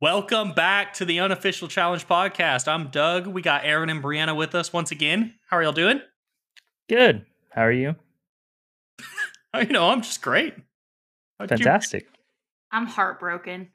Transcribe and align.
Welcome 0.00 0.52
back 0.52 0.92
to 0.94 1.04
the 1.04 1.18
unofficial 1.20 1.66
challenge 1.66 2.06
podcast. 2.06 2.68
I'm 2.68 2.88
Doug. 2.88 3.26
We 3.26 3.42
got 3.42 3.64
Aren 3.64 3.90
and 3.90 4.02
Briana 4.02 4.36
with 4.36 4.54
us 4.54 4.72
once 4.72 4.92
again. 4.92 5.34
How 5.50 5.56
are 5.56 5.62
y'all 5.62 5.72
doing? 5.72 6.00
Good. 6.88 7.26
How 7.50 7.62
are 7.62 7.72
you? 7.72 7.96
You 9.58 9.64
know, 9.72 9.88
I'm 9.88 10.02
just 10.02 10.20
great. 10.22 10.54
How'd 11.40 11.50
you- 11.50 11.56
Fantastic. 11.56 12.06
I'm 12.70 12.86
heartbroken. 12.86 13.70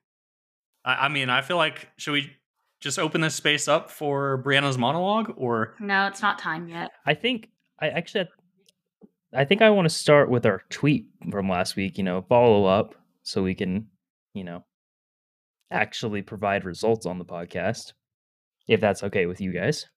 I, 0.85 1.05
I 1.05 1.09
mean, 1.09 1.29
I 1.29 1.41
feel 1.41 1.57
like 1.57 1.89
should 1.97 2.13
we 2.13 2.31
just 2.79 2.99
open 2.99 3.19
this 3.21 3.35
space 3.35 3.67
up 3.67 3.89
for 3.91 4.41
Briana's 4.45 4.77
monologue, 4.77 5.33
or 5.35 5.73
No, 5.81 6.05
it's 6.07 6.21
not 6.21 6.37
time 6.39 6.69
yet. 6.69 6.91
I 7.05 7.15
think 7.15 7.49
I 7.79 7.89
actually 7.89 8.29
I 9.33 9.43
think 9.45 9.61
I 9.63 9.71
want 9.71 9.89
to 9.89 9.93
start 9.93 10.29
with 10.29 10.45
our 10.45 10.61
tweet 10.69 11.07
from 11.31 11.49
last 11.49 11.75
week, 11.75 11.97
you 11.97 12.03
know, 12.03 12.21
follow 12.29 12.65
up 12.65 12.93
so 13.23 13.41
we 13.43 13.55
can, 13.55 13.87
you 14.35 14.43
know, 14.45 14.63
actually 15.73 16.21
provide 16.21 16.65
results 16.65 17.05
on 17.05 17.17
the 17.17 17.25
podcast. 17.25 17.93
If 18.67 18.79
that's 18.79 19.03
okay 19.03 19.25
with 19.25 19.41
you 19.41 19.51
guys. 19.51 19.87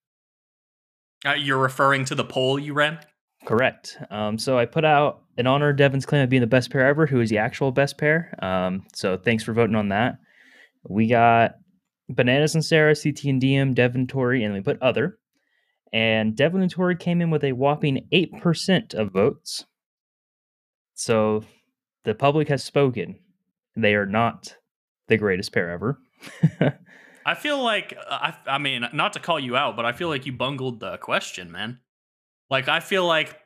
uh, 1.25 1.33
you're 1.33 1.57
referring 1.57 2.03
to 2.05 2.15
the 2.15 2.25
poll 2.25 2.59
you 2.59 2.73
ran? 2.73 2.99
Correct. 3.45 3.97
Um, 4.11 4.37
so 4.37 4.57
I 4.57 4.65
put 4.65 4.83
out 4.83 5.21
in 5.37 5.47
honor 5.47 5.69
of 5.69 5.77
Devin's 5.77 6.05
claim 6.05 6.23
of 6.23 6.29
being 6.29 6.41
the 6.41 6.47
best 6.47 6.69
pair 6.69 6.85
ever, 6.85 7.05
who 7.05 7.21
is 7.21 7.29
the 7.29 7.37
actual 7.37 7.71
best 7.71 7.97
pair. 7.97 8.33
Um, 8.41 8.83
so 8.93 9.15
thanks 9.17 9.43
for 9.43 9.53
voting 9.53 9.75
on 9.75 9.89
that. 9.89 10.17
We 10.83 11.07
got 11.07 11.53
Bananas 12.09 12.55
and 12.55 12.65
Sarah, 12.65 12.95
CT 12.95 13.23
and 13.25 13.41
Diem, 13.41 13.73
Devin, 13.73 14.07
Tori, 14.07 14.43
and 14.43 14.53
we 14.53 14.61
put 14.61 14.81
other. 14.81 15.17
And 15.93 16.35
Devin 16.35 16.61
and 16.61 16.71
Tori 16.71 16.95
came 16.97 17.21
in 17.21 17.29
with 17.29 17.43
a 17.43 17.53
whopping 17.53 18.07
8% 18.11 18.93
of 18.93 19.13
votes. 19.13 19.65
So 20.93 21.43
the 22.03 22.15
public 22.15 22.49
has 22.49 22.63
spoken. 22.63 23.19
They 23.75 23.95
are 23.95 24.05
not 24.05 24.55
the 25.07 25.17
greatest 25.17 25.51
pair 25.51 25.69
ever. 25.69 25.99
I 27.25 27.35
feel 27.35 27.61
like 27.61 27.93
uh, 27.97 28.31
I, 28.47 28.55
I 28.55 28.57
mean, 28.57 28.87
not 28.93 29.13
to 29.13 29.19
call 29.19 29.39
you 29.39 29.57
out, 29.57 29.75
but 29.75 29.85
I 29.85 29.91
feel 29.91 30.07
like 30.07 30.25
you 30.25 30.31
bungled 30.31 30.79
the 30.79 30.97
question, 30.97 31.51
man. 31.51 31.79
Like 32.49 32.67
I 32.67 32.79
feel 32.79 33.05
like 33.05 33.37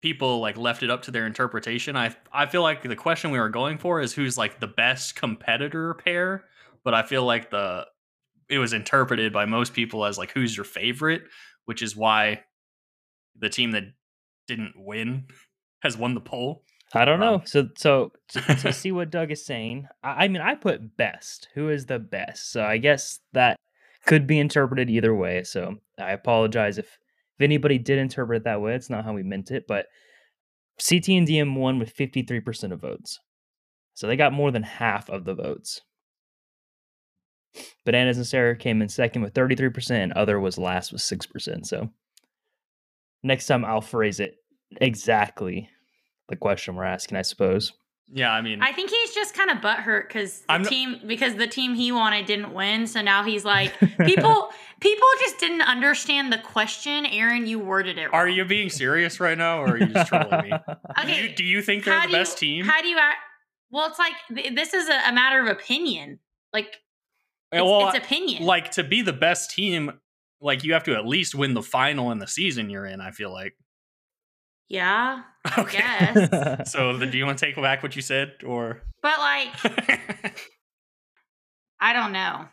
people 0.00 0.40
like 0.40 0.56
left 0.56 0.82
it 0.82 0.90
up 0.90 1.02
to 1.02 1.10
their 1.10 1.26
interpretation. 1.26 1.96
I 1.96 2.14
I 2.32 2.46
feel 2.46 2.62
like 2.62 2.82
the 2.82 2.96
question 2.96 3.30
we 3.30 3.38
were 3.38 3.48
going 3.50 3.78
for 3.78 4.00
is 4.00 4.14
who's 4.14 4.38
like 4.38 4.60
the 4.60 4.66
best 4.66 5.16
competitor 5.16 5.94
pair, 5.94 6.44
but 6.84 6.94
I 6.94 7.02
feel 7.02 7.24
like 7.24 7.50
the 7.50 7.86
it 8.48 8.58
was 8.58 8.72
interpreted 8.72 9.32
by 9.32 9.44
most 9.44 9.74
people 9.74 10.04
as 10.04 10.16
like 10.16 10.32
who's 10.32 10.56
your 10.56 10.64
favorite, 10.64 11.22
which 11.66 11.82
is 11.82 11.94
why 11.94 12.44
the 13.38 13.50
team 13.50 13.72
that 13.72 13.84
didn't 14.46 14.72
win 14.76 15.26
has 15.82 15.96
won 15.96 16.14
the 16.14 16.20
poll. 16.20 16.64
I 16.94 17.04
don't 17.04 17.22
Um, 17.22 17.38
know. 17.38 17.42
So, 17.44 17.68
so 17.76 18.12
to, 18.28 18.40
to 18.40 18.72
see 18.72 18.92
what 18.92 19.10
Doug 19.10 19.30
is 19.30 19.44
saying, 19.44 19.86
I, 20.02 20.24
I 20.24 20.28
mean, 20.28 20.42
I 20.42 20.54
put 20.54 20.96
best. 20.96 21.48
Who 21.54 21.68
is 21.68 21.86
the 21.86 21.98
best? 21.98 22.50
So 22.50 22.62
I 22.64 22.78
guess 22.78 23.20
that 23.32 23.56
could 24.06 24.26
be 24.26 24.38
interpreted 24.38 24.88
either 24.88 25.14
way. 25.14 25.42
So 25.44 25.76
I 25.98 26.12
apologize 26.12 26.78
if 26.78 26.86
if 27.38 27.44
anybody 27.44 27.78
did 27.78 27.98
interpret 27.98 28.38
it 28.38 28.44
that 28.44 28.60
way. 28.60 28.74
It's 28.74 28.90
not 28.90 29.04
how 29.04 29.12
we 29.12 29.22
meant 29.22 29.50
it. 29.50 29.64
But 29.68 29.86
CT 30.88 31.08
and 31.10 31.26
Diem 31.26 31.54
won 31.54 31.78
with 31.78 31.90
fifty 31.90 32.22
three 32.22 32.40
percent 32.40 32.72
of 32.72 32.80
votes, 32.80 33.18
so 33.94 34.06
they 34.06 34.16
got 34.16 34.32
more 34.32 34.50
than 34.50 34.62
half 34.62 35.08
of 35.10 35.24
the 35.24 35.34
votes. 35.34 35.82
Bananas 37.84 38.16
and 38.16 38.26
Sarah 38.26 38.56
came 38.56 38.80
in 38.82 38.88
second 38.88 39.22
with 39.22 39.34
thirty 39.34 39.54
three 39.56 39.70
percent, 39.70 40.04
and 40.04 40.12
other 40.14 40.40
was 40.40 40.56
last 40.58 40.90
with 40.92 41.00
six 41.02 41.26
percent. 41.26 41.66
So 41.66 41.90
next 43.22 43.46
time 43.46 43.64
I'll 43.64 43.80
phrase 43.80 44.20
it 44.20 44.36
exactly 44.80 45.68
the 46.28 46.36
question 46.36 46.74
we're 46.76 46.84
asking, 46.84 47.16
I 47.18 47.22
suppose. 47.22 47.72
Yeah, 48.10 48.32
I 48.32 48.40
mean, 48.40 48.62
I 48.62 48.72
think 48.72 48.88
he's 48.88 49.14
just 49.14 49.34
kind 49.34 49.50
of 49.50 49.58
butthurt 49.58 50.08
because 50.08 50.40
the 50.40 50.52
I'm 50.52 50.62
not- 50.62 50.70
team 50.70 51.00
because 51.06 51.34
the 51.34 51.46
team 51.46 51.74
he 51.74 51.92
wanted 51.92 52.24
didn't 52.24 52.54
win. 52.54 52.86
So 52.86 53.02
now 53.02 53.22
he's 53.22 53.44
like, 53.56 53.78
people 53.80 54.50
people 54.80 55.06
just 55.20 55.38
didn't 55.38 55.60
understand 55.60 56.32
the 56.32 56.38
question. 56.38 57.04
Aren, 57.04 57.46
you 57.46 57.58
worded 57.58 57.98
it. 57.98 58.08
are 58.14 58.26
you 58.26 58.46
being 58.46 58.70
serious 58.70 59.20
right 59.20 59.36
now, 59.36 59.60
or 59.60 59.72
are 59.72 59.76
you 59.78 59.86
just 59.88 60.08
trolling 60.08 60.42
me? 60.50 60.50
Do 60.68 60.74
Okay. 61.02 61.22
you, 61.28 61.34
do 61.34 61.44
you 61.44 61.60
think 61.60 61.84
they're 61.84 62.06
the 62.06 62.12
best 62.12 62.40
you, 62.40 62.48
team? 62.62 62.64
How 62.64 62.80
do 62.80 62.88
you 62.88 62.96
act? 62.98 63.18
Well, 63.70 63.86
it's 63.90 63.98
like 63.98 64.14
th- 64.34 64.54
this 64.54 64.72
is 64.72 64.88
a, 64.88 65.08
a 65.08 65.12
matter 65.12 65.40
of 65.40 65.46
opinion. 65.48 66.18
Like 66.54 66.76
it's, 67.52 67.62
well, 67.62 67.88
it's 67.90 67.98
opinion. 67.98 68.44
like 68.44 68.70
to 68.72 68.84
be 68.84 69.02
the 69.02 69.12
best 69.12 69.50
team, 69.50 70.00
like 70.40 70.64
you 70.64 70.72
have 70.72 70.84
to 70.84 70.94
at 70.94 71.06
least 71.06 71.34
win 71.34 71.52
the 71.52 71.62
final 71.62 72.10
in 72.10 72.18
the 72.20 72.26
season 72.26 72.70
you're 72.70 72.86
in. 72.86 73.02
I 73.02 73.10
feel 73.10 73.30
like. 73.30 73.52
yeah, 74.70 75.22
Okay. 75.58 75.78
guess. 75.78 76.72
so, 76.72 76.98
do 76.98 77.16
you 77.16 77.24
want 77.24 77.38
to 77.38 77.44
take 77.44 77.56
back 77.56 77.82
what 77.82 77.96
you 77.96 78.02
said, 78.02 78.34
or? 78.44 78.82
but 79.02 79.18
like 79.18 79.48
I 81.80 81.92
don't 81.92 82.12
know. 82.12 82.46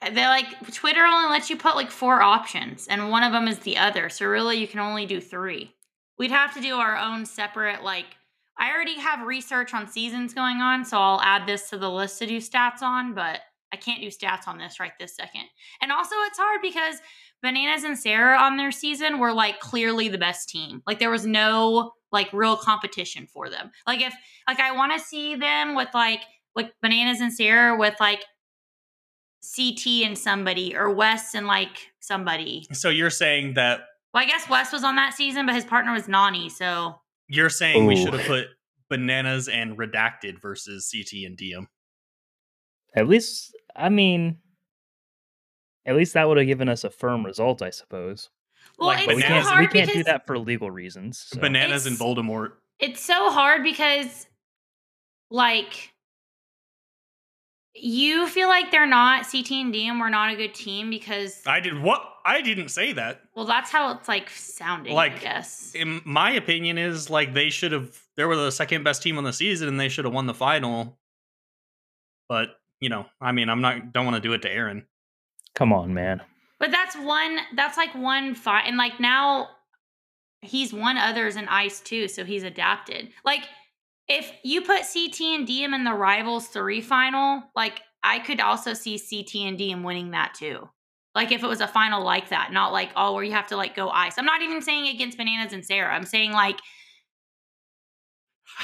They're 0.00 0.28
like 0.28 0.46
Twitter 0.72 1.04
only 1.04 1.30
lets 1.30 1.48
you 1.48 1.56
put 1.56 1.76
like 1.76 1.90
four 1.90 2.22
options, 2.22 2.88
and 2.88 3.10
one 3.10 3.22
of 3.22 3.32
them 3.32 3.46
is 3.46 3.60
the 3.60 3.78
other. 3.78 4.08
So 4.08 4.26
really, 4.26 4.58
you 4.58 4.66
can 4.66 4.80
only 4.80 5.06
do 5.06 5.20
three. 5.20 5.74
We'd 6.18 6.32
have 6.32 6.54
to 6.54 6.60
do 6.60 6.74
our 6.74 6.96
own 6.96 7.24
separate. 7.24 7.84
Like 7.84 8.06
I 8.58 8.72
already 8.72 8.98
have 8.98 9.26
research 9.26 9.74
on 9.74 9.88
seasons 9.88 10.34
going 10.34 10.56
on, 10.58 10.84
so 10.84 10.98
I'll 10.98 11.20
add 11.20 11.46
this 11.46 11.70
to 11.70 11.78
the 11.78 11.90
list 11.90 12.18
to 12.18 12.26
do 12.26 12.38
stats 12.38 12.82
on. 12.82 13.14
But 13.14 13.40
I 13.72 13.76
can't 13.76 14.00
do 14.00 14.08
stats 14.08 14.48
on 14.48 14.58
this 14.58 14.80
right 14.80 14.92
this 14.98 15.14
second. 15.14 15.44
And 15.80 15.92
also, 15.92 16.16
it's 16.26 16.38
hard 16.38 16.60
because 16.62 16.96
Bananas 17.42 17.84
and 17.84 17.98
Sarah 17.98 18.38
on 18.38 18.56
their 18.56 18.70
season 18.70 19.18
were 19.18 19.32
like 19.32 19.60
clearly 19.60 20.08
the 20.08 20.18
best 20.18 20.48
team. 20.48 20.82
Like 20.86 20.98
there 20.98 21.10
was 21.10 21.26
no 21.26 21.92
like 22.12 22.32
real 22.32 22.56
competition 22.56 23.26
for 23.26 23.48
them. 23.50 23.70
Like 23.86 24.00
if 24.00 24.14
like 24.46 24.60
I 24.60 24.72
want 24.72 24.92
to 24.92 25.04
see 25.04 25.34
them 25.34 25.74
with 25.74 25.88
like 25.92 26.20
like 26.54 26.72
Bananas 26.80 27.20
and 27.20 27.32
Sarah 27.32 27.76
with 27.76 27.94
like 27.98 28.24
CT 29.56 30.04
and 30.04 30.16
somebody 30.16 30.76
or 30.76 30.90
Wes 30.90 31.34
and 31.34 31.46
like 31.46 31.92
somebody. 32.00 32.66
so 32.72 32.88
you're 32.88 33.10
saying 33.10 33.54
that 33.54 33.80
Well, 34.14 34.22
I 34.22 34.26
guess 34.26 34.48
Wes 34.48 34.72
was 34.72 34.84
on 34.84 34.96
that 34.96 35.14
season, 35.14 35.46
but 35.46 35.54
his 35.54 35.64
partner 35.64 35.92
was 35.92 36.04
Nany. 36.04 36.50
So 36.50 37.00
you're 37.28 37.50
saying 37.50 37.86
we 37.86 37.96
should 37.96 38.12
have 38.12 38.26
put 38.26 38.46
bananas 38.88 39.48
and 39.48 39.76
redacted 39.76 40.40
versus 40.40 40.92
CT 40.92 41.24
and 41.24 41.36
Diem. 41.36 41.66
At 42.94 43.08
least, 43.08 43.56
I 43.74 43.88
mean, 43.88 44.38
at 45.86 45.96
least 45.96 46.14
that 46.14 46.28
would 46.28 46.38
have 46.38 46.46
given 46.46 46.68
us 46.68 46.84
a 46.84 46.90
firm 46.90 47.24
result, 47.26 47.62
I 47.62 47.70
suppose. 47.70 48.30
well, 48.78 48.88
Like 48.88 48.98
it's 49.00 49.06
But 49.06 49.16
we 49.16 49.22
can't, 49.22 49.44
hard 49.46 49.60
we 49.60 49.66
can't 49.80 49.92
do 49.92 50.04
that 50.04 50.26
for 50.26 50.38
legal 50.38 50.70
reasons. 50.70 51.18
so. 51.28 51.40
Bananas 51.40 51.86
and 51.86 51.94
It's- 51.94 52.06
Voldemort. 52.08 52.52
it's 52.78 53.00
so 53.00 53.30
hard 53.30 53.62
because 53.62 54.26
like 55.30 55.92
you 57.74 58.26
feel 58.28 58.48
like 58.48 58.70
they're 58.70 58.86
not 58.86 59.26
CT 59.30 59.50
and 59.62 59.72
Diem 59.72 59.98
were 59.98 60.10
not 60.10 60.32
a 60.32 60.36
good 60.36 60.54
team 60.54 60.90
because 60.90 61.42
I 61.46 61.60
did 61.60 61.80
what? 61.82 62.06
I 62.24 62.40
didn't 62.42 62.68
say 62.68 62.92
that. 62.92 63.22
well 63.34 63.46
that's 63.46 63.70
how 63.70 63.90
it's 63.96 64.06
like 64.08 64.28
sounding, 64.30 64.92
I 64.92 64.96
Like, 64.96 65.20
guess. 65.22 65.74
In 65.74 66.00
my 66.04 66.32
opinion, 66.32 66.78
is 66.78 67.08
like 67.10 67.32
they 67.34 67.50
should 67.50 67.72
have. 67.72 67.98
They 68.16 68.24
were 68.26 68.36
the 68.36 68.52
second 68.52 68.84
best 68.84 69.02
team 69.02 69.16
on 69.18 69.24
the 69.24 69.32
season, 69.32 69.68
and 69.68 69.80
they 69.80 69.88
should 69.88 70.04
have 70.04 70.12
won 70.14 70.26
the 70.26 70.34
final. 70.34 70.98
But 72.28 72.50
you 72.78 72.90
know, 72.90 73.06
I 73.20 73.32
mean, 73.32 73.48
I'm 73.48 73.60
not. 73.62 73.92
Don't 73.92 74.04
want 74.04 74.16
to 74.16 74.20
do 74.20 74.34
it 74.34 74.42
to 74.42 74.50
Aren. 74.50 74.86
Come 75.54 75.72
on, 75.72 75.92
man. 75.94 76.22
But 76.58 76.70
that's 76.70 76.96
one. 76.96 77.38
That's 77.56 77.76
like 77.76 77.94
one 77.94 78.34
fight, 78.34 78.64
and 78.66 78.76
like 78.76 79.00
now, 79.00 79.48
he's 80.42 80.72
won 80.72 80.96
others 80.96 81.36
in 81.36 81.48
ice 81.48 81.80
too, 81.80 82.08
so 82.08 82.24
he's 82.24 82.42
adapted. 82.42 83.10
Like 83.24 83.42
if 84.08 84.32
you 84.42 84.62
put 84.62 84.82
CT 84.92 85.20
and 85.20 85.46
Diem 85.46 85.74
in 85.74 85.84
the 85.84 85.94
rivals 85.94 86.48
three 86.48 86.80
final, 86.80 87.42
like 87.56 87.80
I 88.02 88.18
could 88.18 88.40
also 88.40 88.74
see 88.74 88.98
CT 88.98 89.46
and 89.46 89.58
Diem 89.58 89.82
winning 89.82 90.10
that 90.10 90.34
too. 90.34 90.68
Like 91.14 91.30
if 91.30 91.42
it 91.42 91.48
was 91.48 91.60
a 91.60 91.68
final 91.68 92.02
like 92.04 92.30
that, 92.30 92.52
not 92.52 92.72
like 92.72 92.90
oh 92.96 93.14
where 93.14 93.24
you 93.24 93.32
have 93.32 93.48
to 93.48 93.56
like 93.56 93.74
go 93.74 93.88
ice. 93.88 94.18
I'm 94.18 94.24
not 94.24 94.42
even 94.42 94.62
saying 94.62 94.94
against 94.94 95.18
bananas 95.18 95.52
and 95.52 95.64
Sarah. 95.64 95.94
I'm 95.94 96.06
saying 96.06 96.32
like 96.32 96.58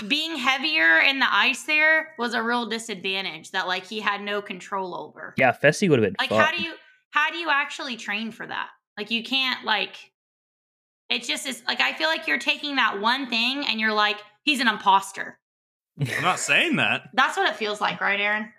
being 0.06 0.36
heavier 0.36 1.00
in 1.00 1.18
the 1.18 1.26
ice 1.34 1.64
there 1.64 2.14
was 2.18 2.34
a 2.34 2.42
real 2.42 2.66
disadvantage 2.66 3.50
that 3.52 3.66
like 3.66 3.84
he 3.84 4.00
had 4.00 4.20
no 4.22 4.40
control 4.42 4.94
over. 4.94 5.34
Yeah, 5.36 5.52
Fessy 5.52 5.88
would 5.88 5.98
have 5.98 6.06
been 6.06 6.16
like 6.20 6.30
fun. 6.30 6.40
how 6.40 6.50
do 6.56 6.62
you 6.62 6.74
how 7.10 7.30
do 7.30 7.38
you 7.38 7.48
actually 7.50 7.96
train 7.96 8.30
for 8.30 8.46
that? 8.46 8.68
Like 8.96 9.10
you 9.10 9.22
can't 9.22 9.64
like 9.64 9.96
it's 11.08 11.26
just 11.26 11.46
is 11.46 11.62
like 11.66 11.80
i 11.80 11.94
feel 11.94 12.08
like 12.08 12.26
you're 12.26 12.38
taking 12.38 12.76
that 12.76 13.00
one 13.00 13.28
thing 13.30 13.64
and 13.66 13.80
you're 13.80 13.92
like 13.94 14.18
he's 14.42 14.60
an 14.60 14.68
imposter. 14.68 15.38
I'm 16.00 16.22
not 16.22 16.38
saying 16.38 16.76
that. 16.76 17.08
that's 17.14 17.36
what 17.36 17.48
it 17.48 17.56
feels 17.56 17.80
like 17.80 18.00
right 18.00 18.20
aaron? 18.20 18.52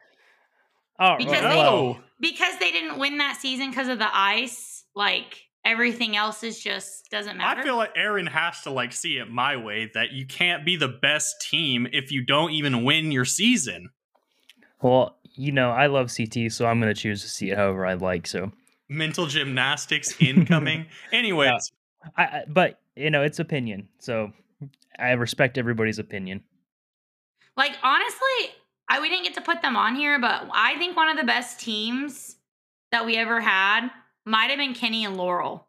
Oh, 0.99 1.15
because 1.17 1.41
well, 1.43 1.93
they- 1.93 1.99
because 2.21 2.59
they 2.59 2.71
didn't 2.71 2.99
win 2.99 3.17
that 3.19 3.37
season 3.39 3.69
because 3.69 3.87
of 3.87 3.97
the 3.99 4.09
ice 4.11 4.83
like 4.95 5.45
everything 5.65 6.15
else 6.15 6.43
is 6.43 6.59
just 6.59 7.09
doesn't 7.11 7.37
matter 7.37 7.61
I 7.61 7.63
feel 7.63 7.75
like 7.75 7.91
Aren 7.95 8.27
has 8.27 8.61
to 8.61 8.69
like 8.69 8.93
see 8.93 9.17
it 9.17 9.29
my 9.29 9.57
way 9.57 9.91
that 9.93 10.11
you 10.11 10.25
can't 10.25 10.65
be 10.65 10.75
the 10.75 10.87
best 10.87 11.41
team 11.41 11.87
if 11.91 12.11
you 12.11 12.25
don't 12.25 12.51
even 12.51 12.83
win 12.83 13.11
your 13.11 13.25
season. 13.25 13.89
well, 14.81 15.17
you 15.35 15.51
know, 15.51 15.69
I 15.71 15.87
love 15.87 16.11
CT, 16.15 16.51
so 16.51 16.65
I'm 16.65 16.79
going 16.81 16.93
to 16.93 16.99
choose 16.99 17.21
to 17.21 17.29
see 17.29 17.51
it 17.51 17.57
however 17.57 17.85
I 17.85 17.93
like. 17.93 18.27
So, 18.27 18.51
Mental 18.89 19.27
gymnastics 19.27 20.15
incoming. 20.19 20.87
Anyways, 21.11 21.71
I, 22.17 22.23
I 22.23 22.43
but 22.47 22.79
you 22.95 23.09
know, 23.11 23.21
it's 23.21 23.39
opinion. 23.39 23.87
So, 23.99 24.31
I 24.97 25.11
respect 25.11 25.57
everybody's 25.57 25.99
opinion. 25.99 26.43
like 27.55 27.73
honestly 27.83 28.55
I 28.89 28.99
we 28.99 29.09
didn't 29.09 29.23
get 29.23 29.35
to 29.35 29.41
put 29.41 29.61
them 29.61 29.77
on 29.77 29.95
here, 29.95 30.19
but 30.19 30.49
I 30.51 30.77
think 30.77 30.97
one 30.97 31.09
of 31.09 31.17
the 31.17 31.23
best 31.23 31.59
teams 31.59 32.37
that 32.91 33.05
we 33.05 33.15
ever 33.17 33.39
had 33.39 33.89
might 34.29 34.49
have 34.49 34.57
been 34.59 34.73
Kenny 34.73 35.03
and 35.05 35.17
Laurel. 35.17 35.67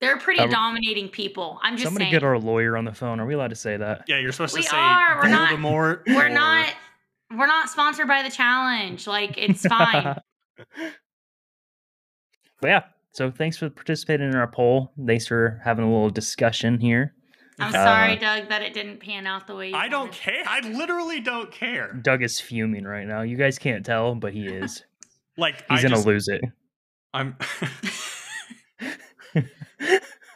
They're 0.00 0.18
pretty 0.18 0.40
Uh, 0.40 0.46
dominating 0.48 1.08
people. 1.08 1.60
I'm 1.62 1.74
just 1.74 1.84
Somebody 1.84 2.06
saying. 2.06 2.12
get 2.12 2.22
our 2.24 2.38
lawyer 2.38 2.76
on 2.76 2.84
the 2.84 2.92
phone. 2.94 3.20
Are 3.20 3.26
we 3.26 3.34
allowed 3.34 3.50
to 3.50 3.56
say 3.56 3.76
that? 3.76 4.02
Yeah, 4.08 4.18
you're 4.18 4.32
supposed 4.32 4.54
We 4.56 4.62
to 4.62 4.68
say 4.68 4.76
are, 4.76 5.20
we're 5.22 5.28
not- 5.28 5.50
Voldemort. 5.50 6.02
we're 6.06 6.26
or- 6.26 6.28
not 6.28 6.74
we're 7.30 7.46
not 7.46 7.70
sponsored 7.70 8.08
by 8.08 8.22
the 8.22 8.30
challenge. 8.30 9.06
Like 9.06 9.38
it's 9.38 9.64
fine. 9.66 10.16
But 12.60 12.68
yeah, 12.68 12.82
so 13.12 13.30
thanks 13.30 13.56
for 13.56 13.68
participating 13.70 14.28
in 14.28 14.36
our 14.36 14.46
poll. 14.46 14.92
Thanks 15.06 15.26
for 15.26 15.60
having 15.64 15.84
a 15.84 15.88
little 15.92 16.10
discussion 16.10 16.78
here. 16.78 17.14
I'm 17.58 17.68
Uh, 17.68 17.72
sorry, 17.72 18.16
Doug, 18.16 18.48
that 18.50 18.62
it 18.62 18.72
didn't 18.72 18.98
pan 19.00 19.26
out 19.26 19.46
the 19.48 19.54
way 19.56 19.70
you 19.70 19.74
I 19.76 19.88
don't 19.88 20.12
care. 20.12 20.44
I 20.46 20.60
literally 20.60 21.20
don't 21.20 21.50
care. 21.50 21.92
Doug 21.92 22.22
is 22.22 22.40
fuming 22.40 22.84
right 22.84 23.06
now. 23.06 23.22
You 23.22 23.36
guys 23.36 23.58
can't 23.58 23.84
tell, 23.84 24.14
but 24.14 24.32
he 24.32 24.46
is. 24.46 24.84
Like 25.38 25.56
He's 25.70 25.78
I 25.80 25.82
gonna 25.82 25.94
just, 25.94 26.06
lose 26.06 26.28
it. 26.28 26.42
I'm. 27.14 27.36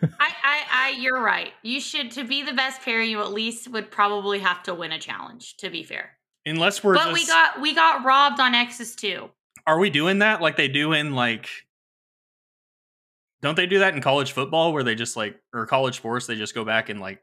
I, 0.02 0.28
I, 0.42 0.62
I, 0.70 0.94
you're 0.98 1.20
right. 1.20 1.52
You 1.62 1.80
should 1.80 2.10
to 2.12 2.24
be 2.24 2.42
the 2.42 2.52
best 2.52 2.82
pair. 2.82 3.02
You 3.02 3.20
at 3.20 3.32
least 3.32 3.68
would 3.68 3.90
probably 3.90 4.40
have 4.40 4.62
to 4.64 4.74
win 4.74 4.92
a 4.92 4.98
challenge. 4.98 5.56
To 5.58 5.70
be 5.70 5.82
fair, 5.82 6.10
Unless 6.44 6.84
we're 6.84 6.94
but 6.94 7.04
just, 7.04 7.14
we 7.14 7.26
got 7.26 7.60
we 7.60 7.74
got 7.74 8.04
robbed 8.04 8.40
on 8.40 8.54
X's 8.54 8.94
too. 8.94 9.30
are 9.66 9.78
we 9.78 9.90
doing 9.90 10.20
that 10.20 10.40
like 10.40 10.56
they 10.56 10.68
do 10.68 10.92
in 10.92 11.14
like? 11.14 11.48
Don't 13.42 13.56
they 13.56 13.66
do 13.66 13.80
that 13.80 13.94
in 13.94 14.00
college 14.00 14.32
football 14.32 14.72
where 14.72 14.82
they 14.82 14.94
just 14.94 15.16
like 15.16 15.36
or 15.52 15.66
college 15.66 15.96
sports 15.96 16.26
they 16.26 16.36
just 16.36 16.54
go 16.54 16.64
back 16.64 16.88
and 16.88 17.00
like 17.00 17.20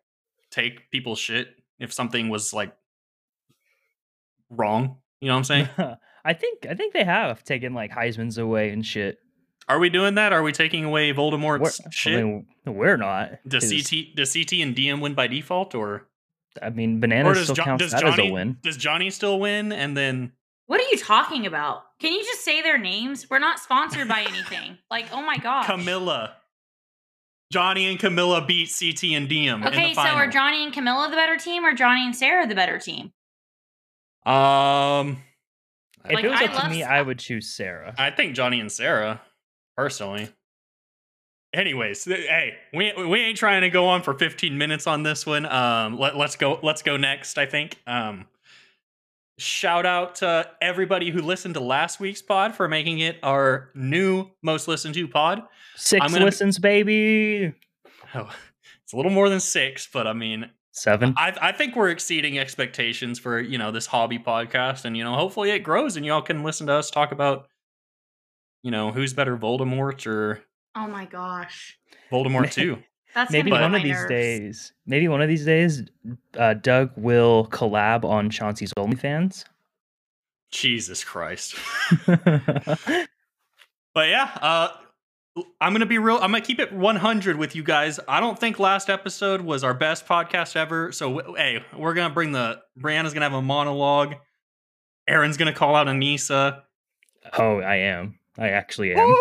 take 0.52 0.90
people's 0.92 1.20
shit 1.20 1.48
if 1.80 1.94
something 1.94 2.30
was 2.30 2.54
like 2.54 2.74
wrong? 4.50 4.98
You 5.22 5.28
know 5.28 5.36
what 5.36 5.38
I'm 5.38 5.44
saying? 5.44 5.70
I 6.26 6.34
think 6.34 6.66
I 6.70 6.74
think 6.74 6.94
they 6.94 7.04
have 7.04 7.44
taken 7.44 7.74
like 7.74 7.92
Heisman's 7.92 8.38
away 8.38 8.70
and 8.72 8.86
shit. 8.86 9.20
Are 9.70 9.80
we 9.80 9.90
doing 9.90 10.16
that? 10.16 10.34
Are 10.34 10.44
we 10.44 10.52
taking 10.52 10.84
away 10.84 11.14
Voldemort's 11.14 11.80
We're, 11.84 11.92
shit? 11.92 12.20
I 12.20 12.24
mean, 12.24 12.46
we're 12.66 12.98
not. 12.98 13.40
does 13.48 13.64
'cause, 13.64 13.90
CT 13.90 14.16
does 14.16 14.34
CT 14.34 14.62
and 14.62 14.76
Diem 14.76 15.00
win 15.00 15.14
by 15.14 15.28
default 15.28 15.74
or 15.76 16.08
I 16.62 16.70
mean, 16.70 16.98
or 16.98 17.00
bananas 17.02 17.38
does, 17.38 17.44
still 17.46 17.56
Jo- 17.56 17.64
counts 17.64 17.84
does 17.84 17.92
that 17.94 18.02
Johnny 18.02 18.24
as 18.26 18.30
a 18.30 18.34
win. 18.34 18.58
does 18.62 18.78
Johnny 18.78 19.10
still 19.10 19.40
win 19.40 19.72
and 19.72 19.96
then 19.98 20.34
What 20.68 20.80
are 20.82 20.90
you 20.92 20.98
talking 20.98 21.46
about? 21.46 21.84
Can 22.00 22.12
you 22.14 22.24
just 22.24 22.42
say 22.44 22.62
their 22.62 22.78
names? 22.78 23.30
We're 23.30 23.40
not 23.40 23.60
sponsored 23.60 24.08
by 24.08 24.22
anything. 24.22 24.78
Like, 24.92 25.06
oh 25.12 25.22
my 25.22 25.38
god, 25.38 25.66
Camila 25.66 26.34
Johnny 27.52 27.86
and 27.90 28.00
Camila 28.00 28.46
beat 28.48 28.70
CT 28.78 29.16
and 29.16 29.30
Diem 29.30 29.62
in 29.64 29.68
Okay, 29.70 29.90
the 29.90 29.96
so 29.96 30.02
are 30.02 30.28
Johnny 30.28 30.64
and 30.66 30.74
Camila 30.74 31.10
the 31.10 31.16
better 31.16 31.38
team, 31.38 31.66
or 31.66 31.74
Johnny 31.74 32.06
and 32.06 32.16
Sarah 32.16 32.46
the 32.48 32.56
better 32.56 32.78
team? 32.80 33.12
um 34.26 35.22
If 36.06 36.14
Like, 36.16 36.26
it 36.26 36.30
was 36.32 36.42
I 36.42 36.46
up 36.46 36.64
to 36.64 36.70
me, 36.70 36.84
I 36.84 37.02
would 37.02 37.20
choose 37.20 37.50
Sarah. 37.54 37.94
I 37.98 38.12
think 38.12 38.36
Johnny 38.36 38.60
and 38.60 38.72
Sarah, 38.72 39.22
personally. 39.76 40.30
Anyways, 41.54 42.06
hey, 42.06 42.56
we 42.74 42.94
we 42.94 43.20
ain't 43.20 43.38
trying 43.38 43.62
to 43.62 43.70
go 43.70 43.86
on 43.86 44.02
for 44.02 44.14
15 44.16 44.58
minutes 44.58 44.88
on 44.88 45.04
this 45.04 45.26
one. 45.26 45.46
Um, 45.46 46.00
let, 46.00 46.18
let's 46.18 46.36
go. 46.36 46.60
Let's 46.64 46.82
go 46.82 46.98
next. 46.98 47.38
I 47.38 47.46
think. 47.46 47.78
Um, 47.86 48.26
shout 49.38 49.86
out 49.86 50.16
to 50.16 50.50
everybody 50.62 51.12
who 51.12 51.22
listened 51.22 51.54
to 51.54 51.60
last 51.60 52.00
week's 52.00 52.22
pod 52.24 52.56
for 52.56 52.68
making 52.68 53.00
it 53.00 53.18
our 53.22 53.70
new 53.76 54.30
most 54.42 54.68
listened 54.68 54.96
to 54.96 55.08
pod. 55.08 55.44
6 55.76 56.12
gonna- 56.14 56.26
listens, 56.26 56.58
baby. 56.58 57.54
Oh, 58.16 58.30
it's 58.84 58.94
a 58.94 58.96
little 58.96 59.12
more 59.12 59.30
than 59.30 59.40
six, 59.40 59.88
but 59.92 60.08
I 60.08 60.14
mean, 60.14 60.50
Seven. 60.76 61.14
I 61.18 61.36
I 61.40 61.52
think 61.52 61.76
we're 61.76 61.90
exceeding 61.90 62.40
expectations 62.40 63.20
for 63.20 63.40
you 63.40 63.60
know 63.60 63.70
this 63.70 63.86
hobby 63.86 64.18
podcast, 64.18 64.86
and 64.86 64.98
you 64.98 65.04
know 65.04 65.14
hopefully 65.14 65.52
it 65.52 65.60
grows, 65.60 65.98
and 65.98 66.06
y'all 66.06 66.24
can 66.24 66.42
listen 66.44 66.66
to 66.66 66.74
us 66.74 66.90
talk 66.90 67.12
about 67.12 67.48
you 68.64 68.72
know 68.72 68.92
who's 68.92 69.14
better, 69.14 69.38
Voldemort 69.38 70.08
or 70.08 70.42
Oh 70.76 70.88
my 70.88 71.06
gosh, 71.06 71.78
Voldemort 72.12 72.52
too. 72.52 72.80
that's 73.14 73.32
maybe 73.32 73.52
one 73.52 73.76
of 73.76 73.84
these 73.84 73.92
nerves. 73.94 74.10
days. 74.10 74.74
Maybe 74.88 75.08
one 75.08 75.22
of 75.22 75.30
these 75.30 75.46
days, 75.46 75.84
uh, 76.38 76.56
Doug 76.56 76.92
will 76.96 77.48
collab 77.52 78.04
on 78.04 78.30
Chauncey's 78.32 78.74
OnlyFans. 78.74 79.46
Jesus 80.52 81.04
Christ. 81.04 81.56
But 83.96 84.10
yeah, 84.10 84.32
uh 84.42 84.70
I'm 85.62 85.74
gonna 85.74 85.86
be 85.86 85.98
real. 85.98 86.16
I'm 86.16 86.32
gonna 86.32 86.42
keep 86.42 86.60
it 86.60 86.72
100 86.74 87.38
with 87.38 87.56
you 87.56 87.64
guys. 87.64 88.00
I 88.08 88.20
don't 88.20 88.40
think 88.40 88.60
last 88.60 88.90
episode 88.90 89.42
was 89.42 89.64
our 89.64 89.74
best 89.74 90.06
podcast 90.08 90.56
ever. 90.56 90.92
So 90.92 91.14
w- 91.18 91.36
hey, 91.36 91.64
we're 91.78 91.94
gonna 91.94 92.14
bring 92.14 92.32
the 92.32 92.60
Briana's 92.80 93.14
gonna 93.14 93.26
have 93.26 93.34
a 93.38 93.42
monologue. 93.42 94.16
Aren's 95.08 95.38
gonna 95.38 95.54
call 95.54 95.76
out 95.76 95.88
Aneesa. 95.88 96.62
oh, 97.38 97.60
I 97.60 97.76
am. 97.78 98.18
I 98.38 98.50
actually 98.50 98.94
am. 98.94 99.16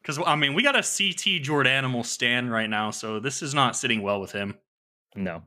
Because 0.00 0.18
I 0.24 0.36
mean, 0.36 0.54
we 0.54 0.62
got 0.62 0.74
a 0.74 0.78
CT 0.78 1.42
Jordanimal 1.42 2.04
stand 2.04 2.50
right 2.50 2.68
now, 2.68 2.90
so 2.90 3.20
this 3.20 3.42
is 3.42 3.54
not 3.54 3.76
sitting 3.76 4.02
well 4.02 4.20
with 4.20 4.32
him. 4.32 4.56
No. 5.14 5.42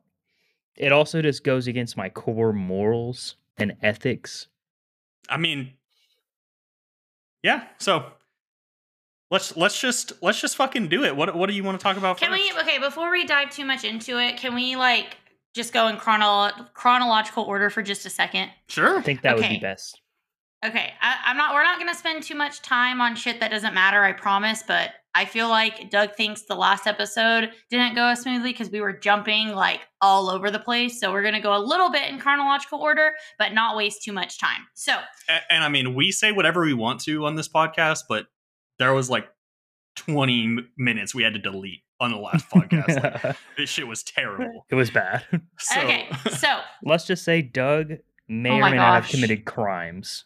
It 0.75 0.91
also 0.91 1.21
just 1.21 1.43
goes 1.43 1.67
against 1.67 1.97
my 1.97 2.09
core 2.09 2.53
morals 2.53 3.35
and 3.57 3.75
ethics. 3.81 4.47
I 5.29 5.37
mean, 5.37 5.73
yeah. 7.43 7.63
So 7.77 8.05
let's 9.31 9.55
let's 9.55 9.79
just 9.79 10.13
let's 10.21 10.41
just 10.41 10.55
fucking 10.55 10.87
do 10.89 11.03
it. 11.03 11.15
What 11.15 11.35
what 11.35 11.47
do 11.47 11.55
you 11.55 11.63
want 11.63 11.79
to 11.79 11.83
talk 11.83 11.97
about 11.97 12.17
Can 12.17 12.29
first? 12.29 12.55
we? 12.55 12.61
Okay, 12.61 12.79
before 12.79 13.11
we 13.11 13.25
dive 13.25 13.51
too 13.51 13.65
much 13.65 13.83
into 13.83 14.19
it, 14.19 14.37
can 14.37 14.53
we 14.53 14.75
like 14.75 15.17
just 15.53 15.73
go 15.73 15.87
in 15.87 15.95
chronolo- 15.97 16.73
chronological 16.73 17.43
order 17.43 17.69
for 17.69 17.81
just 17.81 18.05
a 18.05 18.09
second? 18.09 18.49
Sure. 18.67 18.99
I 18.99 19.01
think 19.01 19.21
that 19.21 19.35
would 19.35 19.47
be 19.47 19.59
best. 19.59 20.01
Okay, 20.65 20.93
I, 21.01 21.15
I'm 21.25 21.37
not. 21.37 21.53
We're 21.53 21.63
not 21.63 21.77
going 21.79 21.91
to 21.91 21.97
spend 21.97 22.23
too 22.23 22.35
much 22.35 22.61
time 22.61 23.01
on 23.01 23.15
shit 23.15 23.39
that 23.39 23.51
doesn't 23.51 23.73
matter. 23.73 24.03
I 24.03 24.13
promise. 24.13 24.63
But 24.65 24.91
I 25.13 25.25
feel 25.25 25.47
like 25.49 25.89
Doug 25.91 26.15
thinks 26.15 26.43
the 26.43 26.55
last 26.55 26.87
episode 26.87 27.51
didn't 27.69 27.95
go 27.95 28.07
as 28.07 28.21
smoothly 28.21 28.51
because 28.51 28.69
we 28.69 28.81
were 28.81 28.93
jumping 28.93 29.49
like 29.49 29.81
all 30.01 30.29
over 30.29 30.49
the 30.51 30.59
place. 30.59 30.99
So 30.99 31.11
we're 31.11 31.21
going 31.21 31.35
to 31.35 31.39
go 31.41 31.55
a 31.55 31.59
little 31.63 31.89
bit 31.91 32.09
in 32.09 32.19
chronological 32.19 32.79
order, 32.79 33.11
but 33.39 33.53
not 33.53 33.77
waste 33.77 34.03
too 34.03 34.11
much 34.13 34.39
time. 34.39 34.61
So 34.73 34.93
A- 35.29 35.53
and 35.53 35.63
I 35.63 35.69
mean, 35.69 35.93
we 35.95 36.11
say 36.11 36.31
whatever 36.31 36.61
we 36.65 36.73
want 36.73 36.99
to 37.01 37.25
on 37.25 37.35
this 37.35 37.47
podcast, 37.47 37.99
but 38.09 38.25
there 38.79 38.93
was 38.93 39.09
like 39.09 39.27
20 39.95 40.43
m- 40.43 40.69
minutes 40.77 41.15
we 41.15 41.23
had 41.23 41.33
to 41.33 41.39
delete 41.39 41.81
on 41.99 42.11
the 42.11 42.17
last 42.17 42.49
podcast. 42.49 43.23
like, 43.23 43.37
this 43.57 43.69
shit 43.69 43.87
was 43.87 44.03
terrible. 44.03 44.65
it 44.69 44.75
was 44.75 44.89
bad. 44.91 45.23
So, 45.59 45.79
okay, 45.81 46.09
so 46.31 46.59
Let's 46.83 47.05
just 47.05 47.23
say 47.23 47.41
Doug 47.41 47.93
may 48.27 48.49
Oh 48.49 48.55
or 48.55 48.59
my 48.59 48.71
may 48.71 48.77
not 48.77 49.03
have 49.03 49.09
committed 49.09 49.45
crimes. 49.45 50.25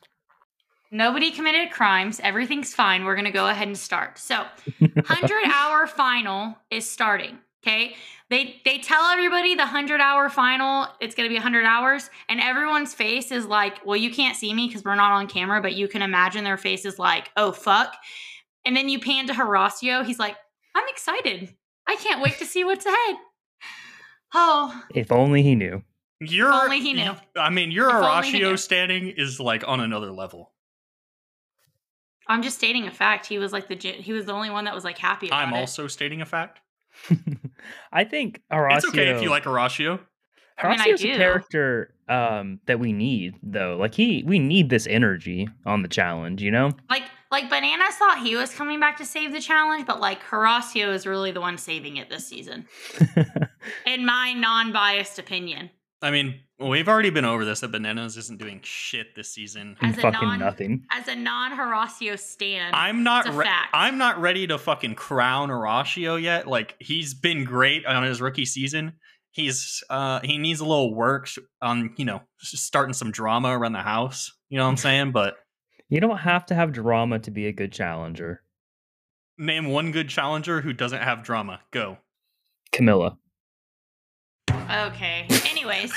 Nobody 0.91 1.31
committed 1.31 1.72
crimes. 1.72 2.19
Everything's 2.24 2.74
fine. 2.74 3.05
We're 3.05 3.15
going 3.15 3.25
to 3.25 3.31
go 3.31 3.48
ahead 3.48 3.67
and 3.67 3.77
start. 3.77 4.17
So 4.17 4.43
100 4.79 5.46
hour 5.46 5.86
final 5.88 6.58
is 6.72 6.89
starting. 6.89 7.38
Okay. 7.63 7.96
They 8.29 8.62
they 8.63 8.77
tell 8.77 9.03
everybody 9.05 9.55
the 9.55 9.63
100 9.63 10.00
hour 10.00 10.29
final, 10.29 10.88
it's 11.01 11.13
going 11.15 11.25
to 11.27 11.29
be 11.29 11.36
100 11.36 11.65
hours. 11.65 12.10
And 12.29 12.39
everyone's 12.39 12.93
face 12.93 13.31
is 13.31 13.46
like, 13.46 13.86
well, 13.86 13.98
you 13.98 14.12
can't 14.12 14.36
see 14.38 14.53
me 14.53 14.67
because 14.67 14.84
we're 14.84 14.96
not 14.96 15.12
on 15.12 15.27
camera, 15.27 15.62
but 15.62 15.74
you 15.75 15.88
can 15.88 16.01
imagine 16.01 16.43
their 16.43 16.58
face 16.58 16.86
is 16.86 16.98
like, 17.00 17.29
oh, 17.38 17.51
fuck. 17.51 17.96
And 18.65 18.75
then 18.75 18.88
you 18.88 19.00
pan 19.00 19.27
to 19.27 19.34
Horacio. 19.34 20.05
He's 20.05 20.19
like, 20.19 20.36
I'm 20.75 20.88
excited. 20.89 21.53
I 21.88 21.96
can't 21.96 22.22
wait 22.22 22.38
to 22.38 22.46
see 22.46 22.63
what's 22.63 22.86
ahead. 22.86 23.15
Oh, 24.34 24.84
If 24.93 25.12
only 25.12 25.41
he 25.41 25.55
knew. 25.55 25.81
your, 26.19 26.51
only 26.53 26.79
he 26.81 26.93
knew. 26.93 27.13
I 27.36 27.50
mean, 27.50 27.72
your 27.72 27.89
If 27.89 27.96
only 27.96 28.27
he 28.31 28.39
knew. 28.39 28.46
Horacio 28.53 28.60
standing 28.60 29.08
is 29.10 29.39
like 29.39 29.63
on 29.67 29.79
another 29.79 30.12
level. 30.12 30.51
I'm 32.29 32.43
just 32.43 32.57
stating 32.57 32.88
a 32.88 32.91
fact. 32.91 33.25
He 33.25 33.39
was 33.39 33.51
like 33.51 33.67
the 33.67 33.75
he 33.75 34.13
was 34.13 34.25
the 34.25 34.33
only 34.33 34.51
one 34.51 34.65
that 34.65 34.75
was 34.75 34.83
like 34.83 34.98
happy 34.98 35.27
about 35.27 35.48
I'm 35.48 35.53
it. 35.53 35.57
also 35.57 35.88
stating 35.88 36.21
a 36.21 36.25
fact. 36.25 36.59
I 37.91 38.03
think 38.03 38.41
Horacio. 38.51 38.77
It's 38.77 38.88
okay 38.88 39.09
if 39.09 39.21
you 39.21 39.29
like 39.29 39.43
Horacio. 39.43 40.00
I 40.57 40.69
mean, 40.69 40.79
I 40.79 40.89
Horacio's 40.89 41.03
a 41.03 41.17
character 41.17 41.93
um, 42.07 42.59
that 42.65 42.79
we 42.79 42.91
need, 42.91 43.36
though. 43.41 43.77
Like 43.77 43.95
he, 43.95 44.24
we 44.27 44.39
need 44.39 44.69
this 44.69 44.88
energy 44.88 45.48
on 45.65 45.81
the 45.81 45.88
challenge. 45.88 46.41
You 46.41 46.51
know. 46.51 46.71
Like 46.89 47.03
like 47.31 47.50
Bananas 47.50 47.95
thought 47.95 48.19
he 48.19 48.36
was 48.36 48.53
coming 48.53 48.79
back 48.79 48.98
to 48.98 49.05
save 49.05 49.31
the 49.31 49.41
challenge, 49.41 49.88
but 49.88 50.00
like 50.00 50.21
Horacio 50.24 50.93
is 50.93 51.07
really 51.07 51.31
the 51.31 51.41
one 51.41 51.57
saving 51.57 51.98
it 51.98 52.09
this 52.09 52.27
season. 52.27 52.67
In 53.86 54.05
my 54.05 54.33
non-biased 54.33 55.17
opinion. 55.19 55.69
I 56.01 56.12
mean, 56.12 56.39
we've 56.60 56.88
already 56.88 57.10
been 57.10 57.25
over 57.25 57.44
this 57.44 57.60
that 57.60 57.74
Bananas 57.74 58.15
isn't 58.15 58.39
doing 58.39 58.62
shit 58.63 59.15
this 59.15 59.34
season. 59.34 59.75
As 59.82 59.96
fucking 59.98 60.27
non- 60.27 60.39
nothing. 60.39 60.86
As 60.91 61.08
a 61.10 61.15
non-Horacio 61.15 62.18
stan. 62.18 62.72
I'm 62.74 63.03
not. 63.03 63.25
It's 63.25 63.36
a 63.36 63.38
Re- 63.39 63.46
fact. 63.46 63.70
I'm 63.74 63.98
not 63.98 64.20
ready 64.22 64.48
to 64.48 64.58
fucking 64.58 64.96
crown 64.96 65.50
Horacio 65.50 66.22
yet. 66.22 66.48
Like 66.48 66.75
he's 66.79 67.13
been 67.13 67.44
great 67.44 67.86
on 67.86 68.03
his 68.03 68.22
rookie 68.22 68.46
season. 68.46 68.94
He's 69.32 69.84
uh 69.89 70.22
he 70.24 70.38
needs 70.38 70.60
a 70.62 70.65
little 70.65 70.96
work 70.96 71.29
on 71.62 71.94
you 71.98 72.06
know 72.06 72.22
starting 72.39 72.94
some 72.94 73.12
drama 73.12 73.50
around 73.58 73.74
the 73.74 73.79
house. 73.79 74.32
You 74.48 74.58
know 74.58 74.63
what 74.63 74.72
I'm 74.72 74.77
saying? 74.88 75.12
But 75.12 75.36
You 75.89 76.00
don't 76.00 76.18
have 76.20 76.46
to 76.48 76.56
have 76.56 76.72
drama 76.72 77.20
to 77.20 77.32
be 77.32 77.46
a 77.48 77.51
good 77.51 77.74
challenger. 77.74 78.41
name 79.38 79.65
one 79.68 79.91
good 79.91 80.08
challenger 80.08 80.62
who 80.62 80.72
doesn't 80.72 81.01
have 81.01 81.24
drama. 81.24 81.60
Go. 81.72 81.98
Camila. 82.74 83.18
Okay. 84.51 85.25
Anyways. 85.59 85.93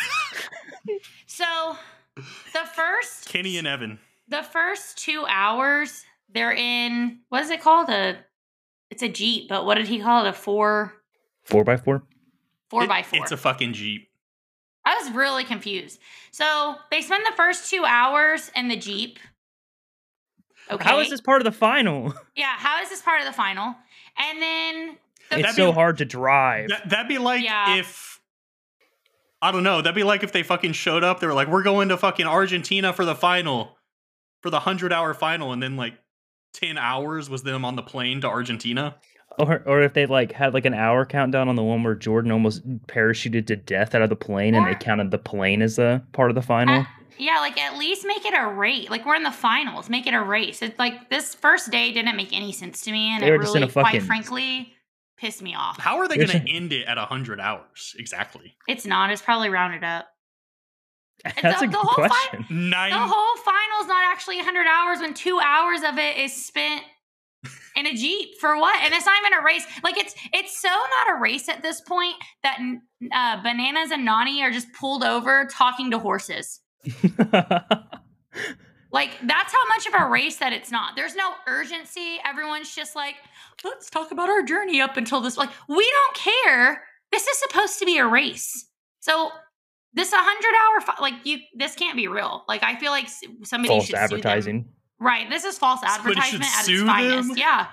so 1.26 1.76
the 2.16 2.64
first 2.74 3.28
Kenny 3.28 3.56
and 3.58 3.66
Evan. 3.66 3.98
the 4.28 4.42
first 4.42 4.98
two 4.98 5.24
hours 5.28 6.04
they're 6.34 6.52
in 6.52 7.20
what 7.28 7.42
is 7.42 7.50
it 7.50 7.60
called 7.60 7.88
a 7.88 8.16
it's 8.90 9.02
a 9.02 9.08
jeep 9.08 9.48
but 9.48 9.64
what 9.64 9.76
did 9.76 9.86
he 9.88 10.00
call 10.00 10.24
it 10.24 10.28
a 10.28 10.32
four 10.32 10.92
Four 11.44 11.64
by 11.64 11.76
four. 11.76 12.02
four 12.70 12.84
It- 12.84 12.88
by 12.88 13.02
four 13.02 13.20
It's 13.22 13.32
a 13.32 13.36
fucking 13.36 13.72
Jeep. 13.72 14.08
i 14.84 14.94
was 14.96 15.12
really 15.12 15.44
confused 15.44 16.00
so 16.32 16.74
they 16.90 17.00
spend 17.00 17.24
the 17.26 17.36
first 17.36 17.70
two 17.70 17.84
hours 17.86 18.50
in 18.56 18.68
the 18.68 18.76
jeep 18.76 19.18
okay 20.70 20.84
How 20.84 20.98
is 21.00 21.08
this 21.10 21.20
part 21.20 21.40
of 21.40 21.44
the 21.44 21.52
final? 21.52 22.12
yeah 22.36 22.54
how 22.56 22.82
is 22.82 22.88
this 22.90 23.00
part 23.02 23.20
of 23.20 23.26
the 23.26 23.32
final 23.32 23.74
and 24.18 24.42
then 24.42 24.86
the 25.30 25.36
It's 25.38 25.42
That'd 25.42 25.56
so 25.56 25.72
hard 25.72 25.98
to 25.98 26.04
drive. 26.04 26.68
That, 26.68 26.90
that'd 26.90 27.08
be 27.08 27.16
like 27.18 27.42
Yeah. 27.42 27.76
if 27.76 28.11
I 29.42 29.50
don't 29.52 29.64
know. 29.64 29.82
That'd 29.82 29.94
be 29.96 30.04
like 30.04 30.22
if 30.22 30.32
they 30.32 30.42
fucking 30.44 30.72
showed 30.72 31.02
up. 31.04 31.20
They 31.20 31.26
were 31.26 31.34
like, 31.34 31.48
"We're 31.48 31.64
going 31.64 31.88
to 31.90 31.96
fucking 31.98 32.26
Argentina 32.26 32.92
for 32.92 33.04
the 33.04 33.14
final, 33.16 33.76
for 34.40 34.50
the 34.50 34.60
hundred 34.60 34.92
hour 34.92 35.12
final," 35.14 35.52
and 35.52 35.62
then 35.62 35.76
like 35.76 35.94
ten 36.54 36.78
hours 36.78 37.28
was 37.28 37.42
them 37.42 37.64
on 37.64 37.74
the 37.76 37.82
plane 37.82 38.20
to 38.20 38.28
Argentina. 38.28 38.96
Or, 39.38 39.62
or 39.66 39.80
if 39.82 39.94
they 39.94 40.04
like 40.06 40.32
had 40.32 40.52
like 40.54 40.66
an 40.66 40.74
hour 40.74 41.04
countdown 41.06 41.48
on 41.48 41.56
the 41.56 41.62
one 41.62 41.82
where 41.82 41.94
Jordan 41.94 42.30
almost 42.30 42.62
parachuted 42.86 43.46
to 43.48 43.56
death 43.56 43.94
out 43.94 44.02
of 44.02 44.10
the 44.10 44.16
plane, 44.16 44.54
and 44.54 44.66
Or- 44.66 44.68
they 44.72 44.78
counted 44.78 45.10
the 45.10 45.18
plane 45.18 45.60
as 45.62 45.78
a 45.78 46.04
part 46.12 46.30
of 46.30 46.34
the 46.34 46.42
final. 46.42 46.80
Uh, 46.80 46.84
yeah, 47.18 47.38
like 47.40 47.58
at 47.60 47.76
least 47.78 48.06
make 48.06 48.24
it 48.24 48.34
a 48.38 48.46
race. 48.46 48.90
Like 48.90 49.04
we're 49.06 49.14
in 49.16 49.22
the 49.22 49.30
finals, 49.32 49.88
make 49.90 50.06
it 50.06 50.14
a 50.14 50.22
race. 50.22 50.60
It's 50.62 50.78
like 50.78 51.08
this 51.10 51.34
first 51.34 51.70
day 51.70 51.92
didn't 51.92 52.14
make 52.16 52.32
any 52.36 52.52
sense 52.52 52.82
to 52.82 52.92
me, 52.92 53.08
and 53.10 53.22
They 53.22 53.28
it 53.28 53.30
were 53.32 53.38
just 53.38 53.56
in 53.56 53.62
really, 53.62 53.70
a 53.70 53.72
quite 53.72 53.84
fucking- 53.86 54.00
frankly, 54.02 54.72
pissed 55.22 55.40
me 55.40 55.54
off. 55.54 55.78
How 55.78 55.98
are 55.98 56.08
they 56.08 56.16
going 56.16 56.28
to 56.28 56.50
end 56.50 56.72
it 56.72 56.84
at 56.86 56.98
hundred 56.98 57.38
hours 57.40 57.94
exactly? 57.96 58.56
It's 58.68 58.84
not. 58.84 59.10
It's 59.12 59.22
probably 59.22 59.48
rounded 59.50 59.84
up. 59.84 60.08
That's 61.24 61.60
the- 61.60 61.66
a 61.66 61.68
the 61.68 61.72
good 61.72 61.76
whole 61.76 62.04
fi- 62.04 62.08
question. 62.08 62.44
Nine. 62.70 62.90
The 62.90 62.98
whole 62.98 63.36
final's 63.44 63.86
not 63.86 64.02
actually 64.04 64.36
100 64.36 64.66
hours 64.66 64.98
when 65.00 65.14
two 65.14 65.38
hours 65.40 65.80
of 65.84 65.96
it 65.98 66.16
is 66.18 66.34
spent 66.44 66.82
in 67.76 67.86
a 67.86 67.94
jeep 67.94 68.30
for 68.40 68.56
what? 68.56 68.82
And 68.82 68.92
it's 68.92 69.06
not 69.06 69.14
even 69.24 69.38
a 69.38 69.44
race. 69.44 69.64
Like 69.84 69.96
it's 69.96 70.14
it's 70.32 70.60
so 70.60 70.68
not 70.68 71.16
a 71.16 71.20
race 71.20 71.48
at 71.48 71.62
this 71.62 71.80
point 71.80 72.16
that 72.42 72.58
uh, 73.12 73.42
bananas 73.42 73.92
and 73.92 74.06
Nany 74.06 74.40
are 74.42 74.50
just 74.50 74.72
pulled 74.72 75.04
over 75.04 75.46
talking 75.46 75.90
to 75.92 75.98
horses. 76.00 76.60
Like 78.92 79.10
that's 79.26 79.52
how 79.52 79.66
much 79.68 79.86
of 79.86 79.94
a 79.94 80.08
race 80.10 80.36
that 80.36 80.52
it's 80.52 80.70
not. 80.70 80.96
There's 80.96 81.16
no 81.16 81.32
urgency. 81.46 82.18
Everyone's 82.24 82.74
just 82.74 82.94
like, 82.94 83.14
let's 83.64 83.88
talk 83.88 84.12
about 84.12 84.28
our 84.28 84.42
journey 84.42 84.80
up 84.80 84.96
until 84.96 85.20
this. 85.20 85.36
Like 85.38 85.50
we 85.68 85.90
don't 85.90 86.16
care. 86.16 86.82
This 87.10 87.26
is 87.26 87.38
supposed 87.38 87.78
to 87.78 87.86
be 87.86 87.98
a 87.98 88.06
race. 88.06 88.68
So 89.00 89.30
this 89.94 90.12
100 90.12 90.22
hour 90.22 90.80
fi- 90.96 91.02
like 91.02 91.14
you 91.24 91.38
this 91.54 91.74
can't 91.74 91.96
be 91.96 92.06
real. 92.08 92.44
Like 92.48 92.62
I 92.62 92.76
feel 92.76 92.90
like 92.92 93.08
somebody 93.44 93.68
False 93.68 93.86
should 93.86 93.92
sue 93.92 93.96
them. 93.96 94.04
advertising. 94.04 94.68
Right. 95.00 95.28
This 95.28 95.44
is 95.44 95.58
false 95.58 95.80
Somebody 95.80 96.20
should 96.20 96.40
advertisement 96.42 96.58
at 96.58 96.64
sue 96.64 96.72
its 96.74 96.82
finest. 96.84 97.28
them? 97.28 97.36
Yeah. 97.38 97.66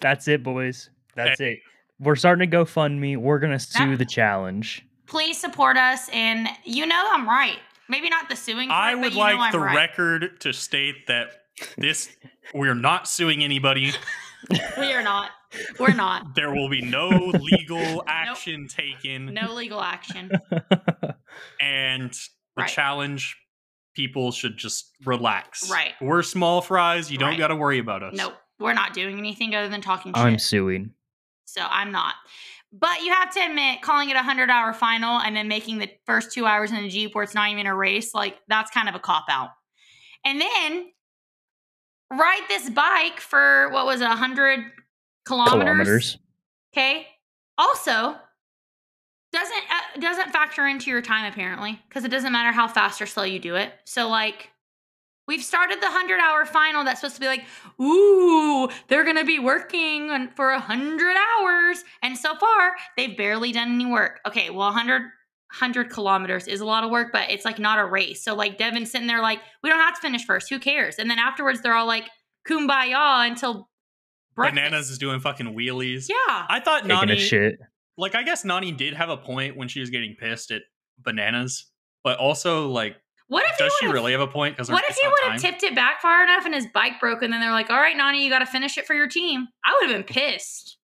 That's 0.00 0.28
it, 0.28 0.42
boys. 0.42 0.88
That's 1.16 1.40
it. 1.40 1.58
We're 1.98 2.16
starting 2.16 2.48
to 2.48 2.56
GoFundMe. 2.56 3.16
We're 3.18 3.38
gonna 3.40 3.58
sue 3.58 3.96
the 3.96 4.06
challenge. 4.06 4.86
Please 5.06 5.36
support 5.38 5.76
us 5.76 6.08
and 6.12 6.48
you 6.64 6.86
know 6.86 7.08
I'm 7.10 7.28
right. 7.28 7.58
Maybe 7.90 8.08
not 8.08 8.28
the 8.30 8.36
suing 8.36 8.70
I 8.70 8.92
part, 8.92 8.96
would 8.98 9.02
but 9.02 9.12
you 9.12 9.18
like 9.18 9.34
know 9.36 9.42
I'm 9.42 9.52
the 9.52 9.58
right. 9.60 9.76
record 9.76 10.40
to 10.42 10.52
state 10.52 11.08
that 11.08 11.28
this 11.76 12.08
we're 12.54 12.74
not 12.74 13.08
suing 13.08 13.42
anybody. 13.44 13.92
We 14.78 14.90
are 14.94 15.02
not. 15.02 15.30
We're 15.78 15.92
not. 15.92 16.28
There 16.34 16.50
will 16.50 16.70
be 16.70 16.80
no 16.80 17.08
legal 17.34 18.02
action 18.06 18.68
taken, 18.68 19.34
No 19.34 19.52
legal 19.52 19.82
action. 19.82 20.30
and 21.60 22.10
the 22.56 22.62
Right. 22.62 22.68
challenge 22.70 23.36
people 23.94 24.32
should 24.32 24.56
just 24.56 24.90
relax. 25.04 25.70
Right. 25.70 25.92
We're 26.00 26.22
small 26.22 26.62
fries. 26.62 27.10
You 27.12 27.18
don't 27.18 27.30
Right. 27.30 27.38
got 27.38 27.48
to 27.48 27.56
worry 27.56 27.78
about 27.78 28.02
us. 28.02 28.14
Nope. 28.16 28.34
We're 28.58 28.72
not 28.74 28.94
doing 28.94 29.18
anything 29.18 29.54
other 29.54 29.68
than 29.68 29.80
talking 29.82 30.12
shit. 30.14 30.22
I'm 30.24 30.38
suing. 30.38 30.92
So 31.44 31.60
I'm 31.68 31.92
not. 31.92 32.14
But 32.72 33.02
you 33.02 33.12
have 33.12 33.32
to 33.34 33.40
admit, 33.40 33.82
calling 33.82 34.10
it 34.10 34.16
a 34.16 34.22
hundred 34.22 34.48
hour 34.48 34.72
final 34.72 35.18
and 35.18 35.34
then 35.34 35.48
making 35.48 35.78
the 35.78 35.90
first 36.06 36.32
two 36.32 36.46
hours 36.46 36.70
in 36.70 36.76
a 36.76 36.88
Jeep 36.88 37.14
where 37.14 37.24
it's 37.24 37.34
not 37.34 37.50
even 37.50 37.66
a 37.66 37.74
race, 37.74 38.14
like 38.14 38.38
that's 38.48 38.70
kind 38.70 38.88
of 38.88 38.94
a 38.94 39.00
cop 39.00 39.24
out. 39.28 39.50
And 40.24 40.40
then 40.40 40.86
ride 42.12 42.44
this 42.48 42.70
bike 42.70 43.20
for 43.20 43.70
what 43.70 43.86
was 43.86 44.00
it, 44.00 44.06
a 44.06 44.14
hundred 44.14 44.60
kilometers? 45.24 45.52
Kilometers. 45.64 46.18
Okay. 46.72 47.06
Also, 47.58 48.16
doesn't 49.32 49.64
uh, 49.70 50.00
doesn't 50.00 50.32
factor 50.32 50.66
into 50.66 50.90
your 50.90 51.02
time 51.02 51.30
apparently 51.30 51.80
because 51.88 52.04
it 52.04 52.10
doesn't 52.10 52.32
matter 52.32 52.52
how 52.52 52.66
fast 52.66 53.00
or 53.00 53.06
slow 53.06 53.22
you 53.22 53.38
do 53.38 53.54
it. 53.56 53.72
So 53.84 54.08
like 54.08 54.50
we've 55.30 55.44
started 55.44 55.78
the 55.80 55.86
100 55.86 56.18
hour 56.18 56.44
final 56.44 56.82
that's 56.84 57.00
supposed 57.00 57.14
to 57.14 57.20
be 57.20 57.26
like 57.28 57.44
ooh 57.80 58.68
they're 58.88 59.04
gonna 59.04 59.24
be 59.24 59.38
working 59.38 60.10
on, 60.10 60.28
for 60.34 60.50
100 60.50 61.16
hours 61.16 61.84
and 62.02 62.18
so 62.18 62.34
far 62.34 62.72
they've 62.96 63.16
barely 63.16 63.52
done 63.52 63.68
any 63.72 63.86
work 63.86 64.18
okay 64.26 64.50
well 64.50 64.66
100 64.68 65.02
100 65.02 65.90
kilometers 65.90 66.46
is 66.48 66.60
a 66.60 66.64
lot 66.64 66.84
of 66.84 66.90
work 66.90 67.08
but 67.12 67.30
it's 67.30 67.44
like 67.44 67.58
not 67.58 67.78
a 67.78 67.84
race 67.84 68.22
so 68.24 68.34
like 68.34 68.58
devin's 68.58 68.90
sitting 68.90 69.06
there 69.06 69.22
like 69.22 69.38
we 69.62 69.70
don't 69.70 69.78
have 69.80 69.94
to 69.94 70.00
finish 70.00 70.24
first 70.24 70.48
who 70.50 70.58
cares 70.58 70.96
and 70.96 71.08
then 71.10 71.18
afterwards 71.18 71.60
they're 71.62 71.74
all 71.74 71.86
like 71.86 72.08
kumbaya 72.48 73.26
until 73.28 73.68
breakfast. 74.34 74.56
Bananas 74.64 74.90
is 74.90 74.98
doing 74.98 75.20
fucking 75.20 75.54
wheelies. 75.54 76.08
yeah 76.08 76.46
I 76.48 76.60
thought 76.64 76.82
Taking 76.82 76.96
Nany, 76.96 77.12
a 77.12 77.16
shit. 77.16 77.58
like, 77.98 78.14
I 78.14 78.22
guess 78.22 78.44
Nany 78.44 78.76
did 78.76 78.94
have 78.94 79.10
a 79.10 79.16
point 79.16 79.56
when 79.56 79.68
she 79.68 79.80
was 79.80 79.90
getting 79.90 80.16
pissed 80.18 80.50
at 80.50 80.62
bananas, 80.98 81.66
but 82.02 82.18
also, 82.18 82.68
like, 82.68 82.96
what 83.30 83.44
if 83.50 83.56
does 83.58 83.72
he 83.80 83.86
she 83.86 83.92
really 83.92 84.12
have 84.12 84.20
a 84.20 84.26
point? 84.26 84.54
Because 84.56 84.70
What 84.70 84.84
if 84.88 84.96
he 84.96 85.06
would 85.06 85.32
have 85.32 85.40
tipped 85.40 85.62
it 85.62 85.74
back 85.74 86.00
far 86.02 86.22
enough 86.22 86.44
and 86.44 86.54
his 86.54 86.66
bike 86.74 87.00
broke, 87.00 87.22
and 87.22 87.32
then 87.32 87.40
they're 87.40 87.50
like, 87.52 87.70
"All 87.70 87.78
right, 87.78 87.96
Nany, 87.96 88.22
you 88.22 88.28
got 88.30 88.40
to 88.40 88.46
finish 88.46 88.76
it 88.76 88.86
for 88.86 88.94
your 88.94 89.06
team." 89.08 89.48
I 89.64 89.72
would 89.80 89.90
have 89.90 89.96
been 90.06 90.14
pissed. 90.14 90.76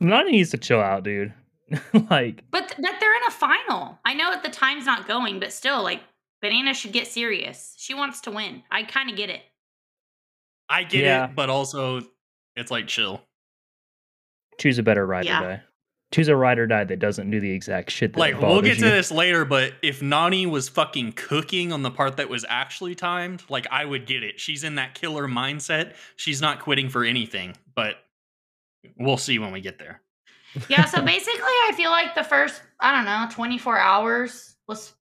Nany 0.00 0.30
needs 0.30 0.50
to 0.50 0.58
chill 0.58 0.80
out, 0.80 1.02
dude. 1.04 1.32
like, 2.10 2.44
But 2.50 2.68
th- 2.68 2.80
that 2.80 2.98
they're 3.00 3.16
in 3.16 3.22
a 3.26 3.30
final. 3.30 3.98
I 4.04 4.14
know 4.14 4.30
that 4.30 4.42
the 4.42 4.50
time's 4.50 4.86
not 4.86 5.08
going, 5.08 5.40
but 5.40 5.52
still, 5.52 5.82
like, 5.82 6.00
Banana 6.42 6.74
should 6.74 6.92
get 6.92 7.06
serious. 7.08 7.74
She 7.78 7.92
wants 7.94 8.20
to 8.22 8.30
win. 8.30 8.62
I 8.70 8.82
kind 8.84 9.10
of 9.10 9.16
get 9.16 9.30
it. 9.30 9.40
I 10.68 10.84
get 10.84 11.02
Yeah. 11.04 11.24
it, 11.24 11.34
but 11.34 11.48
also, 11.50 12.02
it's 12.54 12.70
like 12.70 12.86
chill. 12.86 13.20
choose 14.58 14.78
a 14.78 14.82
better 14.82 15.04
ride 15.06 15.24
Yeah. 15.24 15.42
or 15.42 15.56
die. 15.56 15.62
Choose 16.16 16.28
a 16.28 16.34
ride 16.36 16.58
or 16.58 16.66
die 16.66 16.84
that 16.84 16.98
doesn't 16.98 17.30
do 17.30 17.40
the 17.40 17.50
exact 17.50 17.90
shit 17.90 18.14
that 18.14 18.18
Like, 18.18 18.40
we'll 18.40 18.54
bothers 18.54 18.70
get 18.70 18.78
to 18.78 18.84
you. 18.86 18.90
this 18.90 19.10
later, 19.12 19.44
but 19.44 19.74
if 19.82 20.00
Nany 20.00 20.48
was 20.48 20.66
fucking 20.70 21.12
cooking 21.12 21.74
on 21.74 21.82
the 21.82 21.90
part 21.90 22.16
that 22.16 22.30
was 22.30 22.42
actually 22.48 22.94
timed, 22.94 23.42
like, 23.50 23.66
I 23.70 23.84
would 23.84 24.06
get 24.06 24.22
it. 24.22 24.40
She's 24.40 24.64
in 24.64 24.76
that 24.76 24.94
killer 24.94 25.28
mindset. 25.28 25.92
She's 26.16 26.40
not 26.40 26.60
quitting 26.60 26.88
for 26.88 27.04
anything, 27.04 27.54
but 27.74 27.96
we'll 28.98 29.18
see 29.18 29.38
when 29.38 29.52
we 29.52 29.60
get 29.60 29.78
there. 29.78 30.00
Yeah. 30.70 30.86
So 30.86 31.02
basically, 31.02 31.42
I 31.42 31.72
feel 31.76 31.90
like 31.90 32.14
the 32.14 32.24
first, 32.24 32.62
I 32.80 32.92
don't 32.96 33.04
know, 33.04 33.26
24 33.30 33.78
hours 33.78 34.56
was 34.66 34.94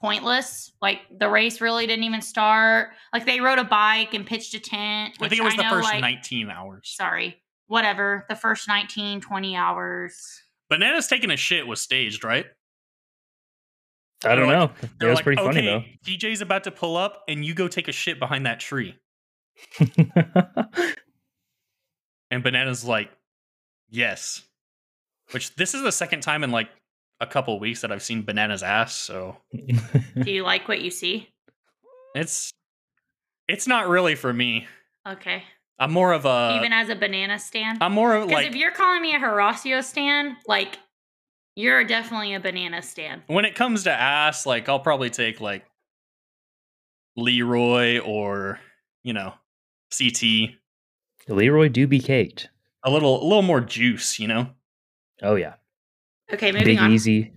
pointless. 0.00 0.72
Like, 0.80 1.00
the 1.14 1.28
race 1.28 1.60
really 1.60 1.86
didn't 1.86 2.04
even 2.04 2.22
start. 2.22 2.92
Like, 3.12 3.26
they 3.26 3.40
rode 3.40 3.58
a 3.58 3.64
bike 3.64 4.14
and 4.14 4.24
pitched 4.26 4.54
a 4.54 4.58
tent. 4.58 5.16
I 5.20 5.28
think 5.28 5.42
it 5.42 5.44
was 5.44 5.54
the 5.54 5.64
know, 5.64 5.68
first 5.68 5.84
like- 5.92 6.00
19 6.00 6.48
hours. 6.48 6.94
Sorry. 6.96 7.36
Whatever. 7.66 8.24
The 8.30 8.36
first 8.36 8.68
19, 8.68 9.20
20 9.20 9.54
hours. 9.56 10.41
Bananas 10.72 11.06
taking 11.06 11.30
a 11.30 11.36
shit 11.36 11.66
was 11.66 11.80
staged, 11.82 12.24
right? 12.24 12.46
I 14.24 14.34
don't 14.34 14.48
They're 14.48 14.56
know. 14.56 14.70
It 14.82 14.90
They're 14.98 15.08
was 15.10 15.16
like, 15.16 15.24
pretty 15.24 15.42
funny 15.42 15.68
okay, 15.68 15.98
TJ's 16.06 16.40
about 16.40 16.64
to 16.64 16.70
pull 16.70 16.96
up, 16.96 17.24
and 17.28 17.44
you 17.44 17.54
go 17.54 17.68
take 17.68 17.88
a 17.88 17.92
shit 17.92 18.18
behind 18.18 18.46
that 18.46 18.60
tree. 18.60 18.96
And 22.32 22.42
Bananas 22.42 22.82
like, 22.82 23.10
yes. 23.90 24.42
Which 25.32 25.54
this 25.54 25.74
is 25.74 25.82
the 25.82 25.92
second 25.92 26.22
time 26.22 26.42
in 26.44 26.50
like 26.50 26.70
a 27.20 27.26
couple 27.26 27.60
weeks 27.60 27.82
that 27.82 27.92
I've 27.92 28.02
seen 28.02 28.22
Bananas 28.22 28.62
ass, 28.62 28.94
so 28.94 29.36
Do 29.52 30.30
you 30.30 30.42
like 30.42 30.66
what 30.66 30.80
you 30.80 30.90
see? 30.90 31.28
it's 32.14 32.50
it's 33.48 33.66
not 33.66 33.88
really 33.88 34.14
for 34.14 34.32
me. 34.32 34.66
Okay. 35.06 35.44
I'm 35.82 35.92
more 35.92 36.12
of 36.12 36.24
a 36.24 36.54
Even 36.58 36.72
as 36.72 36.88
a 36.88 36.94
banana 36.94 37.38
stand? 37.38 37.78
I'm 37.80 37.92
more 37.92 38.14
of 38.14 38.28
Because 38.28 38.42
like 38.44 38.50
if 38.50 38.56
you're 38.56 38.70
calling 38.70 39.02
me 39.02 39.14
a 39.14 39.18
Horacio 39.18 39.82
stand, 39.82 40.36
like 40.46 40.78
you're 41.56 41.82
definitely 41.84 42.34
a 42.34 42.40
banana 42.40 42.82
stand. 42.82 43.22
when 43.26 43.44
it 43.44 43.54
comes 43.54 43.82
to 43.84 43.92
ass, 43.92 44.46
like 44.46 44.68
I'll 44.68 44.80
probably 44.80 45.10
take 45.10 45.40
like 45.40 45.64
Leroy 47.16 47.98
or 48.00 48.58
you 49.02 49.12
know 49.12 49.34
CT 49.96 50.50
Leroy 51.28 51.68
do 51.68 51.86
be 51.86 52.00
caked. 52.00 52.48
a 52.84 52.90
little 52.90 53.22
a 53.22 53.24
little 53.24 53.42
more 53.42 53.60
juice, 53.60 54.18
you 54.18 54.28
know. 54.28 54.48
Oh 55.22 55.34
yeah, 55.36 55.54
Okay, 56.32 56.50
moving 56.52 56.64
big 56.64 56.78
on. 56.78 56.90
easy. 56.92 57.32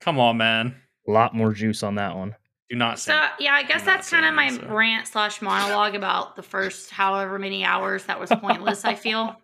Come 0.00 0.18
on, 0.18 0.36
man. 0.36 0.76
A 1.08 1.10
lot 1.10 1.34
more 1.34 1.52
juice 1.52 1.82
on 1.82 1.96
that 1.96 2.16
one. 2.16 2.34
Do 2.72 2.78
not 2.78 2.98
say. 2.98 3.12
So 3.12 3.20
yeah, 3.38 3.52
I 3.52 3.64
guess 3.64 3.82
that's 3.82 4.08
kind 4.08 4.24
of 4.24 4.32
my 4.32 4.48
so. 4.48 4.66
rant 4.66 5.06
slash 5.06 5.42
monologue 5.42 5.94
about 5.94 6.36
the 6.36 6.42
first 6.42 6.88
however 6.90 7.38
many 7.38 7.66
hours 7.66 8.04
that 8.04 8.18
was 8.18 8.30
pointless. 8.30 8.86
I 8.86 8.94
feel. 8.94 9.36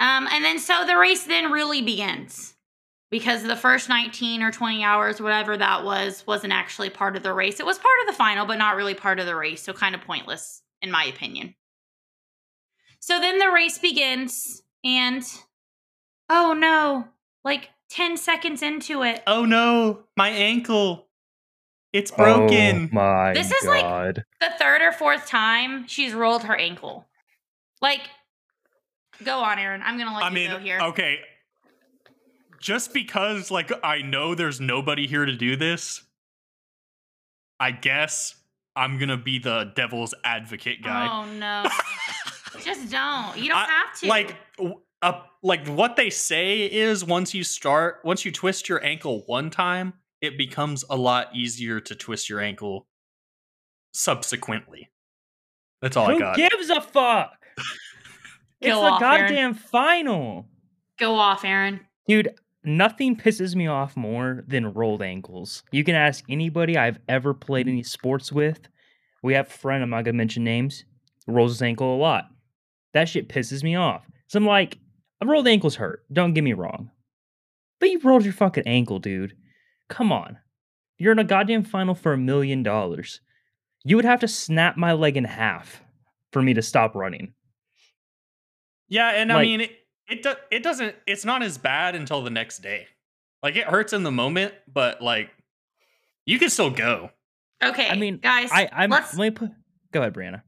Um, 0.00 0.26
and 0.28 0.44
then 0.44 0.58
so 0.58 0.84
the 0.84 0.96
race 0.96 1.22
then 1.22 1.52
really 1.52 1.82
begins. 1.82 2.54
because 3.10 3.42
the 3.44 3.56
first 3.56 3.88
19 3.88 4.42
or 4.42 4.50
20 4.50 4.82
hours, 4.82 5.20
whatever 5.20 5.56
that 5.56 5.84
was, 5.84 6.26
wasn't 6.26 6.52
actually 6.52 6.90
part 6.90 7.16
of 7.16 7.22
the 7.22 7.32
race. 7.32 7.60
It 7.60 7.66
was 7.66 7.78
part 7.78 7.94
of 8.00 8.06
the 8.08 8.12
final, 8.12 8.46
but 8.46 8.58
not 8.58 8.76
really 8.76 8.94
part 8.94 9.20
of 9.20 9.26
the 9.26 9.36
race. 9.36 9.62
So 9.62 9.72
kind 9.72 9.94
of 9.94 10.00
pointless, 10.00 10.62
in 10.82 10.90
my 10.90 11.04
opinion. 11.04 11.54
So 12.98 13.20
then 13.20 13.38
the 13.38 13.50
race 13.50 13.78
begins, 13.78 14.62
and 14.84 15.22
oh 16.28 16.52
no, 16.52 17.06
like 17.44 17.70
10 17.90 18.16
seconds 18.16 18.62
into 18.62 19.02
it. 19.02 19.22
Oh 19.26 19.44
no, 19.44 20.00
my 20.16 20.30
ankle. 20.30 21.05
It's 21.96 22.10
broken. 22.10 22.90
Oh 22.92 22.94
my 22.94 23.32
This 23.32 23.50
is 23.50 23.64
like- 23.66 24.14
The 24.40 24.50
third 24.58 24.82
or 24.82 24.92
fourth 24.92 25.26
time 25.26 25.86
she's 25.88 26.12
rolled 26.14 26.44
her 26.44 26.54
ankle. 26.56 27.06
Like, 27.80 28.02
go 29.24 29.38
on, 29.40 29.58
Aren. 29.58 29.82
I'm 29.84 29.96
going 29.96 30.08
to 30.08 30.14
let 30.14 30.24
I 30.24 30.28
you 30.28 30.34
mean, 30.34 30.50
go 30.50 30.58
here. 30.58 30.78
okay. 30.80 31.18
Just 32.60 32.92
because 32.94 33.50
like 33.50 33.70
I 33.84 34.02
know 34.02 34.34
there's 34.34 34.60
nobody 34.60 35.06
here 35.06 35.24
to 35.24 35.36
do 35.36 35.56
this, 35.56 36.02
I 37.60 37.70
guess 37.70 38.34
I'm 38.74 38.98
going 38.98 39.08
to 39.10 39.16
be 39.16 39.38
the 39.38 39.72
devil's 39.76 40.14
advocate 40.24 40.82
guy. 40.82 41.08
Oh 41.10 41.24
no. 41.32 41.64
Just 42.64 42.90
don't. 42.90 43.36
You 43.38 43.50
don't 43.50 43.58
I- 43.58 43.66
have 43.66 44.00
to. 44.00 44.06
like 44.08 44.36
uh, 45.02 45.20
like 45.42 45.66
what 45.68 45.96
they 45.96 46.08
say 46.10 46.64
is 46.64 47.04
once 47.04 47.34
you 47.34 47.44
start 47.44 48.00
once 48.04 48.24
you 48.24 48.32
twist 48.32 48.68
your 48.68 48.82
ankle 48.84 49.22
one 49.26 49.50
time 49.50 49.92
it 50.26 50.36
becomes 50.38 50.84
a 50.90 50.96
lot 50.96 51.28
easier 51.34 51.80
to 51.80 51.94
twist 51.94 52.28
your 52.28 52.40
ankle 52.40 52.86
subsequently 53.92 54.90
that's 55.82 55.96
all 55.96 56.06
i 56.06 56.18
got. 56.18 56.36
Who 56.36 56.42
got 56.42 56.50
gives 56.50 56.70
a 56.70 56.80
fuck? 56.80 57.32
it's 58.60 58.72
Go 58.74 58.80
the 58.80 58.86
off, 58.86 59.02
Aren. 59.02 59.20
goddamn 59.28 59.54
final. 59.54 60.48
go 60.98 61.14
off, 61.16 61.44
Aren. 61.44 61.80
Dude, 62.08 62.30
nothing 62.64 63.14
pisses 63.16 63.54
me 63.54 63.66
off 63.66 63.94
more 63.96 64.42
than 64.46 64.72
rolled 64.72 65.02
ankles. 65.02 65.62
You 65.72 65.84
can 65.84 65.94
ask 65.94 66.24
anybody 66.30 66.78
I've 66.78 66.98
ever 67.08 67.34
played 67.34 67.68
any 67.68 67.82
sports 67.82 68.32
with. 68.32 68.60
We 69.22 69.34
have 69.34 69.48
a 69.48 69.50
friend, 69.50 69.82
I'm 69.82 69.90
not 69.90 70.04
gonna 70.04 70.16
mention 70.16 70.44
names, 70.44 70.84
rolls 71.26 71.52
his 71.52 71.62
ankle 71.62 71.94
a 71.94 71.98
lot. 71.98 72.28
That 72.94 73.08
shit 73.08 73.28
pisses 73.28 73.62
me 73.62 73.76
off. 73.76 74.06
So 74.28 74.38
I'm 74.38 74.46
like, 74.46 74.78
a 75.20 75.26
rolled 75.26 75.46
ankles 75.48 75.76
hurt. 75.76 76.04
Don't 76.12 76.32
get 76.32 76.42
me 76.44 76.54
wrong. 76.54 76.90
But 77.80 77.90
you 77.90 78.00
rolled 78.02 78.24
your 78.24 78.32
fucking 78.32 78.66
ankle, 78.66 78.98
dude. 78.98 79.36
Come 79.88 80.12
on. 80.12 80.38
You're 80.98 81.12
in 81.12 81.18
a 81.18 81.24
goddamn 81.24 81.64
final 81.64 81.94
for 81.94 82.12
a 82.12 82.18
million 82.18 82.62
dollars. 82.62 83.20
You 83.84 83.96
would 83.96 84.04
have 84.04 84.20
to 84.20 84.28
snap 84.28 84.76
my 84.76 84.92
leg 84.92 85.16
in 85.16 85.24
half 85.24 85.82
for 86.32 86.42
me 86.42 86.54
to 86.54 86.62
stop 86.62 86.94
running. 86.94 87.34
yeah 88.88 89.10
and 89.10 89.32
i 89.32 89.42
mean 89.42 89.60
it 89.62 89.70
it, 90.08 90.22
do, 90.22 90.34
it 90.50 90.62
doesn't 90.62 90.94
it's 91.06 91.24
not 91.24 91.42
as 91.42 91.58
bad 91.58 91.94
until 91.96 92.22
the 92.22 92.30
next 92.30 92.58
day 92.58 92.86
like 93.42 93.56
it 93.56 93.64
hurts 93.66 93.92
in 93.92 94.02
the 94.04 94.10
moment 94.12 94.54
but 94.72 95.00
like 95.02 95.30
you 96.24 96.38
can 96.38 96.50
still 96.50 96.70
go 96.70 97.10
Okay. 97.64 97.88
I 97.88 97.96
mean, 97.96 98.18
guys, 98.18 98.50
I, 98.52 98.68
I'm 98.70 98.90
let's 98.90 99.16
let 99.16 99.24
me 99.24 99.30
put 99.30 99.50
go 99.90 100.00
ahead, 100.00 100.12
Briana. 100.12 100.42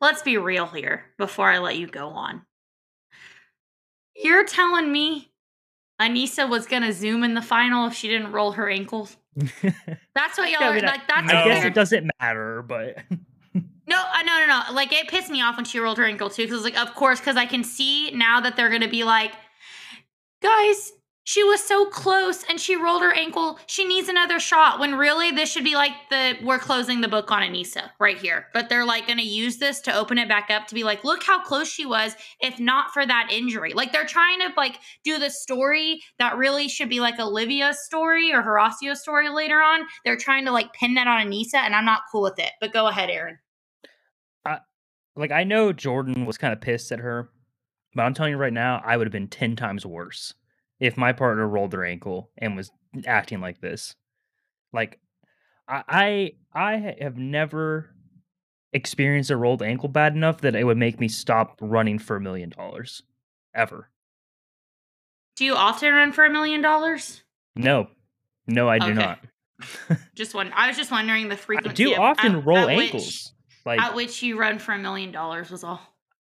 let's 0.00 0.22
be 0.22 0.38
real 0.38 0.66
here 0.66 1.06
before 1.18 1.50
I 1.50 1.58
let 1.58 1.76
you 1.76 1.88
go 1.88 2.08
on. 2.10 2.42
You're 4.14 4.44
telling 4.46 4.90
me 4.92 5.32
Aneesa 6.00 6.48
was 6.48 6.66
gonna 6.66 6.92
zoom 6.92 7.24
in 7.24 7.34
the 7.34 7.42
final 7.42 7.86
if 7.86 7.94
she 7.94 8.08
didn't 8.08 8.32
roll 8.32 8.52
her 8.52 8.68
ankles? 8.68 9.16
That's 9.36 10.38
what 10.38 10.50
y'all 10.50 10.60
Yeah, 10.60 10.68
I 10.68 10.74
mean, 10.74 10.84
like. 10.84 11.08
That's 11.08 11.32
I 11.32 11.44
guess 11.44 11.64
it 11.64 11.74
doesn't 11.74 12.10
matter, 12.20 12.62
but 12.62 12.98
No, 13.88 13.96
uh, 13.98 14.22
no, 14.22 14.40
no, 14.40 14.46
no. 14.46 14.74
Like 14.74 14.92
it 14.92 15.08
pissed 15.08 15.30
me 15.30 15.40
off 15.42 15.56
when 15.56 15.64
she 15.64 15.78
rolled 15.78 15.98
her 15.98 16.04
ankle 16.04 16.28
too, 16.28 16.42
because 16.44 16.64
like, 16.64 16.76
of 16.76 16.94
course, 16.94 17.20
because 17.20 17.36
I 17.36 17.46
can 17.46 17.62
see 17.62 18.10
now 18.10 18.40
that 18.40 18.56
they're 18.56 18.70
gonna 18.70 18.88
be 18.88 19.04
like, 19.04 19.32
guys, 20.42 20.92
she 21.26 21.42
was 21.42 21.60
so 21.60 21.86
close 21.86 22.44
and 22.44 22.60
she 22.60 22.76
rolled 22.76 23.02
her 23.02 23.12
ankle. 23.12 23.58
She 23.66 23.84
needs 23.84 24.08
another 24.08 24.38
shot. 24.38 24.78
When 24.78 24.94
really 24.94 25.32
this 25.32 25.50
should 25.50 25.64
be 25.64 25.74
like 25.74 25.90
the 26.08 26.38
we're 26.44 26.60
closing 26.60 27.00
the 27.00 27.08
book 27.08 27.32
on 27.32 27.42
Aneesa 27.42 27.90
right 27.98 28.16
here. 28.16 28.46
But 28.54 28.68
they're 28.68 28.84
like 28.84 29.08
gonna 29.08 29.22
use 29.22 29.56
this 29.56 29.80
to 29.82 29.94
open 29.94 30.18
it 30.18 30.28
back 30.28 30.50
up 30.50 30.68
to 30.68 30.74
be 30.74 30.84
like, 30.84 31.02
look 31.02 31.24
how 31.24 31.42
close 31.42 31.66
she 31.68 31.84
was, 31.84 32.14
if 32.40 32.60
not 32.60 32.92
for 32.92 33.04
that 33.04 33.30
injury. 33.32 33.72
Like 33.72 33.90
they're 33.90 34.06
trying 34.06 34.38
to 34.38 34.52
like 34.56 34.78
do 35.02 35.18
the 35.18 35.28
story 35.28 36.00
that 36.20 36.36
really 36.36 36.68
should 36.68 36.88
be 36.88 37.00
like 37.00 37.18
Olivia's 37.18 37.84
story 37.84 38.32
or 38.32 38.40
Horacio's 38.40 39.00
story 39.00 39.28
later 39.28 39.60
on. 39.60 39.80
They're 40.04 40.16
trying 40.16 40.44
to 40.44 40.52
like 40.52 40.72
pin 40.74 40.94
that 40.94 41.08
on 41.08 41.26
Aneesa, 41.26 41.56
and 41.56 41.74
I'm 41.74 41.84
not 41.84 42.02
cool 42.12 42.22
with 42.22 42.38
it. 42.38 42.52
But 42.60 42.72
go 42.72 42.86
ahead, 42.86 43.10
Aren. 43.10 43.38
like 45.16 45.32
I 45.32 45.42
know 45.42 45.72
Jordan 45.72 46.24
was 46.24 46.38
kind 46.38 46.52
of 46.52 46.60
pissed 46.60 46.92
at 46.92 47.00
her, 47.00 47.30
but 47.96 48.02
I'm 48.02 48.14
telling 48.14 48.30
you 48.30 48.38
right 48.38 48.52
now, 48.52 48.80
I 48.86 48.96
would 48.96 49.08
have 49.08 49.12
been 49.12 49.26
ten 49.26 49.56
times 49.56 49.84
worse 49.84 50.32
if 50.80 50.96
my 50.96 51.12
partner 51.12 51.46
rolled 51.48 51.70
their 51.70 51.84
ankle 51.84 52.30
and 52.38 52.56
was 52.56 52.70
acting 53.06 53.40
like 53.40 53.60
this. 53.60 53.94
Like 54.72 54.98
I 55.68 55.82
I, 55.88 56.32
I 56.72 56.94
have 57.00 57.16
never 57.16 57.90
experienced 58.72 59.30
a 59.30 59.36
rolled 59.36 59.62
ankle 59.62 59.88
bad 59.88 60.14
enough 60.14 60.40
that 60.42 60.54
it 60.54 60.64
would 60.64 60.76
make 60.76 61.00
me 61.00 61.08
stop 61.08 61.58
running 61.60 61.98
for 61.98 62.16
a 62.16 62.20
million 62.20 62.50
dollars. 62.50 63.02
Ever. 63.54 63.90
Do 65.36 65.44
you 65.44 65.54
often 65.54 65.92
run 65.94 66.12
for 66.12 66.24
a 66.24 66.30
million 66.30 66.60
dollars? 66.62 67.22
No. 67.54 67.88
No, 68.46 68.68
I 68.68 68.78
do 68.78 68.86
Okay. 68.86 68.94
not. 68.94 69.18
Just 70.14 70.34
one. 70.34 70.52
I 70.54 70.68
was 70.68 70.76
just 70.76 70.90
wondering 70.90 71.28
the 71.28 71.34
I 71.34 71.38
frequency. 71.38 71.84
do 71.84 71.92
of- 71.94 71.98
often 72.00 72.36
at- 72.36 72.44
roll 72.46 72.58
at 72.58 72.76
which- 72.76 72.86
ankles. 72.86 73.32
like 73.64 73.80
at 73.80 73.94
which 73.94 74.22
you 74.22 74.38
run 74.38 74.58
for 74.58 74.72
a 74.72 74.78
million 74.78 75.10
dollars 75.12 75.50
was 75.50 75.64
all. 75.64 75.80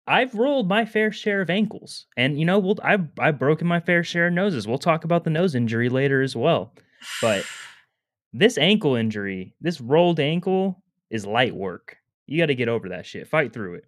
I've 0.08 0.34
rolled 0.34 0.68
my 0.68 0.86
fair 0.86 1.12
share 1.12 1.42
of 1.42 1.50
ankles, 1.50 2.06
and 2.16 2.38
you 2.38 2.46
know, 2.46 2.58
we'll 2.58 2.78
I've 2.82 3.06
I've 3.18 3.38
broken 3.38 3.68
my 3.68 3.78
fair 3.78 4.02
share 4.02 4.28
of 4.28 4.32
noses. 4.32 4.66
We'll 4.66 4.78
talk 4.78 5.04
about 5.04 5.24
the 5.24 5.30
nose 5.30 5.54
injury 5.54 5.90
later 5.90 6.22
as 6.22 6.34
well. 6.34 6.72
But 7.20 7.44
this 8.32 8.56
ankle 8.56 8.96
injury, 8.96 9.54
this 9.60 9.80
rolled 9.82 10.18
ankle, 10.18 10.82
is 11.10 11.26
light 11.26 11.54
work. 11.54 11.98
You 12.26 12.40
got 12.40 12.46
to 12.46 12.54
get 12.54 12.68
over 12.68 12.88
that 12.88 13.04
shit. 13.04 13.28
Fight 13.28 13.52
through 13.52 13.74
it. 13.74 13.84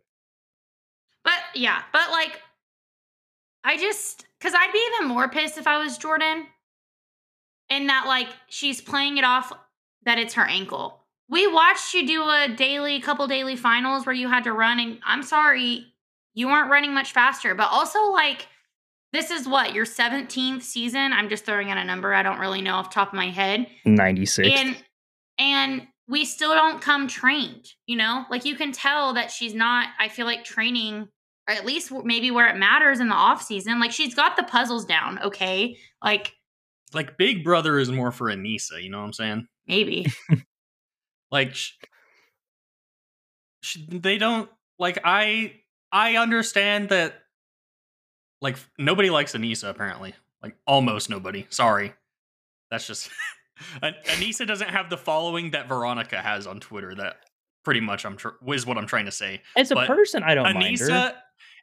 But 1.25 1.41
yeah, 1.55 1.83
but 1.91 2.11
like, 2.11 2.41
I 3.65 3.79
just 3.79 4.27
because 4.39 4.55
I'd 4.55 4.73
be 4.73 4.89
even 4.95 5.09
more 5.09 5.29
pissed 5.29 5.57
if 5.57 5.67
I 5.67 5.83
was 5.83 5.97
Jordan, 5.97 6.47
in 7.71 7.87
that 7.87 8.05
like 8.07 8.29
she's 8.49 8.83
playing 8.83 9.17
it 9.17 9.25
off 9.25 9.53
that 10.05 10.19
it's 10.19 10.35
her 10.35 10.47
ankle. 10.47 10.99
We 11.31 11.47
watched 11.47 11.95
you 11.95 12.07
do 12.07 12.23
a 12.25 12.49
daily, 12.55 13.01
couple 13.01 13.27
daily 13.27 13.57
finals 13.57 14.05
where 14.05 14.15
you 14.15 14.29
had 14.29 14.45
to 14.45 14.53
run, 14.53 14.81
and 14.81 14.99
I'm 15.07 15.23
sorry, 15.23 15.87
you 16.35 16.49
weren't 16.49 16.71
running 16.71 16.95
much 16.95 17.13
faster. 17.13 17.55
But 17.55 17.69
also 17.71 18.11
like. 18.11 18.47
This 19.13 19.33
is 19.33 19.49
what 19.49 19.75
your 19.75 19.87
17th 19.87 20.63
season. 20.63 21.13
I'm 21.13 21.29
just 21.29 21.45
throwing 21.45 21.69
out 21.69 21.79
a 21.79 21.85
number. 21.85 22.15
I 22.15 22.23
don't 22.23 22.39
really 22.39 22.63
know 22.63 22.75
off 22.75 22.91
the 22.91 22.95
top 22.95 23.09
of 23.09 23.15
my 23.15 23.29
head. 23.29 23.67
Ninety 23.85 24.25
six. 24.25 24.49
and 24.49 24.77
and 25.37 25.89
we 26.07 26.25
still 26.25 26.55
don't 26.55 26.81
come 26.83 27.07
trained 27.09 27.67
you 27.87 27.97
know 27.97 28.25
like 28.31 28.45
you 28.45 28.55
can 28.57 28.73
tell 28.73 29.15
that 29.15 29.31
she's 29.31 29.55
not 29.55 29.89
i 29.99 30.09
feel 30.09 30.27
like 30.27 30.45
training 30.45 31.09
or 31.49 31.55
at 31.55 31.65
least 31.65 31.93
maybe 32.05 32.31
where 32.31 32.49
it 32.49 32.57
matters 32.57 33.01
in 33.01 33.09
the 33.09 33.15
off 33.15 33.43
season 33.43 33.79
like 33.81 33.93
she's 33.93 34.15
got 34.15 34.37
the 34.37 34.43
puzzles 34.43 34.85
down 34.85 35.21
okay 35.23 35.77
like 36.05 36.35
like 36.93 37.17
big 37.17 37.43
brother 37.45 37.79
is 37.79 37.91
more 37.91 38.11
for 38.11 38.27
aneesa 38.27 38.83
you 38.83 38.91
know 38.91 38.99
what 38.99 39.05
i'm 39.05 39.13
saying 39.13 39.47
maybe 39.67 40.07
like 41.31 41.55
sh- 41.55 41.73
sh- 43.63 43.79
they 43.89 44.19
don't 44.19 44.51
like 44.79 44.99
i 45.05 45.53
i 45.93 46.17
understand 46.17 46.89
that 46.91 47.15
like 48.41 48.57
nobody 48.79 49.11
likes 49.11 49.33
aneesa 49.33 49.69
apparently. 49.69 50.15
Like 50.43 50.57
almost 50.67 51.11
nobody. 51.11 51.47
Sorry. 51.51 51.93
That's 52.71 52.87
just 52.87 53.11
An- 53.83 53.95
aneesa 54.07 54.47
doesn't 54.47 54.71
have 54.71 54.89
the 54.89 54.97
following 54.97 55.51
that 55.51 55.69
veronica 55.69 56.19
has 56.19 56.47
on 56.47 56.61
twitter 56.61 56.95
that 56.95 57.17
pretty 57.63 57.81
much 57.81 58.07
i'm 58.07 58.17
tr- 58.17 58.29
is 58.49 58.65
what 58.65 58.79
i'm 58.79 58.87
trying 58.87 59.05
to 59.05 59.11
say. 59.11 59.43
As 59.57 59.71
a 59.71 59.75
but 59.75 59.87
person, 59.87 60.23
I 60.23 60.35
don't 60.35 60.47
aneesa 60.47 61.15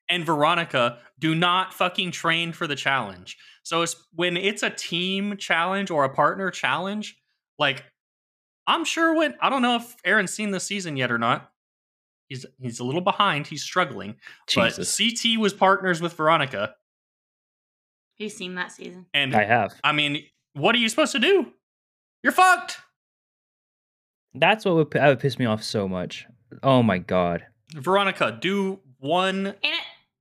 and 0.10 0.26
veronica 0.26 1.00
do 1.20 1.34
not 1.34 1.74
fucking 1.74 2.12
train 2.12 2.54
for 2.54 2.68
the 2.68 2.76
challenge. 2.76 3.38
So 3.64 3.82
it's 3.82 3.96
when 4.14 4.38
it's 4.38 4.64
a 4.64 4.70
team 4.70 5.38
challenge 5.38 5.90
or 5.90 6.06
a 6.06 6.10
partner 6.10 6.52
challenge 6.52 7.18
like 7.60 7.84
i'm 8.66 8.86
sure 8.86 9.14
when 9.14 9.36
i 9.42 9.50
don't 9.50 9.62
know 9.62 9.76
if 9.76 9.96
aaron's 10.06 10.34
seen 10.34 10.52
this 10.52 10.64
season 10.64 10.98
yet 10.98 11.12
or 11.12 11.18
not 11.18 11.52
he's 12.28 12.46
he's 12.60 12.80
a 12.80 12.84
little 12.84 13.02
behind 13.02 13.48
he's 13.48 13.64
struggling 13.64 14.16
Jesus, 14.48 14.78
but 14.78 14.86
ct 15.16 15.40
was 15.40 15.54
partners 15.54 16.02
with 16.02 16.14
veronica 16.14 16.76
you've 18.18 18.32
seen 18.32 18.56
that 18.56 18.72
season 18.72 19.06
and 19.14 19.36
I 19.36 19.44
have. 19.46 19.74
I, 19.84 19.92
mean 19.92 20.24
what 20.54 20.76
are 20.76 20.80
you 20.80 20.90
supposed 20.90 21.12
to 21.14 21.20
do 21.20 21.48
you're 22.24 22.34
fucked 22.34 22.78
That's 24.34 24.66
what 24.66 24.76
would, 24.76 24.92
that 24.92 25.08
would 25.08 25.20
piss 25.20 25.40
me 25.40 25.46
off 25.46 25.64
so 25.64 25.88
much. 25.88 26.26
Oh 26.64 26.84
my 26.84 26.98
god. 26.98 27.46
veronica 27.74 28.38
do 28.40 28.80
one 29.00 29.48
and 29.48 29.56
it, 29.64 29.74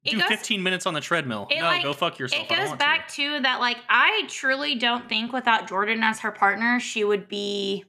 it 0.04 0.10
do 0.10 0.18
goes 0.18 0.28
15 0.28 0.62
minutes 0.62 0.86
on 0.86 0.94
the 0.94 1.00
treadmill 1.00 1.48
no 1.50 1.62
like, 1.62 1.82
go 1.82 1.92
fuck 1.92 2.18
yourself 2.18 2.42
it 2.42 2.52
I 2.52 2.54
don't 2.54 2.58
goes 2.58 2.68
want 2.68 2.78
back 2.80 3.08
to. 3.08 3.36
to 3.36 3.42
that 3.42 3.58
like 3.60 3.78
i 3.88 4.24
truly 4.28 4.74
don't 4.74 5.08
think 5.08 5.32
without 5.32 5.66
jordan 5.68 6.02
as 6.02 6.20
her 6.20 6.30
partner 6.30 6.78
she 6.78 7.02
would 7.04 7.28
be 7.28 7.84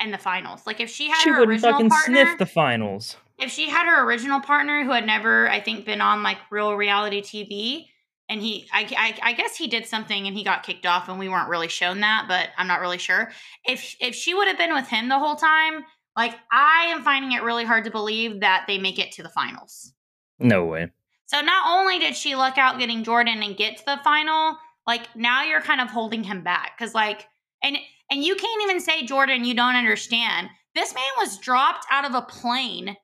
in 0.00 0.10
the 0.10 0.18
finals 0.18 0.66
like 0.66 0.80
if 0.80 0.88
she 0.90 1.08
had 1.08 1.20
She 1.22 1.30
her 1.30 1.40
wouldn't 1.40 1.54
original 1.56 1.72
fucking 1.72 1.90
partner 1.90 2.24
sniff 2.24 2.38
the 2.38 2.46
finals. 2.46 3.16
if 3.38 3.50
she 3.50 3.68
had 3.68 3.86
her 3.86 4.04
original 4.04 4.40
partner 4.40 4.84
who 4.84 4.90
had 4.90 5.06
never, 5.06 5.48
I 5.48 5.60
think, 5.60 5.84
been 5.84 6.00
on 6.00 6.22
like 6.22 6.38
real 6.50 6.74
reality 6.74 7.20
TV, 7.22 7.86
and 8.28 8.40
he 8.40 8.68
I, 8.72 8.86
I 8.96 9.30
I 9.30 9.32
guess 9.32 9.56
he 9.56 9.66
did 9.68 9.86
something 9.86 10.26
and 10.26 10.36
he 10.36 10.44
got 10.44 10.62
kicked 10.62 10.86
off 10.86 11.08
and 11.08 11.18
we 11.18 11.28
weren't 11.28 11.48
really 11.48 11.68
shown 11.68 12.00
that, 12.00 12.26
but 12.28 12.50
I'm 12.56 12.66
not 12.66 12.80
really 12.80 12.98
sure. 12.98 13.30
If 13.64 13.96
if 14.00 14.14
she 14.14 14.34
would 14.34 14.48
have 14.48 14.58
been 14.58 14.74
with 14.74 14.86
him 14.88 15.08
the 15.08 15.18
whole 15.18 15.36
time, 15.36 15.84
like 16.16 16.34
I 16.52 16.86
am 16.90 17.02
finding 17.02 17.32
it 17.32 17.42
really 17.42 17.64
hard 17.64 17.84
to 17.84 17.90
believe 17.90 18.40
that 18.40 18.64
they 18.66 18.78
make 18.78 18.98
it 18.98 19.12
to 19.12 19.22
the 19.22 19.28
finals. 19.30 19.92
No 20.38 20.64
way. 20.66 20.88
So 21.26 21.40
not 21.40 21.78
only 21.78 21.98
did 21.98 22.16
she 22.16 22.34
luck 22.36 22.58
out 22.58 22.78
getting 22.78 23.02
Jordan 23.04 23.42
and 23.42 23.56
get 23.56 23.78
to 23.78 23.84
the 23.84 24.00
final, 24.04 24.58
like 24.86 25.14
now 25.16 25.42
you're 25.44 25.60
kind 25.60 25.80
of 25.80 25.88
holding 25.88 26.24
him 26.24 26.42
back 26.42 26.78
cuz 26.78 26.94
like 26.94 27.26
and 27.62 27.76
and 28.10 28.24
you 28.24 28.34
can't 28.36 28.62
even 28.62 28.80
say 28.80 29.04
Jordan 29.04 29.44
you 29.44 29.54
don't 29.54 29.76
understand. 29.76 30.48
This 30.74 30.94
man 30.94 31.10
was 31.18 31.38
dropped 31.38 31.86
out 31.90 32.04
of 32.04 32.14
a 32.14 32.22
plane, 32.22 32.96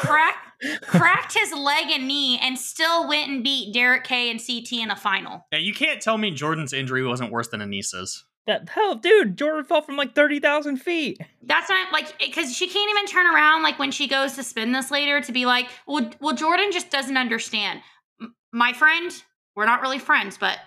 cracked 0.00 0.38
cracked 0.82 1.36
his 1.36 1.52
leg 1.52 1.86
and 1.90 2.06
knee 2.06 2.38
and 2.40 2.58
still 2.58 3.08
went 3.08 3.30
and 3.30 3.42
beat 3.42 3.72
Derrick 3.72 4.04
K 4.04 4.30
and 4.30 4.38
CT 4.38 4.72
in 4.72 4.90
a 4.90 4.96
final. 4.96 5.46
Yeah, 5.52 5.58
you 5.58 5.72
can't 5.74 6.00
tell 6.00 6.18
me 6.18 6.30
Jordan's 6.30 6.72
injury 6.72 7.02
wasn't 7.02 7.32
worse 7.32 7.48
than 7.48 7.62
Aneesa's. 7.62 8.24
That 8.46 8.68
hell, 8.68 8.94
dude, 8.94 9.36
Jordan 9.36 9.64
fell 9.64 9.82
from 9.82 9.96
like 9.96 10.14
thirty 10.14 10.40
thousand 10.40 10.78
feet. 10.78 11.20
That's 11.42 11.68
not 11.68 11.92
like 11.92 12.18
because 12.18 12.54
she 12.54 12.68
can't 12.68 12.90
even 12.90 13.06
turn 13.06 13.26
around 13.26 13.62
like 13.62 13.78
when 13.78 13.90
she 13.90 14.08
goes 14.08 14.32
to 14.34 14.42
spin 14.42 14.72
this 14.72 14.90
later 14.90 15.20
to 15.20 15.32
be 15.32 15.46
like, 15.46 15.68
well, 15.86 16.10
well, 16.20 16.34
Jordan 16.34 16.72
just 16.72 16.90
doesn't 16.90 17.16
understand. 17.16 17.80
M- 18.20 18.34
my 18.52 18.72
friend, 18.72 19.12
we're 19.54 19.66
not 19.66 19.82
really 19.82 19.98
friends, 19.98 20.38
but 20.38 20.58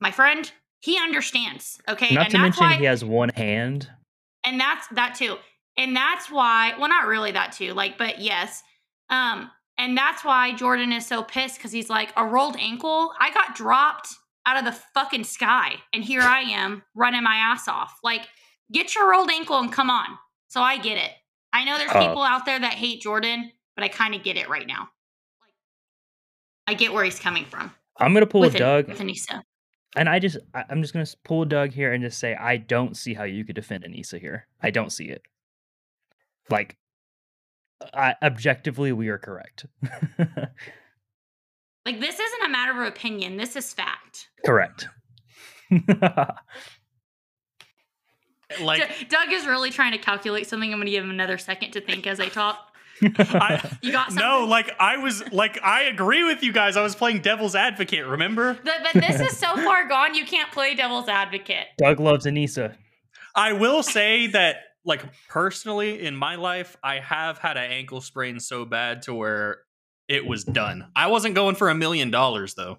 my 0.00 0.10
friend, 0.10 0.50
he 0.80 0.98
understands. 0.98 1.78
Okay, 1.88 2.14
Not 2.14 2.24
and 2.26 2.32
to 2.32 2.38
mention 2.38 2.64
why, 2.64 2.74
he 2.74 2.84
has 2.84 3.04
one 3.04 3.28
hand. 3.30 3.88
and 4.44 4.58
that's 4.60 4.86
that 4.88 5.14
too, 5.14 5.36
and 5.76 5.94
that's 5.94 6.30
why. 6.30 6.74
Well, 6.78 6.88
not 6.88 7.06
really 7.06 7.32
that 7.32 7.52
too. 7.52 7.72
Like, 7.74 7.96
but 7.98 8.20
yes, 8.20 8.62
um, 9.10 9.50
and 9.78 9.96
that's 9.96 10.24
why 10.24 10.52
Jordan 10.54 10.92
is 10.92 11.06
so 11.06 11.22
pissed 11.22 11.56
because 11.56 11.72
he's 11.72 11.88
like 11.90 12.12
a 12.16 12.24
rolled 12.24 12.56
ankle. 12.58 13.12
I 13.20 13.30
got 13.32 13.54
dropped 13.54 14.08
out 14.46 14.56
of 14.58 14.64
the 14.64 14.72
fucking 14.94 15.24
sky, 15.24 15.74
and 15.92 16.02
here 16.02 16.22
I 16.22 16.40
am 16.40 16.82
running 16.94 17.22
my 17.22 17.36
ass 17.36 17.68
off. 17.68 17.98
Like, 18.02 18.22
get 18.72 18.94
your 18.94 19.10
rolled 19.10 19.30
ankle 19.30 19.58
and 19.58 19.72
come 19.72 19.90
on. 19.90 20.06
So 20.48 20.60
I 20.62 20.78
get 20.78 20.96
it. 20.98 21.10
I 21.52 21.64
know 21.64 21.76
there's 21.78 21.90
Oh. 21.94 22.00
people 22.06 22.22
out 22.22 22.44
there 22.46 22.58
that 22.58 22.72
hate 22.74 23.00
Jordan, 23.02 23.52
but 23.76 23.84
I 23.84 23.88
kind 23.88 24.14
of 24.14 24.22
get 24.22 24.36
it 24.36 24.48
right 24.48 24.66
now. 24.66 24.88
Like, 25.42 25.54
I 26.66 26.74
get 26.74 26.92
where 26.92 27.04
he's 27.04 27.18
coming 27.20 27.44
from. 27.44 27.74
I'm 27.98 28.14
gonna 28.14 28.26
pull 28.26 28.40
with 28.40 28.54
a 28.54 28.58
Doug, 28.58 28.86
Aneesa. 28.86 29.42
And 29.96 30.08
I 30.08 30.18
just 30.18 30.38
I- 30.54 30.64
I'm 30.70 30.82
just 30.82 30.92
gonna 30.92 31.06
pull 31.24 31.44
Doug 31.44 31.72
here 31.72 31.92
and 31.92 32.02
just 32.02 32.18
say 32.18 32.34
I 32.34 32.56
don't 32.58 32.96
see 32.96 33.14
how 33.14 33.24
you 33.24 33.44
could 33.44 33.56
defend 33.56 33.84
Aneesa 33.84 34.20
here. 34.20 34.46
I 34.62 34.70
don't 34.70 34.90
see 34.92 35.06
it. 35.06 35.22
Like, 36.48 36.76
I, 37.94 38.14
objectively, 38.22 38.92
we 38.92 39.08
are 39.08 39.18
correct. 39.18 39.66
Like 41.86 41.98
this 41.98 42.20
isn't 42.20 42.42
a 42.44 42.48
matter 42.50 42.82
of 42.82 42.86
opinion. 42.88 43.38
This 43.38 43.56
is 43.56 43.72
fact. 43.72 44.28
correct. 44.44 44.86
Like 48.60 48.98
D- 48.98 49.04
Doug 49.08 49.32
is 49.32 49.46
really 49.46 49.70
trying 49.70 49.92
to 49.92 49.98
calculate 49.98 50.46
something. 50.46 50.72
I'm 50.72 50.78
going 50.78 50.86
to 50.86 50.90
give 50.90 51.04
him 51.04 51.10
another 51.10 51.38
second 51.38 51.70
to 51.72 51.80
think 51.80 52.06
as 52.06 52.18
I 52.20 52.28
talk. 52.28 52.69
I, 53.18 53.76
You 53.82 53.92
got 53.92 54.08
something? 54.08 54.24
no, 54.26 54.44
like 54.44 54.70
I 54.78 54.96
was 54.98 55.22
like 55.32 55.60
I 55.62 55.84
agree 55.84 56.24
with 56.24 56.42
you 56.42 56.52
guys. 56.52 56.76
I 56.76 56.82
was 56.82 56.94
playing 56.94 57.20
devil's 57.22 57.54
advocate, 57.54 58.06
remember? 58.06 58.58
But, 58.64 58.74
but 58.92 59.00
this 59.00 59.20
is 59.20 59.36
so 59.36 59.54
far 59.56 59.88
gone. 59.88 60.14
You 60.14 60.24
can't 60.24 60.50
play 60.52 60.74
devil's 60.74 61.08
advocate. 61.08 61.66
Doug 61.78 62.00
loves 62.00 62.26
Aneesa. 62.26 62.74
I 63.34 63.52
will 63.52 63.82
say 63.82 64.26
that 64.28 64.56
like 64.84 65.02
personally 65.28 66.02
in 66.04 66.16
my 66.16 66.36
life, 66.36 66.76
I 66.82 66.96
have 67.00 67.38
had 67.38 67.56
an 67.56 67.70
ankle 67.70 68.00
sprain 68.00 68.40
so 68.40 68.64
bad 68.64 69.02
to 69.02 69.14
where 69.14 69.58
it 70.08 70.26
was 70.26 70.42
done. 70.44 70.88
I 70.96 71.06
wasn't 71.08 71.34
going 71.34 71.54
for 71.54 71.68
a 71.68 71.74
million 71.74 72.10
dollars 72.10 72.54
though. 72.54 72.78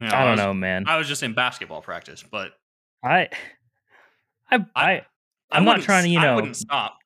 You 0.00 0.08
I 0.08 0.22
don't 0.22 0.30
was- 0.32 0.38
know, 0.40 0.54
man. 0.54 0.84
I 0.88 0.96
was 0.96 1.06
just 1.08 1.22
in 1.22 1.34
basketball 1.34 1.82
practice, 1.82 2.24
but 2.28 2.52
I, 3.04 3.28
I, 4.50 4.56
I, 4.56 4.64
I 4.74 5.02
I'm 5.52 5.64
not 5.64 5.82
trying 5.82 6.04
to, 6.04 6.08
s- 6.08 6.12
you 6.12 6.18
I 6.18 6.22
know, 6.22 6.36
wouldn't 6.36 6.56
stop. 6.56 6.96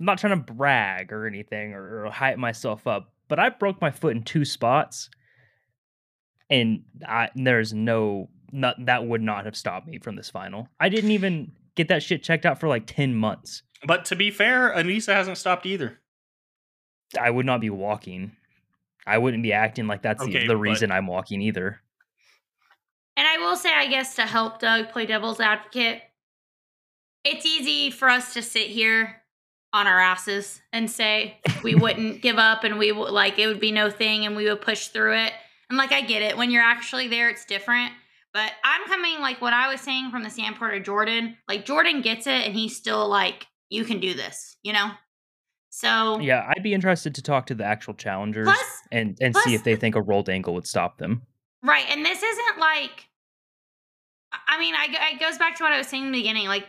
I'm 0.00 0.06
not 0.06 0.18
trying 0.18 0.42
to 0.44 0.52
brag 0.52 1.12
or 1.12 1.26
anything 1.26 1.74
or, 1.74 2.06
or 2.06 2.10
hype 2.10 2.38
myself 2.38 2.86
up, 2.86 3.12
but 3.28 3.38
I 3.38 3.50
broke 3.50 3.80
my 3.82 3.90
foot 3.90 4.16
in 4.16 4.22
two 4.22 4.46
spots, 4.46 5.10
and 6.48 6.82
I 7.06 7.28
there's 7.36 7.74
no 7.74 8.30
not 8.50 8.76
that 8.86 9.06
would 9.06 9.20
not 9.20 9.44
have 9.44 9.54
stopped 9.54 9.86
me 9.86 9.98
from 9.98 10.16
this 10.16 10.30
final. 10.30 10.68
I 10.80 10.88
didn't 10.88 11.10
even 11.10 11.52
get 11.76 11.88
that 11.88 12.02
shit 12.02 12.22
checked 12.22 12.46
out 12.46 12.58
for 12.58 12.66
like 12.66 12.86
ten 12.86 13.14
months. 13.14 13.62
But 13.86 14.06
to 14.06 14.16
be 14.16 14.30
fair, 14.30 14.72
Aneesa 14.74 15.12
hasn't 15.12 15.38
stopped 15.38 15.66
either. 15.66 16.00
I 17.20 17.30
would 17.30 17.46
not 17.46 17.60
be 17.60 17.70
walking. 17.70 18.32
I 19.06 19.18
wouldn't 19.18 19.42
be 19.42 19.52
acting 19.52 19.86
like 19.86 20.02
that's 20.02 20.22
Okay, 20.22 20.32
the, 20.32 20.46
the 20.48 20.54
but- 20.54 20.60
reason 20.60 20.90
I'm 20.90 21.06
walking 21.06 21.42
either. 21.42 21.80
And 23.16 23.26
I 23.26 23.36
will 23.38 23.56
say, 23.56 23.70
I 23.74 23.86
guess, 23.86 24.14
to 24.16 24.22
help 24.22 24.60
Doug 24.60 24.90
play 24.90 25.04
devil's 25.04 25.40
advocate, 25.40 26.00
it's 27.22 27.44
easy 27.44 27.90
for 27.90 28.08
us 28.08 28.32
to 28.32 28.40
sit 28.40 28.68
here 28.68 29.19
on 29.72 29.86
our 29.86 30.00
asses 30.00 30.60
and 30.72 30.90
say 30.90 31.38
we 31.62 31.74
wouldn't 31.74 32.22
give 32.22 32.38
up 32.38 32.64
and 32.64 32.78
we 32.78 32.90
would 32.92 33.12
like 33.12 33.38
it 33.38 33.46
would 33.46 33.60
be 33.60 33.72
no 33.72 33.90
thing 33.90 34.26
and 34.26 34.36
we 34.36 34.48
would 34.48 34.60
push 34.60 34.88
through 34.88 35.16
it. 35.16 35.32
And 35.68 35.78
like 35.78 35.92
I 35.92 36.00
get 36.00 36.22
it. 36.22 36.36
When 36.36 36.50
you're 36.50 36.62
actually 36.62 37.08
there, 37.08 37.28
it's 37.28 37.44
different. 37.44 37.92
But 38.32 38.52
I'm 38.64 38.86
coming 38.86 39.20
like 39.20 39.40
what 39.40 39.52
I 39.52 39.68
was 39.70 39.80
saying 39.80 40.10
from 40.10 40.22
the 40.22 40.30
standpoint 40.30 40.74
of 40.76 40.82
Jordan. 40.84 41.36
Like 41.48 41.64
Jordan 41.64 42.00
gets 42.02 42.26
it 42.26 42.46
and 42.46 42.54
he's 42.54 42.76
still 42.76 43.08
like, 43.08 43.46
you 43.68 43.84
can 43.84 44.00
do 44.00 44.14
this, 44.14 44.56
you 44.62 44.72
know? 44.72 44.90
So 45.70 46.18
Yeah, 46.18 46.48
I'd 46.48 46.62
be 46.62 46.74
interested 46.74 47.14
to 47.14 47.22
talk 47.22 47.46
to 47.46 47.54
the 47.54 47.64
actual 47.64 47.94
challengers 47.94 48.46
Plus- 48.46 48.82
and 48.90 49.16
and 49.20 49.36
see 49.36 49.54
if 49.54 49.62
they 49.62 49.76
think 49.76 49.94
a 49.94 50.02
rolled 50.02 50.28
ankle 50.28 50.54
would 50.54 50.66
stop 50.66 50.98
them. 50.98 51.22
Right, 51.62 51.84
and 51.90 52.04
this 52.04 52.22
isn't 52.22 52.58
like. 52.58 53.06
I 54.48 54.58
mean, 54.58 54.74
I, 54.74 55.12
it 55.12 55.20
goes 55.20 55.38
back 55.38 55.56
to 55.56 55.64
what 55.64 55.72
I 55.72 55.78
was 55.78 55.88
saying 55.88 56.06
in 56.06 56.12
the 56.12 56.18
beginning. 56.18 56.46
Like, 56.46 56.66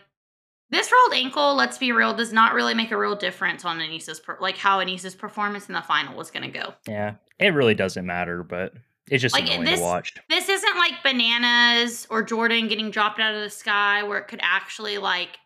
this 0.71 0.91
rolled 0.91 1.13
ankle, 1.13 1.55
let's 1.55 1.77
be 1.77 1.91
real, 1.91 2.13
does 2.13 2.31
not 2.33 2.53
really 2.53 2.73
make 2.73 2.91
a 2.91 2.97
real 2.97 3.15
difference 3.15 3.65
on 3.65 3.79
Aneesa's 3.79 4.19
per, 4.19 4.37
like 4.39 4.57
how 4.57 4.79
Aneesa's 4.79 5.15
performance 5.15 5.67
in 5.67 5.73
the 5.73 5.81
final 5.81 6.15
was 6.17 6.31
going 6.31 6.49
to 6.51 6.59
go. 6.59 6.73
Yeah, 6.87 7.15
it 7.39 7.49
really 7.53 7.75
doesn't 7.75 8.05
matter, 8.05 8.43
but 8.43 8.73
it's 9.09 9.21
just 9.21 9.35
Like, 9.35 9.45
annoying 9.45 9.65
this- 9.65 9.79
to 9.79 9.85
watch. 9.85 10.13
This 10.29 10.47
isn't 10.49 10.77
like 10.77 11.03
bananas 11.03 12.07
or 12.09 12.23
Jordan 12.23 12.67
getting 12.67 12.89
dropped 12.91 13.19
out 13.19 13.35
of 13.35 13.41
the 13.41 13.49
sky, 13.49 14.03
where 14.03 14.17
it 14.19 14.27
could 14.27 14.39
actually 14.41 14.97
like 14.97 15.37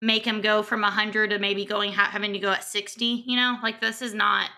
make 0.00 0.24
him 0.26 0.40
go 0.40 0.62
from 0.62 0.82
hundred 0.82 1.30
to 1.30 1.38
maybe 1.38 1.64
going 1.64 1.92
ha- 1.92 2.08
having 2.10 2.32
to 2.32 2.38
go 2.38 2.50
at 2.50 2.64
sixty. 2.64 3.24
You 3.26 3.36
know, 3.36 3.58
like 3.62 3.80
this 3.80 4.02
is 4.02 4.14
not 4.14 4.50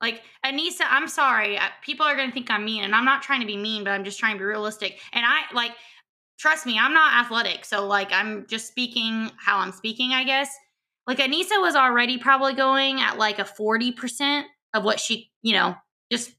like 0.00 0.22
Aneesa. 0.44 0.82
I'm 0.88 1.08
sorry, 1.08 1.58
people 1.82 2.06
are 2.06 2.16
gonna 2.16 2.32
think 2.32 2.50
I'm 2.50 2.64
mean, 2.64 2.84
and 2.84 2.94
I'm 2.94 3.04
not 3.04 3.22
trying 3.22 3.40
to 3.40 3.46
be 3.46 3.56
mean, 3.56 3.84
but 3.84 3.90
I'm 3.90 4.04
just 4.04 4.18
trying 4.18 4.34
to 4.34 4.38
be 4.38 4.44
realistic. 4.44 4.98
And 5.12 5.24
I 5.26 5.42
like, 5.54 5.72
trust 6.40 6.64
me, 6.64 6.78
I'm 6.78 6.94
not 6.94 7.24
athletic, 7.24 7.64
so 7.64 7.86
like 7.86 8.12
I'm 8.12 8.46
just 8.48 8.66
speaking 8.66 9.30
how 9.38 9.58
I'm 9.58 9.72
speaking, 9.72 10.12
I 10.12 10.24
guess. 10.24 10.50
Like 11.06 11.18
Aneesa 11.18 11.60
was 11.60 11.76
already 11.76 12.18
probably 12.18 12.54
going 12.54 13.00
at 13.00 13.18
like 13.18 13.38
a 13.38 13.44
forty 13.44 13.92
percent 13.92 14.46
of 14.72 14.84
what 14.84 14.98
she, 14.98 15.30
you 15.42 15.52
know, 15.52 15.74
just 16.10 16.32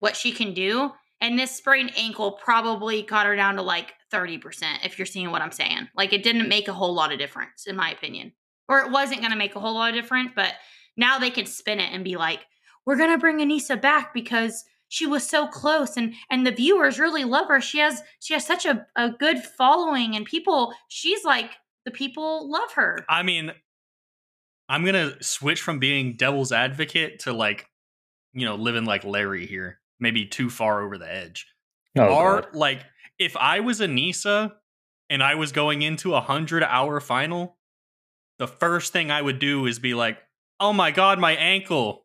what 0.00 0.16
she 0.16 0.32
can 0.32 0.54
do. 0.54 0.90
And 1.20 1.38
this 1.38 1.54
sprained 1.54 1.92
ankle 1.96 2.32
probably 2.32 3.02
got 3.02 3.26
her 3.26 3.36
down 3.36 3.54
to 3.54 3.62
like 3.62 3.92
30%, 4.12 4.40
if 4.84 4.98
you're 4.98 5.06
seeing 5.06 5.30
what 5.30 5.40
I'm 5.40 5.52
saying. 5.52 5.88
Like 5.96 6.12
it 6.12 6.24
didn't 6.24 6.48
make 6.48 6.66
a 6.66 6.72
whole 6.72 6.92
lot 6.92 7.12
of 7.12 7.20
difference, 7.20 7.68
in 7.68 7.76
my 7.76 7.92
opinion. 7.92 8.32
Or 8.68 8.80
it 8.80 8.90
wasn't 8.90 9.20
going 9.20 9.30
to 9.30 9.38
make 9.38 9.54
a 9.54 9.60
whole 9.60 9.74
lot 9.74 9.90
of 9.90 9.94
difference, 9.94 10.32
but 10.34 10.54
now 10.96 11.20
they 11.20 11.30
can 11.30 11.46
spin 11.46 11.78
it 11.78 11.92
and 11.92 12.02
be 12.02 12.16
like, 12.16 12.40
we're 12.84 12.96
going 12.96 13.12
to 13.12 13.18
bring 13.18 13.38
Aneesa 13.38 13.80
back 13.80 14.12
because 14.12 14.64
she 14.92 15.06
was 15.06 15.26
so 15.26 15.46
close 15.46 15.96
and 15.96 16.12
and 16.30 16.46
the 16.46 16.50
viewers 16.50 16.98
really 16.98 17.24
love 17.24 17.48
her. 17.48 17.62
She 17.62 17.78
has 17.78 18.02
she 18.20 18.34
has 18.34 18.44
such 18.44 18.66
a, 18.66 18.86
a 18.94 19.08
good 19.08 19.42
following 19.42 20.14
and 20.14 20.26
people 20.26 20.74
she's 20.88 21.24
like 21.24 21.50
the 21.86 21.90
people 21.90 22.50
love 22.50 22.72
her. 22.72 22.98
I 23.08 23.22
mean, 23.22 23.52
I'm 24.68 24.84
gonna 24.84 25.14
switch 25.22 25.62
from 25.62 25.78
being 25.78 26.16
devil's 26.18 26.52
advocate 26.52 27.20
to 27.20 27.32
like, 27.32 27.70
you 28.34 28.44
know, 28.44 28.54
living 28.54 28.84
like 28.84 29.02
Larry 29.02 29.46
here. 29.46 29.80
Maybe 29.98 30.26
too 30.26 30.50
far 30.50 30.82
over 30.82 30.98
the 30.98 31.10
edge. 31.10 31.46
Oh, 31.96 32.12
Are 32.14 32.42
God. 32.42 32.54
like 32.54 32.84
if 33.18 33.34
I 33.38 33.60
was 33.60 33.80
Aneesa 33.80 34.52
and 35.08 35.22
I 35.22 35.36
was 35.36 35.52
going 35.52 35.80
into 35.80 36.14
a 36.14 36.20
hundred 36.20 36.62
hour 36.64 37.00
final, 37.00 37.56
the 38.38 38.46
first 38.46 38.92
thing 38.92 39.10
I 39.10 39.22
would 39.22 39.38
do 39.38 39.64
is 39.64 39.78
be 39.78 39.94
like, 39.94 40.18
"Oh 40.60 40.74
my 40.74 40.90
god, 40.90 41.18
my 41.18 41.32
ankle! 41.32 42.04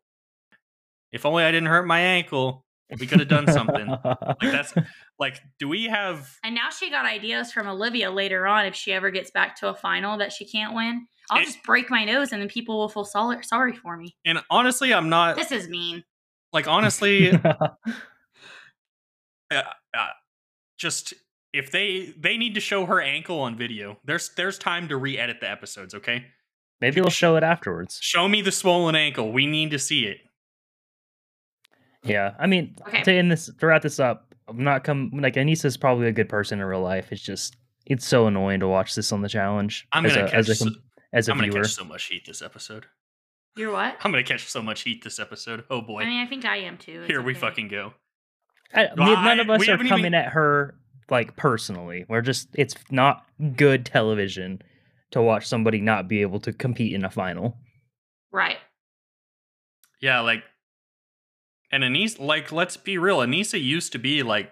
If 1.12 1.26
only 1.26 1.43
I 1.43 1.52
didn't 1.52 1.67
hurt 1.67 1.86
my 1.86 2.00
ankle, 2.00 2.63
we 3.00 3.06
could 3.08 3.19
have 3.19 3.28
done 3.30 3.47
something." 3.47 3.88
like 3.88 4.39
that's 4.41 4.73
like, 5.19 5.41
do 5.60 5.67
we 5.67 5.86
have? 5.86 6.30
And 6.43 6.54
now 6.56 6.69
she 6.69 6.89
got 6.89 7.06
ideas 7.06 7.52
from 7.52 7.67
Olivia 7.67 8.10
later 8.12 8.47
on 8.47 8.65
if 8.65 8.76
she 8.76 8.93
ever 8.93 9.12
gets 9.12 9.32
back 9.32 9.56
to 9.60 9.69
a 9.69 9.73
final 9.76 10.17
that 10.19 10.32
she 10.32 10.45
can't 10.45 10.73
win. 10.76 11.08
I'll 11.30 11.41
It- 11.41 11.45
just 11.45 11.63
break 11.63 11.89
my 11.89 12.06
nose 12.06 12.32
and 12.32 12.41
then 12.41 12.50
people 12.50 12.78
will 12.78 12.89
feel 12.89 13.04
sorry, 13.06 13.43
sorry 13.43 13.76
for 13.76 13.97
me. 13.97 14.15
And 14.26 14.39
honestly, 14.50 14.93
I'm 14.93 15.10
not 15.10 15.36
This 15.36 15.52
is 15.52 15.67
mean. 15.67 16.04
like 16.54 16.67
honestly. 16.67 17.32
uh, 19.52 19.62
uh, 19.93 20.08
just 20.78 21.13
if 21.54 21.71
they 21.71 22.13
they 22.17 22.38
need 22.38 22.54
to 22.56 22.60
show 22.60 22.86
her 22.86 23.02
ankle 23.02 23.39
on 23.39 23.58
video, 23.58 23.97
there's 24.06 24.30
there's 24.36 24.58
time 24.58 24.88
to 24.89 24.97
re-edit 24.97 25.39
the 25.41 25.50
episodes. 25.50 25.93
Okay, 25.95 26.26
Maybe 26.82 27.02
we'll 27.02 27.10
show 27.10 27.36
it 27.38 27.43
afterwards. 27.43 27.97
show 28.02 28.28
me 28.28 28.41
the 28.41 28.52
swollen 28.52 28.95
ankle. 28.95 29.32
We 29.32 29.47
need 29.47 29.71
to 29.71 29.80
see 29.80 30.06
it. 30.06 30.17
Yeah, 32.03 32.36
I 32.39 32.47
mean, 32.47 32.75
Okay. 32.88 33.03
to 33.03 33.12
end 33.12 33.31
this, 33.31 33.49
to 33.60 33.65
wrap 33.65 33.81
this 33.81 33.99
up, 33.99 34.33
I'm 34.47 34.63
not 34.63 34.83
come 34.83 35.12
like 35.13 35.36
Aneesa's 35.36 35.77
probably 35.77 36.07
a 36.07 36.12
good 36.12 36.29
person 36.29 36.60
in 36.60 36.65
real 36.65 36.81
life. 36.81 37.12
It's 37.12 37.21
just 37.21 37.57
it's 37.86 38.05
so 38.07 38.27
annoying 38.27 38.60
to 38.62 38.67
watch 38.67 38.95
this 38.95 39.12
on 39.12 39.21
the 39.21 39.29
challenge 39.29 39.88
I'm 39.91 40.03
gonna 40.03 40.25
a, 40.25 40.29
catch. 40.29 40.33
as 40.33 40.49
a, 40.49 40.55
so, 40.55 40.65
com- 40.65 40.75
as 41.13 41.27
a 41.27 41.31
I'm 41.31 41.38
gonna 41.39 41.51
viewer. 41.51 41.63
catch 41.63 41.73
so 41.73 41.83
much 41.83 42.05
heat 42.05 42.23
this 42.25 42.41
episode. 42.41 42.86
You're 43.55 43.71
what? 43.71 43.95
I'm 44.03 44.12
gonna 44.12 44.23
catch 44.23 44.47
so 44.47 44.62
much 44.62 44.81
heat 44.83 45.03
this 45.03 45.19
episode. 45.19 45.63
Oh 45.69 45.81
boy. 45.81 46.01
I 46.01 46.05
mean, 46.05 46.21
I 46.21 46.27
think 46.27 46.45
I 46.45 46.57
am 46.57 46.77
too. 46.77 46.99
It's 47.01 47.07
Here 47.07 47.21
we 47.21 47.33
fucking 47.33 47.67
go. 47.69 47.93
I, 48.73 48.89
Well, 48.95 49.15
none 49.21 49.39
I- 49.39 49.41
of 49.41 49.49
us 49.49 49.67
are 49.67 49.77
coming 49.77 49.99
even- 49.99 50.13
at 50.13 50.29
her 50.33 50.75
like 51.10 51.36
personally. 51.36 52.05
We're 52.07 52.21
just 52.21 52.49
it's 52.53 52.75
not 52.91 53.25
good 53.55 53.86
television 53.86 54.62
to 55.12 55.21
watch 55.21 55.47
somebody 55.47 55.79
not 55.81 56.07
be 56.07 56.21
able 56.21 56.39
to 56.41 56.53
compete 56.53 56.93
in 56.93 57.03
a 57.05 57.10
final. 57.10 57.57
Right. 58.31 58.57
Yeah, 60.01 60.19
like, 60.19 60.43
and 61.71 61.84
Aneesa, 61.84 62.19
like, 62.19 62.51
let's 62.51 62.77
be 62.77 62.97
real. 62.97 63.17
Aneesa 63.19 63.62
used 63.62 63.91
to 63.91 63.99
be 63.99 64.23
like 64.23 64.51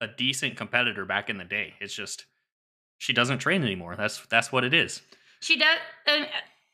a 0.00 0.06
decent 0.06 0.56
competitor 0.56 1.04
back 1.04 1.28
in 1.28 1.38
the 1.38 1.44
day. 1.44 1.74
It's 1.80 1.94
just 1.94 2.26
she 2.98 3.12
doesn't 3.12 3.38
train 3.38 3.62
anymore. 3.62 3.96
That's 3.96 4.24
that's 4.26 4.52
what 4.52 4.64
it 4.64 4.74
is. 4.74 5.02
She 5.40 5.58
does. 5.58 5.78
Uh, 6.06 6.24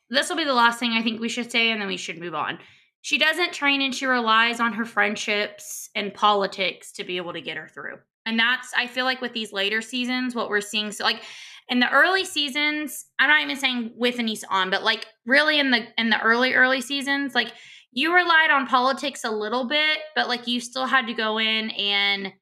this 0.09 0.29
will 0.29 0.37
be 0.37 0.43
the 0.43 0.53
last 0.53 0.79
thing 0.79 0.91
I 0.91 1.01
think 1.01 1.19
we 1.19 1.29
should 1.29 1.51
say, 1.51 1.71
and 1.71 1.81
then 1.81 1.87
we 1.87 1.97
should 1.97 2.19
move 2.19 2.35
on. 2.35 2.59
She 3.01 3.17
doesn't 3.17 3.53
train 3.53 3.81
and 3.81 3.93
she 3.93 4.07
relies 4.07 4.59
on 4.59 4.73
her 4.73 4.85
friendships 4.85 5.89
and 5.95 6.13
politics 6.13 6.91
to 6.93 7.03
be 7.03 7.17
able 7.17 7.33
to 7.33 7.41
get 7.41 7.57
her 7.57 7.67
through. 7.67 7.99
And 8.25 8.39
that's, 8.39 8.71
I 8.75 8.87
feel 8.87 9.05
like, 9.05 9.21
with 9.21 9.33
these 9.33 9.53
later 9.53 9.81
seasons, 9.81 10.33
what 10.33 10.49
we're 10.49 10.61
seeing. 10.61 10.91
So, 10.91 11.03
like 11.03 11.21
in 11.69 11.79
the 11.79 11.91
early 11.91 12.25
seasons, 12.25 13.05
I'm 13.19 13.29
not 13.29 13.41
even 13.41 13.57
saying 13.57 13.91
with 13.95 14.17
Aneesa 14.17 14.45
on, 14.49 14.69
but 14.69 14.83
like 14.83 15.05
really 15.25 15.59
in 15.59 15.71
the 15.71 15.85
in 15.97 16.09
the 16.09 16.21
early 16.21 16.53
early 16.53 16.81
seasons, 16.81 17.35
like 17.35 17.53
you 17.95 18.13
relied 18.13 18.51
on 18.51 18.67
politics 18.67 19.23
a 19.23 19.31
little 19.31 19.65
bit, 19.65 19.99
but 20.15 20.27
like 20.27 20.47
you 20.47 20.59
still 20.59 20.85
had 20.85 21.07
to 21.07 21.13
go 21.13 21.39
in 21.39 21.71
and 21.71 22.33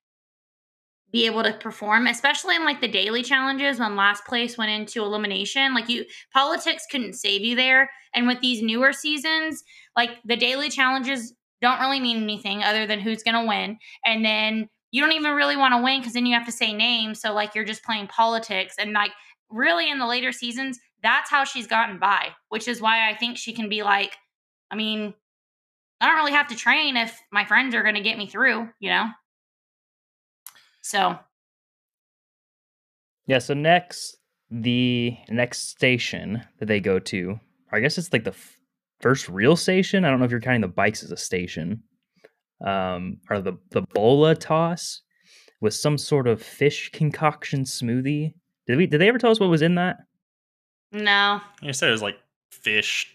be 1.11 1.27
able 1.27 1.43
to 1.43 1.53
perform, 1.53 2.07
especially 2.07 2.55
in 2.55 2.65
like 2.65 2.81
the 2.81 2.87
daily 2.87 3.21
challenges 3.21 3.79
when 3.79 3.95
last 3.95 4.25
place 4.25 4.57
went 4.57 4.71
into 4.71 5.03
elimination. 5.03 5.75
Like 5.75 5.87
you, 5.87 6.05
politics 6.33 6.87
couldn't 6.89 7.13
save 7.13 7.41
you 7.41 7.55
there. 7.55 7.87
And 8.15 8.25
with 8.25 8.41
these 8.41 8.63
newer 8.63 8.91
seasons, 8.91 9.63
like 9.95 10.09
the 10.25 10.35
daily 10.35 10.71
challenges 10.71 11.33
don't 11.61 11.79
really 11.79 11.99
mean 11.99 12.23
anything 12.23 12.63
other 12.63 12.87
than 12.87 12.99
who's 12.99 13.21
going 13.21 13.39
to 13.39 13.47
win. 13.47 13.77
And 14.03 14.25
then 14.25 14.67
you 14.89 15.01
don't 15.01 15.11
even 15.11 15.35
really 15.35 15.55
want 15.55 15.75
to 15.75 15.83
win 15.83 15.99
because 16.01 16.13
then 16.13 16.25
you 16.25 16.33
have 16.33 16.47
to 16.47 16.51
say 16.51 16.73
names. 16.73 17.21
So 17.21 17.31
like 17.31 17.53
you're 17.53 17.63
just 17.63 17.83
playing 17.83 18.07
politics. 18.07 18.73
And 18.79 18.93
like 18.93 19.11
really 19.51 19.91
in 19.91 19.99
the 19.99 20.07
later 20.07 20.31
seasons, 20.31 20.79
that's 21.03 21.29
how 21.29 21.43
she's 21.43 21.67
gotten 21.67 21.99
by, 21.99 22.29
which 22.49 22.67
is 22.67 22.81
why 22.81 23.07
I 23.07 23.15
think 23.15 23.37
she 23.37 23.53
can 23.53 23.69
be 23.69 23.83
like, 23.83 24.15
I 24.71 24.75
mean, 24.75 25.13
I 26.03 26.07
don't 26.07 26.17
really 26.17 26.33
have 26.33 26.49
to 26.49 26.55
train 26.57 26.97
if 26.97 27.17
my 27.31 27.45
friends 27.45 27.73
are 27.73 27.81
going 27.81 27.95
to 27.95 28.01
get 28.01 28.17
me 28.17 28.27
through, 28.27 28.67
you 28.81 28.89
know? 28.89 29.05
So 30.81 31.17
Yeah, 33.25 33.39
so 33.39 33.53
next 33.53 34.17
the 34.51 35.15
next 35.29 35.69
station 35.69 36.43
that 36.59 36.65
they 36.65 36.81
go 36.81 36.99
to, 36.99 37.39
I 37.71 37.79
guess 37.79 37.97
it's 37.97 38.11
like 38.11 38.25
the 38.25 38.31
f- 38.31 38.57
first 38.99 39.29
real 39.29 39.55
station. 39.55 40.03
I 40.03 40.09
don't 40.09 40.19
know 40.19 40.25
if 40.25 40.31
you're 40.31 40.41
counting 40.41 40.59
the 40.59 40.67
bikes 40.67 41.03
as 41.03 41.11
a 41.11 41.17
station. 41.17 41.83
Um, 42.59 43.19
or 43.29 43.39
the 43.39 43.53
the 43.71 43.83
bola 43.93 44.35
toss 44.35 45.01
with 45.61 45.73
some 45.73 45.97
sort 45.97 46.27
of 46.27 46.41
fish 46.41 46.91
concoction 46.91 47.63
smoothie. 47.63 48.33
Did 48.67 48.77
we 48.77 48.87
did 48.87 48.99
they 48.99 49.07
ever 49.07 49.19
tell 49.19 49.31
us 49.31 49.39
what 49.39 49.49
was 49.49 49.61
in 49.61 49.75
that? 49.75 49.99
no. 50.91 51.39
I 51.61 51.71
said 51.71 51.87
it 51.87 51.93
was 51.93 52.01
like 52.01 52.17
fish 52.51 53.07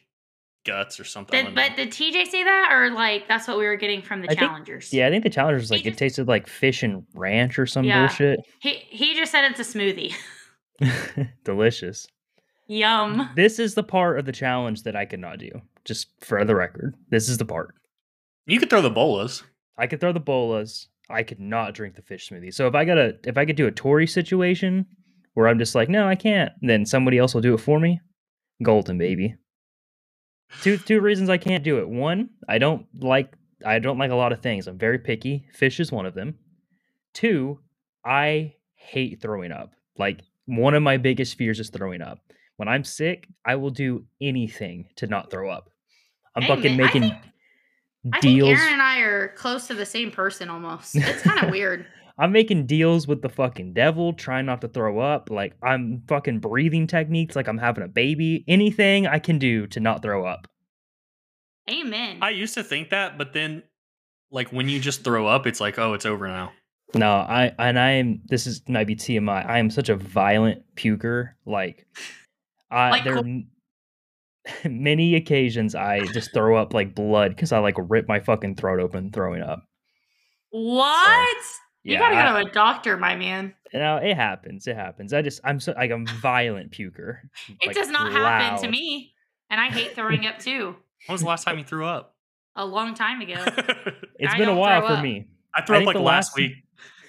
guts 0.69 1.01
or 1.01 1.05
something. 1.05 1.37
Did, 1.37 1.45
don't 1.47 1.55
know. 1.55 1.63
but 1.69 1.77
did 1.77 1.91
TJ 1.91 2.27
say 2.29 2.45
that, 2.45 2.71
or 2.73 2.91
like 2.91 3.27
that's 3.29 3.49
what 3.49 3.59
we 3.59 3.65
were 3.65 3.77
getting 3.77 4.03
from 4.03 4.21
the 4.23 4.27
I 4.27 4.29
think- 4.31 4.41
challengers? 4.41 4.93
Yeah, 4.93 5.07
I 5.07 5.11
think 5.11 5.23
the 5.25 5.31
challengers 5.31 5.63
was 5.63 5.71
He 5.71 5.77
like 5.77 5.87
it 5.87 5.97
tasted 5.99 6.29
like 6.29 6.47
fish 6.47 6.83
and 6.83 7.05
ranch 7.15 7.59
or 7.59 7.67
some 7.67 7.85
Yeah. 7.85 8.07
bullshit. 8.07 8.41
He 8.61 8.75
he 8.89 9.15
just 9.15 9.33
said 9.33 9.45
it's 9.51 9.61
a 9.61 9.79
smoothie. 9.79 10.15
Delicious. 11.45 12.07
Yum. 12.69 13.31
This 13.35 13.59
is 13.59 13.75
the 13.75 13.83
part 13.83 14.19
of 14.19 14.27
the 14.27 14.33
challenge 14.33 14.83
that 14.83 14.95
I 14.95 15.05
could 15.07 15.21
not 15.21 15.39
do. 15.39 15.51
Just 15.85 16.09
for 16.21 16.45
the 16.45 16.55
record, 16.55 16.95
this 17.11 17.29
is 17.29 17.39
the 17.39 17.45
part. 17.47 17.75
you 18.47 18.59
could 18.61 18.69
throw 18.71 18.83
the 18.83 18.91
bolas. 18.91 19.43
I 19.79 19.87
could 19.87 20.01
throw 20.01 20.13
the 20.13 20.21
bolas. 20.21 20.89
I 21.09 21.23
could 21.23 21.41
not 21.41 21.73
drink 21.73 21.95
the 21.95 22.03
fish 22.03 22.29
smoothie. 22.29 22.53
So 22.53 22.67
if 22.67 22.75
I 22.75 22.85
got 22.85 22.99
a 22.99 23.17
if 23.25 23.39
I 23.39 23.47
could 23.47 23.57
do 23.57 23.67
a 23.67 23.71
Tory 23.73 24.07
situation 24.07 24.85
where 25.35 25.49
I'm 25.49 25.59
just 25.59 25.75
like, 25.75 25.89
no, 25.89 26.07
I 26.07 26.15
can't, 26.15 26.53
then 26.61 26.85
somebody 26.85 27.17
else 27.17 27.33
will 27.33 27.41
do 27.41 27.55
it 27.55 27.61
for 27.61 27.81
me. 27.81 28.01
Golden 28.63 28.99
baby. 28.99 29.35
Two 30.63 30.77
two 30.79 31.01
reasons 31.01 31.29
I 31.31 31.37
can't 31.39 31.63
do 31.65 31.79
it. 31.79 31.89
One, 31.89 32.31
I 32.49 32.59
don't 32.59 32.87
like 33.01 33.33
I 33.65 33.79
don't 33.79 33.99
like 33.99 34.11
a 34.11 34.15
lot 34.17 34.33
of 34.33 34.41
things. 34.41 34.67
I'm 34.67 34.79
very 34.79 34.99
picky. 34.99 35.47
Fish 35.53 35.81
is 35.81 35.93
one 35.93 36.07
of 36.07 36.15
them. 36.15 36.37
Two, 37.15 37.61
I 38.05 38.55
hate 38.75 39.21
throwing 39.21 39.53
up. 39.53 39.73
Like 39.97 40.21
one 40.47 40.75
of 40.75 40.83
my 40.83 40.97
biggest 40.97 41.37
fears 41.37 41.61
is 41.61 41.71
throwing 41.71 42.01
up. 42.03 42.21
When 42.57 42.69
I'm 42.69 42.85
sick, 42.85 43.29
I 43.45 43.57
will 43.57 43.71
do 43.71 44.05
anything 44.21 44.89
to 44.97 45.07
not 45.07 45.31
throw 45.31 45.51
up. 45.51 45.71
I'm 46.35 46.43
Hey, 46.43 46.49
fucking 46.49 46.77
man, 46.77 46.81
I 46.81 46.85
making 46.87 47.03
think- 47.03 47.15
I 48.15 48.21
think 48.21 48.37
deals. 48.39 48.59
Aren 48.59 48.73
and 48.75 48.81
I 48.83 49.01
are 49.01 49.29
close 49.37 49.67
to 49.67 49.75
the 49.75 49.85
same 49.85 50.11
person 50.13 50.49
almost. 50.49 50.95
It's 50.95 51.23
kind 51.23 51.45
of 51.45 51.51
weird. 51.53 51.85
I'm 52.19 52.33
making 52.33 52.67
deals 52.67 53.07
with 53.07 53.23
the 53.23 53.29
fucking 53.29 53.75
devil, 53.75 54.13
trying 54.13 54.47
not 54.47 54.61
to 54.63 54.69
throw 54.69 54.99
up. 54.99 55.31
Like 55.31 55.55
I'm 55.63 56.03
fucking 56.09 56.41
breathing 56.41 56.87
techniques 56.87 57.37
like 57.37 57.47
I'm 57.49 57.59
having 57.59 57.85
a 57.85 57.89
baby. 57.89 58.45
Anything 58.49 59.07
I 59.07 59.19
can 59.21 59.39
do 59.39 59.67
to 59.69 59.81
not 59.81 60.03
throw 60.03 60.27
up. 60.27 60.49
Amen. 61.71 62.19
I 62.23 62.31
used 62.31 62.55
to 62.55 62.65
think 62.65 62.91
that, 62.91 63.19
but 63.19 63.33
then, 63.35 63.63
like 64.31 64.51
when 64.51 64.69
you 64.69 64.81
just 64.81 65.05
throw 65.05 65.27
up, 65.27 65.47
it's 65.47 65.61
like, 65.61 65.79
oh, 65.79 65.95
it's 65.95 66.07
over 66.07 66.27
now. 66.27 66.53
No, 66.95 67.11
I 67.13 67.53
and 67.59 67.79
I 67.79 67.91
am. 67.93 68.23
This 68.27 68.47
is 68.47 68.63
might 68.69 68.87
be 68.87 68.97
TMI. 68.97 69.47
I 69.47 69.59
am 69.59 69.71
such 69.71 69.89
a 69.91 69.97
violent 69.97 70.63
puker. 70.75 71.31
Like, 71.45 71.87
I 72.71 72.91
Like 72.91 73.05
there 73.05 73.13
Cor- 73.15 73.23
are 73.23 73.27
m- 73.27 73.49
many 74.65 75.15
occasions 75.15 75.75
I 75.75 76.01
just 76.07 76.33
throw 76.33 76.57
up 76.57 76.73
like 76.73 76.95
blood 76.95 77.31
because 77.37 77.53
I 77.53 77.59
like 77.59 77.75
rip 77.79 78.09
my 78.09 78.21
fucking 78.21 78.55
throat 78.57 78.81
open 78.81 79.13
throwing 79.13 79.43
up. 79.43 79.63
what? 80.51 81.37
You 81.89 81.95
Yeah, 81.95 82.01
gotta 82.01 82.15
go 82.15 82.39
I- 82.39 82.43
to 82.45 82.49
a 82.49 82.53
doctor, 82.53 82.97
my 82.97 83.17
man. 83.17 83.55
No, 83.75 83.97
it 83.97 84.15
happens. 84.17 84.67
It 84.67 84.77
happens. 84.77 85.13
I 85.13 85.21
just 85.23 85.41
I'm 85.45 85.61
so 85.61 85.73
like 85.77 85.91
I'm 85.91 86.07
violent 86.07 86.71
puker. 86.73 87.19
It 87.61 87.67
like, 87.69 87.77
does 87.77 87.89
not 87.91 88.11
happen 88.13 88.61
to 88.63 88.69
me, 88.71 89.13
and 89.51 89.61
I 89.61 89.67
hate 89.69 89.95
throwing 89.95 90.27
up 90.27 90.39
too. 90.39 90.75
When 91.07 91.15
was 91.15 91.21
the 91.21 91.27
last 91.29 91.45
time 91.45 91.59
you 91.59 91.65
threw 91.65 91.85
up? 91.87 92.15
A 92.57 92.65
long 92.65 92.95
time 92.95 93.21
ago. 93.21 93.45
It's 94.21 94.35
I 94.35 94.39
been 94.39 94.49
a 94.49 94.55
while 94.55 94.81
for 94.87 94.95
up. 94.95 95.03
me. 95.03 95.29
I 95.55 95.63
threw 95.63 95.77
I 95.77 95.81
up 95.81 95.87
like 95.87 95.97
the 95.97 96.03
last 96.03 96.31
last- 96.31 96.37
week. 96.37 96.53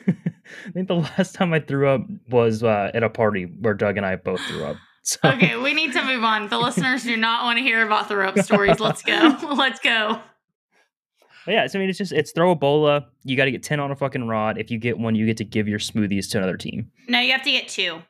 I 0.07 0.71
think 0.71 0.87
the 0.87 0.95
last 0.95 1.33
time 1.35 1.53
I 1.53 1.59
threw 1.59 1.87
up 1.89 2.01
was 2.29 2.61
uh, 2.63 2.91
at 2.93 3.03
a 3.03 3.09
party 3.09 3.43
where 3.45 3.73
Doug 3.73 3.97
and 3.97 4.05
I 4.05 4.15
both 4.15 4.41
threw 4.41 4.63
up. 4.65 4.75
So 5.01 5.17
Okay, 5.23 5.55
we 5.57 5.73
need 5.73 5.93
to 5.93 6.03
move 6.03 6.23
on. 6.23 6.49
The 6.49 6.59
listeners 6.59 7.03
do 7.03 7.15
not 7.17 7.43
want 7.43 7.57
to 7.57 7.63
hear 7.63 7.83
about 7.83 8.09
throw 8.09 8.27
up 8.27 8.37
stories. 8.39 8.79
Let's 8.79 9.01
go. 9.01 9.37
Let's 9.57 9.79
go. 9.79 10.19
But 11.49 11.53
yeah, 11.53 11.65
so 11.65 11.79
I 11.79 11.81
mean, 11.81 11.89
it's 11.89 11.97
just 11.97 12.11
it's 12.11 12.31
throw 12.31 12.51
a 12.51 12.55
bola. 12.55 13.07
You 13.23 13.35
got 13.35 13.45
to 13.45 13.51
get 13.51 13.63
ten 13.63 13.79
on 13.79 13.89
a 13.89 13.95
fucking 13.95 14.27
rod. 14.27 14.59
If 14.59 14.69
you 14.69 14.77
get 14.77 14.99
one, 14.99 15.15
you 15.15 15.25
get 15.25 15.37
to 15.37 15.43
give 15.43 15.67
your 15.67 15.79
smoothies 15.79 16.29
to 16.29 16.37
another 16.37 16.57
team. 16.57 16.91
No, 17.07 17.19
you 17.19 17.31
have 17.31 17.41
to 17.41 17.49
get 17.49 17.67
two. 17.67 18.03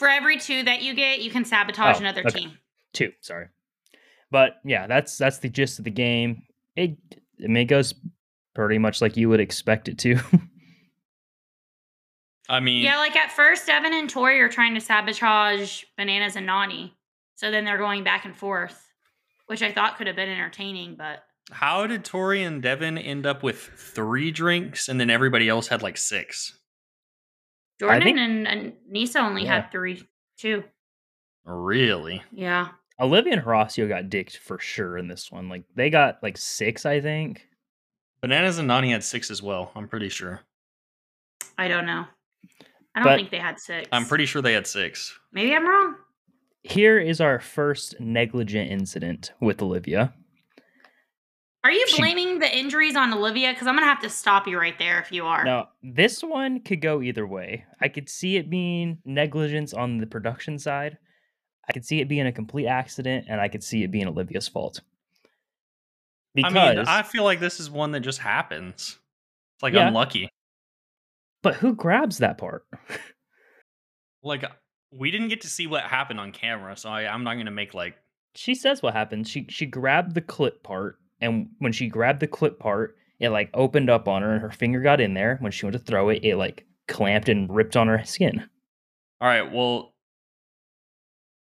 For 0.00 0.08
every 0.08 0.38
two 0.38 0.64
that 0.64 0.82
you 0.82 0.94
get, 0.94 1.22
you 1.22 1.30
can 1.30 1.44
sabotage 1.44 1.94
Oh, 1.94 2.00
another 2.00 2.22
okay. 2.26 2.40
team. 2.40 2.58
Two, 2.92 3.12
sorry. 3.20 3.50
But 4.32 4.56
yeah, 4.64 4.88
that's 4.88 5.16
that's 5.16 5.38
the 5.38 5.48
gist 5.48 5.78
of 5.78 5.84
the 5.84 5.92
game. 5.92 6.42
It 6.74 6.96
I 7.40 7.46
mean, 7.46 7.58
it 7.58 7.64
goes 7.66 7.94
pretty 8.52 8.78
much 8.78 9.00
like 9.00 9.16
you 9.16 9.28
would 9.28 9.38
expect 9.38 9.88
it 9.88 9.98
to. 9.98 10.18
I 12.48 12.58
mean, 12.58 12.82
Yeah, 12.82 12.98
like 12.98 13.14
at 13.14 13.30
first, 13.30 13.68
Evan 13.68 13.94
and 13.94 14.10
Tori 14.10 14.40
are 14.40 14.48
trying 14.48 14.74
to 14.74 14.80
sabotage 14.80 15.84
Bananas 15.96 16.34
and 16.34 16.48
Nany. 16.48 16.90
So 17.36 17.52
then 17.52 17.64
they're 17.64 17.78
going 17.78 18.02
back 18.02 18.24
and 18.24 18.36
forth, 18.36 18.88
which 19.46 19.62
I 19.62 19.70
thought 19.70 19.98
could 19.98 20.08
have 20.08 20.16
been 20.16 20.28
entertaining, 20.28 20.96
but 20.98 21.22
how 21.52 21.86
did 21.86 22.04
Tori 22.04 22.42
and 22.42 22.62
Devin 22.62 22.96
end 22.98 23.26
up 23.26 23.42
with 23.42 23.58
three 23.58 24.30
drinks 24.30 24.88
and 24.88 24.98
then 24.98 25.10
everybody 25.10 25.48
else 25.48 25.68
had 25.68 25.82
like 25.82 25.96
six? 25.96 26.58
Jordan 27.80 28.02
think- 28.02 28.18
and, 28.18 28.46
and 28.48 28.72
Nisa 28.88 29.20
only 29.20 29.44
Yeah. 29.44 29.62
had 29.62 29.72
three, 29.72 30.06
two. 30.38 30.64
Really? 31.44 32.22
Yeah. 32.32 32.68
Olivia 33.00 33.34
and 33.34 33.42
Horacio 33.42 33.88
got 33.88 34.08
dicked 34.08 34.36
for 34.38 34.58
sure 34.58 34.96
in 34.96 35.08
this 35.08 35.30
one. 35.30 35.48
Like 35.48 35.64
they 35.74 35.90
got 35.90 36.22
like 36.22 36.38
six, 36.38 36.86
I 36.86 37.00
think. 37.00 37.48
Bananas 38.20 38.58
and 38.58 38.70
Nany 38.70 38.90
had 38.92 39.04
six 39.04 39.30
as 39.30 39.42
well. 39.42 39.70
I'm 39.74 39.88
pretty 39.88 40.08
sure. 40.08 40.40
I 41.58 41.68
don't 41.68 41.84
know. 41.86 42.06
I 42.94 43.00
don't 43.00 43.04
But- 43.04 43.16
think 43.16 43.30
they 43.30 43.38
had 43.38 43.58
six. 43.58 43.88
I'm 43.92 44.06
pretty 44.06 44.24
sure 44.26 44.40
they 44.40 44.52
had 44.54 44.66
six. 44.66 45.18
Maybe 45.32 45.54
I'm 45.54 45.66
wrong. 45.66 45.96
Here 46.62 46.98
is 46.98 47.20
our 47.20 47.40
first 47.40 48.00
negligent 48.00 48.70
incident 48.70 49.32
with 49.40 49.60
Olivia. 49.60 50.14
Are 51.64 51.72
you 51.72 51.86
She- 51.88 51.96
blaming 51.98 52.38
the 52.40 52.56
injuries 52.56 52.94
on 52.94 53.12
Olivia? 53.12 53.52
Because 53.52 53.66
I'm 53.66 53.74
going 53.74 53.84
to 53.84 53.88
have 53.88 54.00
to 54.02 54.10
stop 54.10 54.46
you 54.46 54.58
right 54.58 54.78
there 54.78 55.00
if 55.00 55.10
you 55.10 55.24
are. 55.26 55.44
No, 55.44 55.66
this 55.82 56.22
one 56.22 56.60
could 56.60 56.80
go 56.82 57.00
either 57.02 57.26
way. 57.26 57.64
I 57.80 57.88
could 57.88 58.08
see 58.10 58.36
it 58.36 58.50
being 58.50 58.98
negligence 59.06 59.72
on 59.72 59.96
the 59.98 60.06
production 60.06 60.58
side. 60.58 60.98
I 61.66 61.72
could 61.72 61.86
see 61.86 62.00
it 62.02 62.08
being 62.08 62.26
a 62.26 62.32
complete 62.32 62.66
accident, 62.66 63.24
and 63.30 63.40
I 63.40 63.48
could 63.48 63.64
see 63.64 63.82
it 63.82 63.90
being 63.90 64.06
Olivia's 64.06 64.46
fault. 64.46 64.82
because 66.34 66.54
I 66.54 66.74
mean, 66.74 66.84
I 66.86 67.02
feel 67.02 67.24
like 67.24 67.40
this 67.40 67.58
is 67.60 67.70
one 67.70 67.92
that 67.92 68.00
just 68.00 68.18
happens. 68.18 68.98
It's 69.56 69.62
like 69.62 69.72
Yeah. 69.72 69.88
unlucky. 69.88 70.28
but 71.42 71.54
who 71.54 71.74
grabs 71.74 72.18
that 72.18 72.38
part? 72.38 72.66
Like 74.22 74.42
uh, 74.42 74.48
we 74.90 75.10
didn't 75.10 75.28
get 75.28 75.42
to 75.42 75.48
see 75.48 75.66
what 75.66 75.84
happened 75.84 76.18
on 76.18 76.32
camera, 76.32 76.76
so 76.78 76.88
I, 76.88 77.02
I'm 77.12 77.24
not 77.24 77.36
gonna 77.36 77.50
make 77.50 77.74
like 77.74 77.94
she 78.34 78.54
says 78.54 78.82
what 78.82 78.94
happened. 78.94 79.28
She 79.28 79.46
she 79.50 79.66
grabbed 79.66 80.14
the 80.14 80.22
clip 80.22 80.62
part, 80.62 80.98
and 81.24 81.48
when 81.58 81.72
she 81.72 81.88
grabbed 81.88 82.20
the 82.20 82.26
clip 82.26 82.58
part, 82.58 82.96
it 83.18 83.30
like 83.30 83.50
opened 83.54 83.90
up 83.90 84.08
on 84.08 84.22
her, 84.22 84.32
and 84.32 84.42
her 84.42 84.50
finger 84.50 84.80
got 84.80 85.00
in 85.00 85.14
there. 85.14 85.38
When 85.40 85.52
she 85.52 85.66
went 85.66 85.74
to 85.74 85.78
throw 85.78 86.08
it, 86.10 86.24
it 86.24 86.36
like 86.36 86.66
clamped 86.88 87.28
and 87.28 87.52
ripped 87.52 87.76
on 87.76 87.88
her 87.88 88.04
skin. 88.04 88.48
All 89.20 89.28
right, 89.28 89.50
well, 89.52 89.94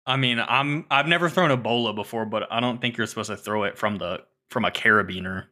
I 0.07 0.17
mean, 0.17 0.41
I'm 0.41 0.87
I've 0.91 1.07
never 1.07 1.29
thrown 1.29 1.51
a 1.51 1.57
bola 1.57 1.93
before, 1.93 2.27
but 2.27 2.51
I 2.51 2.61
don't 2.61 2.81
think 2.81 2.97
you're 2.97 3.07
supposed 3.07 3.31
to 3.31 3.37
throw 3.37 3.65
it 3.65 3.79
from 3.79 3.97
the 3.99 4.21
from 4.51 4.65
a 4.65 4.71
carabiner. 4.71 5.47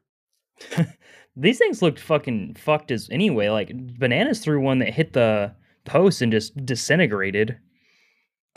These 1.36 1.58
things 1.58 1.82
looked 1.82 2.00
fucking 2.00 2.56
fucked 2.56 2.90
as 2.90 3.08
anyway. 3.10 3.48
Like 3.48 3.70
bananas 3.98 4.40
threw 4.40 4.60
one 4.60 4.80
that 4.80 4.92
hit 4.92 5.12
the 5.12 5.54
post 5.84 6.20
and 6.20 6.32
just 6.32 6.56
disintegrated. 6.66 7.58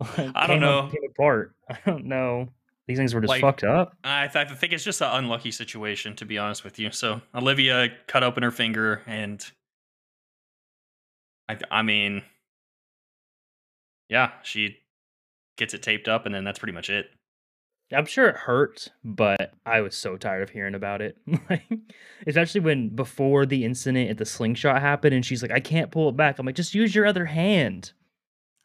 I 0.00 0.46
don't 0.46 0.64
up- 0.64 0.92
know. 0.92 0.98
Apart. 1.10 1.54
I 1.68 1.78
don't 1.84 2.06
know. 2.06 2.48
These 2.86 2.98
things 2.98 3.14
were 3.14 3.20
just 3.22 3.30
Like- 3.30 3.40
fucked 3.40 3.64
up. 3.64 3.96
I, 4.04 4.26
th- 4.28 4.50
I 4.50 4.54
think 4.54 4.72
it's 4.74 4.84
just 4.84 5.00
an 5.00 5.08
unlucky 5.10 5.50
situation, 5.50 6.14
to 6.16 6.24
be 6.26 6.36
honest 6.38 6.64
with 6.64 6.78
you. 6.78 6.90
So 6.90 7.22
Olivia 7.34 7.88
cut 8.06 8.22
open 8.22 8.42
her 8.42 8.50
finger, 8.50 9.00
and 9.06 9.42
I, 11.48 11.58
I 11.70 11.82
mean, 11.82 12.22
yeah, 14.08 14.32
she 14.42 14.78
gets 15.56 15.74
it 15.74 15.82
taped 15.82 16.08
up, 16.08 16.26
and 16.26 16.34
then 16.34 16.44
that's 16.44 16.58
pretty 16.58 16.72
much 16.72 16.90
it. 16.90 17.06
I'm 17.92 18.06
sure 18.06 18.28
it 18.28 18.36
hurt, 18.36 18.88
but 19.04 19.52
I 19.64 19.80
was 19.82 19.94
so 19.96 20.16
tired 20.16 20.42
of 20.42 20.50
hearing 20.50 20.74
about 20.74 21.00
it. 21.02 21.16
Like, 21.50 21.62
especially 22.26 22.60
when 22.62 22.88
before 22.88 23.44
the 23.46 23.64
incident 23.64 24.10
at 24.10 24.18
the 24.18 24.24
slingshot 24.24 24.80
happened, 24.80 25.14
and 25.14 25.24
she's 25.24 25.42
like, 25.42 25.50
"I 25.52 25.60
can't 25.60 25.90
pull 25.90 26.08
it 26.08 26.16
back." 26.16 26.38
I'm 26.38 26.46
like, 26.46 26.54
"Just 26.54 26.74
use 26.74 26.94
your 26.94 27.06
other 27.06 27.26
hand. 27.26 27.92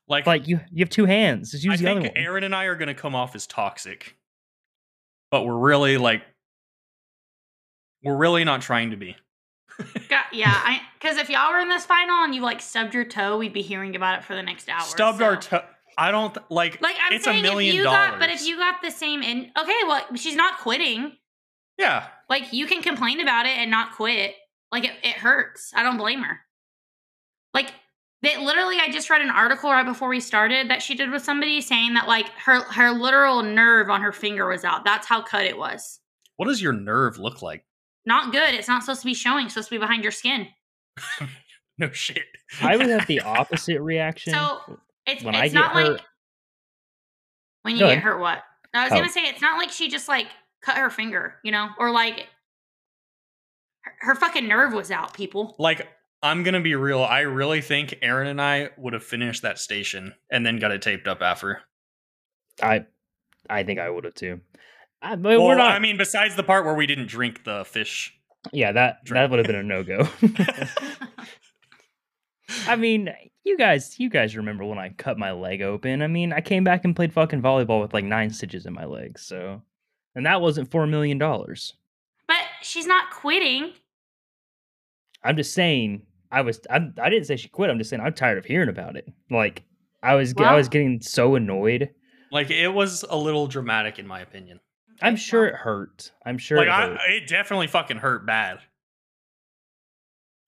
Like, 0.09 0.25
Like 0.27 0.47
you, 0.47 0.59
you 0.71 0.79
have 0.83 0.89
two 0.89 1.05
hands. 1.05 1.51
Just 1.51 1.65
I 1.65 1.71
use 1.71 1.79
the 1.79 1.91
other 1.91 2.01
think 2.01 2.15
one." 2.15 2.23
Aren 2.23 2.43
and 2.43 2.55
I 2.55 2.65
are 2.65 2.75
going 2.75 2.87
to 2.87 2.93
come 2.95 3.15
off 3.15 3.35
as 3.35 3.45
toxic, 3.47 4.15
but 5.31 5.45
we're 5.45 5.57
really 5.57 5.97
like, 5.97 6.23
we're 8.03 8.15
really 8.17 8.43
not 8.43 8.61
trying 8.61 8.91
to 8.91 8.97
be. 8.97 9.15
Got, 10.09 10.25
yeah, 10.33 10.79
because 10.99 11.17
if 11.17 11.29
y'all 11.29 11.53
were 11.53 11.59
in 11.59 11.69
this 11.69 11.85
final 11.85 12.23
and 12.25 12.35
you 12.35 12.41
like 12.41 12.59
stubbed 12.59 12.93
your 12.93 13.05
toe, 13.05 13.37
we'd 13.37 13.53
be 13.53 13.61
hearing 13.61 13.95
about 13.95 14.17
it 14.19 14.25
for 14.25 14.35
the 14.35 14.43
next 14.43 14.67
hour. 14.67 14.81
Stubbed 14.81 15.19
so- 15.19 15.25
our 15.25 15.37
toe. 15.37 15.61
I 15.97 16.11
don't 16.11 16.33
th- 16.33 16.45
like. 16.49 16.81
Like 16.81 16.95
I'm 17.05 17.13
it's 17.13 17.27
a 17.27 17.31
saying, 17.31 17.41
million 17.43 17.73
if 17.75 17.77
you 17.77 17.83
got, 17.83 18.19
but 18.19 18.29
if 18.29 18.45
you 18.45 18.55
got 18.57 18.81
the 18.81 18.89
same 18.91 19.21
in, 19.21 19.51
okay, 19.59 19.75
well, 19.85 20.01
she's 20.15 20.35
not 20.35 20.57
quitting. 20.59 21.11
yeah, 21.77 22.05
Like 22.29 22.53
you 22.53 22.67
can 22.67 22.81
complain 22.81 23.19
about 23.19 23.45
it 23.45 23.57
and 23.57 23.69
not 23.69 23.93
quit. 23.93 24.33
Like 24.71 24.85
it, 24.85 24.91
it 25.03 25.15
hurts. 25.15 25.71
I 25.75 25.83
don't 25.83 25.97
blame 25.97 26.21
her. 26.21 26.39
Like 27.53 27.73
they 28.21 28.37
literally, 28.37 28.77
I 28.79 28.91
just 28.91 29.09
read 29.09 29.21
an 29.21 29.29
article 29.29 29.69
right 29.71 29.85
before 29.85 30.09
we 30.09 30.19
started 30.19 30.69
that 30.69 30.81
she 30.81 30.93
did 30.95 31.09
with 31.11 31.23
somebody 31.23 31.61
saying 31.61 31.93
that 31.93 32.07
like 32.07 32.27
her 32.45 32.61
her 32.63 32.91
literal 32.91 33.43
nerve 33.43 33.89
on 33.89 34.01
her 34.01 34.11
finger 34.11 34.47
was 34.47 34.63
out. 34.65 34.83
That's 34.85 35.07
how 35.07 35.21
cut 35.21 35.45
it 35.45 35.57
was. 35.57 35.99
what 36.37 36.47
does 36.47 36.61
your 36.61 36.73
nerve 36.73 37.17
look 37.17 37.41
like? 37.41 37.65
Not 38.05 38.31
good. 38.33 38.53
It's 38.53 38.67
not 38.67 38.83
supposed 38.83 39.01
to 39.01 39.05
be 39.05 39.13
showing. 39.13 39.45
It's 39.45 39.53
supposed 39.53 39.69
to 39.69 39.75
be 39.75 39.79
behind 39.79 40.03
your 40.03 40.11
skin. 40.11 40.47
No 41.77 41.89
shit. 41.91 42.23
I 42.61 42.75
would 42.75 42.89
have 42.89 43.07
the 43.07 43.21
opposite 43.25 43.79
reaction. 43.79 44.33
So 44.33 44.59
it's 45.05 45.23
when 45.23 45.33
it's 45.33 45.43
I 45.43 45.47
get 45.47 45.53
not 45.53 45.71
hurt- 45.71 45.91
like 45.93 46.01
when 47.61 47.75
you 47.75 47.79
Go 47.79 47.85
get 47.87 47.91
ahead. 47.99 48.03
hurt. 48.03 48.19
What 48.19 48.43
I 48.73 48.83
was 48.83 48.91
Oh. 48.91 48.95
gonna 48.97 49.07
say, 49.07 49.21
it's 49.21 49.41
not 49.41 49.57
like 49.57 49.69
she 49.71 49.87
just 49.87 50.09
like 50.09 50.27
cut 50.61 50.75
her 50.75 50.89
finger, 50.89 51.35
you 51.41 51.53
know, 51.53 51.69
or 51.79 51.91
like 51.91 52.27
her, 53.83 53.93
her 54.01 54.15
fucking 54.15 54.45
nerve 54.45 54.73
was 54.73 54.91
out. 54.91 55.13
People, 55.13 55.55
like 55.57 55.87
I'm 56.21 56.43
gonna 56.43 56.61
be 56.61 56.75
real. 56.75 57.01
I 57.01 57.21
really 57.21 57.61
think 57.61 57.97
Aren 58.01 58.27
and 58.27 58.41
I 58.41 58.69
would 58.77 58.93
have 58.93 59.03
finished 59.03 59.41
that 59.43 59.59
station 59.59 60.13
and 60.29 60.45
then 60.45 60.57
got 60.57 60.71
it 60.71 60.81
taped 60.81 61.07
up 61.07 61.21
after. 61.21 61.61
I, 62.61 62.85
I 63.49 63.63
think 63.63 63.79
I 63.79 63.89
would 63.89 64.03
have 64.03 64.15
too. 64.15 64.41
I, 65.01 65.15
but 65.15 65.37
Well, 65.37 65.47
we're 65.47 65.55
not. 65.55 65.71
I 65.71 65.79
mean, 65.79 65.97
besides 65.97 66.35
the 66.35 66.43
part 66.43 66.65
where 66.65 66.73
we 66.73 66.85
didn't 66.85 67.07
drink 67.07 67.45
the 67.45 67.63
fish. 67.63 68.13
yeah, 68.51 68.73
that 68.73 69.05
drink. 69.05 69.21
that 69.21 69.29
would 69.29 69.39
have 69.39 69.47
been 69.47 69.55
a 69.55 69.63
no 69.63 69.83
go. 69.83 70.07
I 72.67 72.75
mean, 72.75 73.09
you 73.43 73.57
guys, 73.57 73.99
you 73.99 74.09
guys 74.09 74.35
remember 74.35 74.65
when 74.65 74.79
I 74.79 74.89
cut 74.89 75.17
my 75.17 75.31
leg 75.31 75.61
open? 75.61 76.01
I 76.01 76.07
mean, 76.07 76.33
I 76.33 76.41
came 76.41 76.63
back 76.63 76.83
and 76.83 76.95
played 76.95 77.13
fucking 77.13 77.41
volleyball 77.41 77.81
with 77.81 77.93
like 77.93 78.05
nine 78.05 78.31
stitches 78.31 78.65
in 78.65 78.73
my 78.73 78.85
leg. 78.85 79.19
So, 79.19 79.61
and 80.15 80.25
that 80.25 80.41
wasn't 80.41 80.71
four 80.71 80.87
million 80.87 81.17
dollars. 81.17 81.75
but 82.27 82.37
she's 82.61 82.87
not 82.87 83.11
quitting. 83.11 83.73
I'm 85.23 85.35
just 85.37 85.53
saying, 85.53 86.03
I 86.31 86.41
was, 86.41 86.59
I, 86.69 86.87
I 87.01 87.09
didn't 87.09 87.25
say 87.25 87.35
she 87.37 87.47
quit. 87.49 87.69
I'm 87.69 87.77
just 87.77 87.89
saying 87.89 88.01
I'm 88.01 88.13
tired 88.13 88.37
of 88.37 88.45
hearing 88.45 88.69
about 88.69 88.95
it. 88.95 89.07
Like, 89.31 89.63
I 90.03 90.15
was, 90.15 90.33
I 90.37 90.55
was 90.55 90.69
getting 90.69 91.01
so 91.01 91.35
annoyed. 91.35 91.89
Like 92.31 92.51
it 92.51 92.67
was 92.69 93.03
a 93.09 93.17
little 93.17 93.47
dramatic 93.47 93.97
in 93.99 94.05
my 94.07 94.19
opinion. 94.21 94.59
I'm 95.01 95.15
sure 95.15 95.47
it 95.47 95.55
hurt. 95.55 96.11
I'm 96.25 96.37
sure 96.37 96.57
like 96.59 96.67
it 96.67 96.71
I, 96.71 96.97
it 97.13 97.27
definitely 97.27 97.67
fucking 97.67 97.97
hurt 97.97 98.25
bad. 98.25 98.59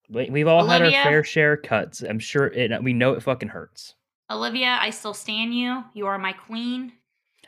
We- 0.10 0.30
We've 0.30 0.48
all 0.48 0.65
had 0.67 0.82
our 0.82 0.91
fair 0.91 1.24
share 1.24 1.54
of 1.54 1.63
cuts. 1.63 2.02
I'm 2.02 2.20
sure 2.20 2.48
it. 2.48 2.84
We 2.84 2.94
know 2.94 3.13
it 3.13 3.24
fucking 3.24 3.50
hurts. 3.50 3.96
Olivia, 4.30 4.78
I 4.80 4.89
still 4.91 5.13
stand 5.13 5.54
you. 5.56 5.84
You 5.94 6.06
are 6.08 6.17
my 6.17 6.34
queen. 6.34 6.94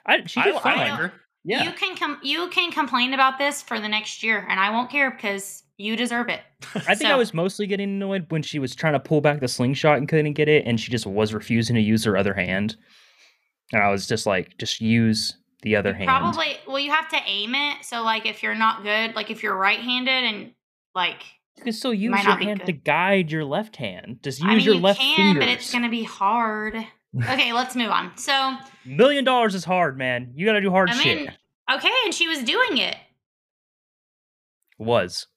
I, 0.05 0.23
she 0.25 0.41
did 0.41 0.55
I 0.55 0.59
fine. 0.59 0.77
like 0.79 0.99
her. 0.99 1.13
yeah, 1.45 1.63
You 1.63 1.71
can 1.71 1.95
com- 1.95 2.19
you 2.23 2.49
can 2.49 2.71
complain 2.71 3.13
about 3.13 3.37
this 3.37 3.61
for 3.61 3.79
the 3.79 3.87
next 3.87 4.23
year, 4.23 4.45
and 4.49 4.59
I 4.59 4.69
won't 4.71 4.89
care 4.89 5.11
because 5.11 5.62
you 5.77 5.95
deserve 5.95 6.29
it. 6.29 6.41
I 6.87 6.95
think 6.95 7.09
I 7.09 7.15
was 7.15 7.33
mostly 7.33 7.67
getting 7.67 7.89
annoyed 7.89 8.25
when 8.29 8.41
she 8.43 8.59
was 8.59 8.75
trying 8.75 8.93
to 8.93 8.99
pull 8.99 9.21
back 9.21 9.39
the 9.39 9.47
slingshot 9.47 9.97
and 9.97 10.07
couldn't 10.07 10.33
get 10.33 10.47
it, 10.47 10.65
and 10.65 10.79
she 10.79 10.91
just 10.91 11.05
was 11.05 11.33
refusing 11.33 11.75
to 11.75 11.81
use 11.81 12.03
her 12.05 12.15
other 12.17 12.33
hand. 12.33 12.75
And 13.71 13.81
I 13.81 13.89
was 13.89 14.07
just 14.07 14.25
like, 14.25 14.57
just 14.57 14.81
use 14.81 15.35
the 15.63 15.75
other 15.75 15.93
hand. 15.93 16.07
Probably. 16.07 16.57
Well, 16.67 16.79
you 16.79 16.91
have 16.91 17.09
to 17.09 17.17
aim 17.25 17.55
it. 17.55 17.83
So, 17.85 18.03
like, 18.03 18.25
if 18.25 18.43
you're 18.43 18.55
not 18.55 18.83
good, 18.83 19.15
like 19.15 19.31
if 19.31 19.41
you're 19.41 19.55
right-handed 19.55 20.11
and 20.11 20.51
like, 20.93 21.23
You 21.57 21.63
can 21.63 21.73
still 21.73 21.93
use 21.93 22.23
your 22.23 22.35
hand 22.37 22.65
to 22.65 22.71
guide 22.71 23.31
your 23.31 23.45
left 23.45 23.77
hand. 23.77 24.19
Just 24.23 24.39
use 24.39 24.47
I 24.47 24.55
mean, 24.55 24.63
your 24.65 24.75
you 24.75 24.81
left 24.81 24.99
can, 24.99 25.15
fingers. 25.15 25.45
but 25.45 25.49
it's 25.49 25.71
gonna 25.71 25.89
be 25.89 26.03
hard. 26.03 26.75
Okay, 27.15 27.53
let's 27.53 27.75
move 27.75 27.91
on. 27.91 28.17
So, 28.17 28.55
Million 28.85 29.23
dollars 29.23 29.53
is 29.53 29.63
hard, 29.63 29.99
man. 29.99 30.31
You 30.33 30.47
got 30.47 30.53
to 30.53 30.61
do 30.61 30.71
hard 30.71 30.89
I 30.89 30.93
shit. 30.93 31.29
okay, 31.71 31.91
and 32.05 32.11
she 32.11 32.27
was 32.27 32.39
doing 32.43 32.79
it. 32.79 32.95
Was 34.79 35.27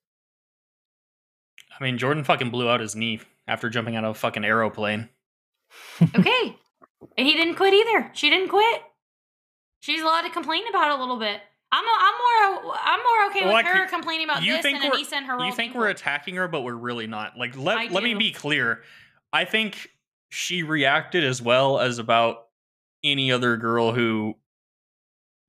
I 1.78 1.84
mean, 1.84 1.98
Jordan 1.98 2.24
fucking 2.24 2.50
blew 2.50 2.68
out 2.68 2.80
his 2.80 2.96
knee 2.96 3.20
after 3.46 3.68
jumping 3.68 3.96
out 3.96 4.04
of 4.04 4.10
a 4.12 4.18
fucking 4.18 4.44
aeroplane. 4.44 5.08
Okay, 6.14 6.56
and 7.18 7.26
he 7.26 7.34
didn't 7.34 7.56
quit 7.56 7.74
either. 7.74 8.10
She 8.14 8.30
didn't 8.30 8.48
quit. 8.48 8.80
She's 9.80 10.00
allowed 10.00 10.22
to 10.22 10.30
complain 10.30 10.62
about 10.68 10.90
it 10.92 10.98
a 10.98 11.00
little 11.00 11.18
bit. 11.18 11.40
I'm 11.72 11.84
a, 11.84 11.90
I'm 11.98 12.14
more 12.62 12.74
I'm 12.82 12.98
more 13.00 13.30
okay 13.30 13.40
Well, 13.44 13.56
with 13.56 13.66
like, 13.66 13.74
her 13.74 13.86
complaining 13.88 14.24
about 14.26 14.42
you 14.42 14.54
this 14.54 14.62
think 14.62 14.80
than 14.80 14.90
we're- 14.90 15.02
Aneesa 15.02 15.12
and 15.14 15.26
her. 15.26 15.34
You 15.44 15.52
think 15.52 15.70
ankle. 15.70 15.80
we're 15.80 15.88
attacking 15.88 16.36
her, 16.36 16.48
but 16.48 16.62
we're 16.62 16.74
really 16.74 17.06
not. 17.06 17.36
Like, 17.36 17.56
I 17.56 17.60
let 17.60 17.92
let 17.92 18.02
me 18.04 18.14
be 18.14 18.30
clear. 18.32 18.82
I 19.32 19.44
think 19.44 19.90
she 20.30 20.62
reacted 20.62 21.24
as 21.24 21.42
well 21.42 21.78
as 21.80 21.98
about 21.98 22.46
any 23.04 23.30
other 23.32 23.56
girl 23.56 23.92
who 23.92 24.34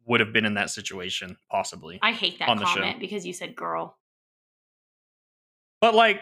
would 0.06 0.20
have 0.20 0.34
been 0.34 0.46
in 0.46 0.56
that 0.56 0.70
situation, 0.72 1.38
possibly. 1.50 2.00
I 2.02 2.12
hate 2.12 2.40
that 2.40 2.50
on 2.50 2.58
the 2.58 2.66
show. 2.66 2.80
comment 2.82 3.00
because 3.00 3.26
you 3.26 3.34
said 3.34 3.56
girl. 3.56 3.98
But 5.82 5.96
like, 5.96 6.22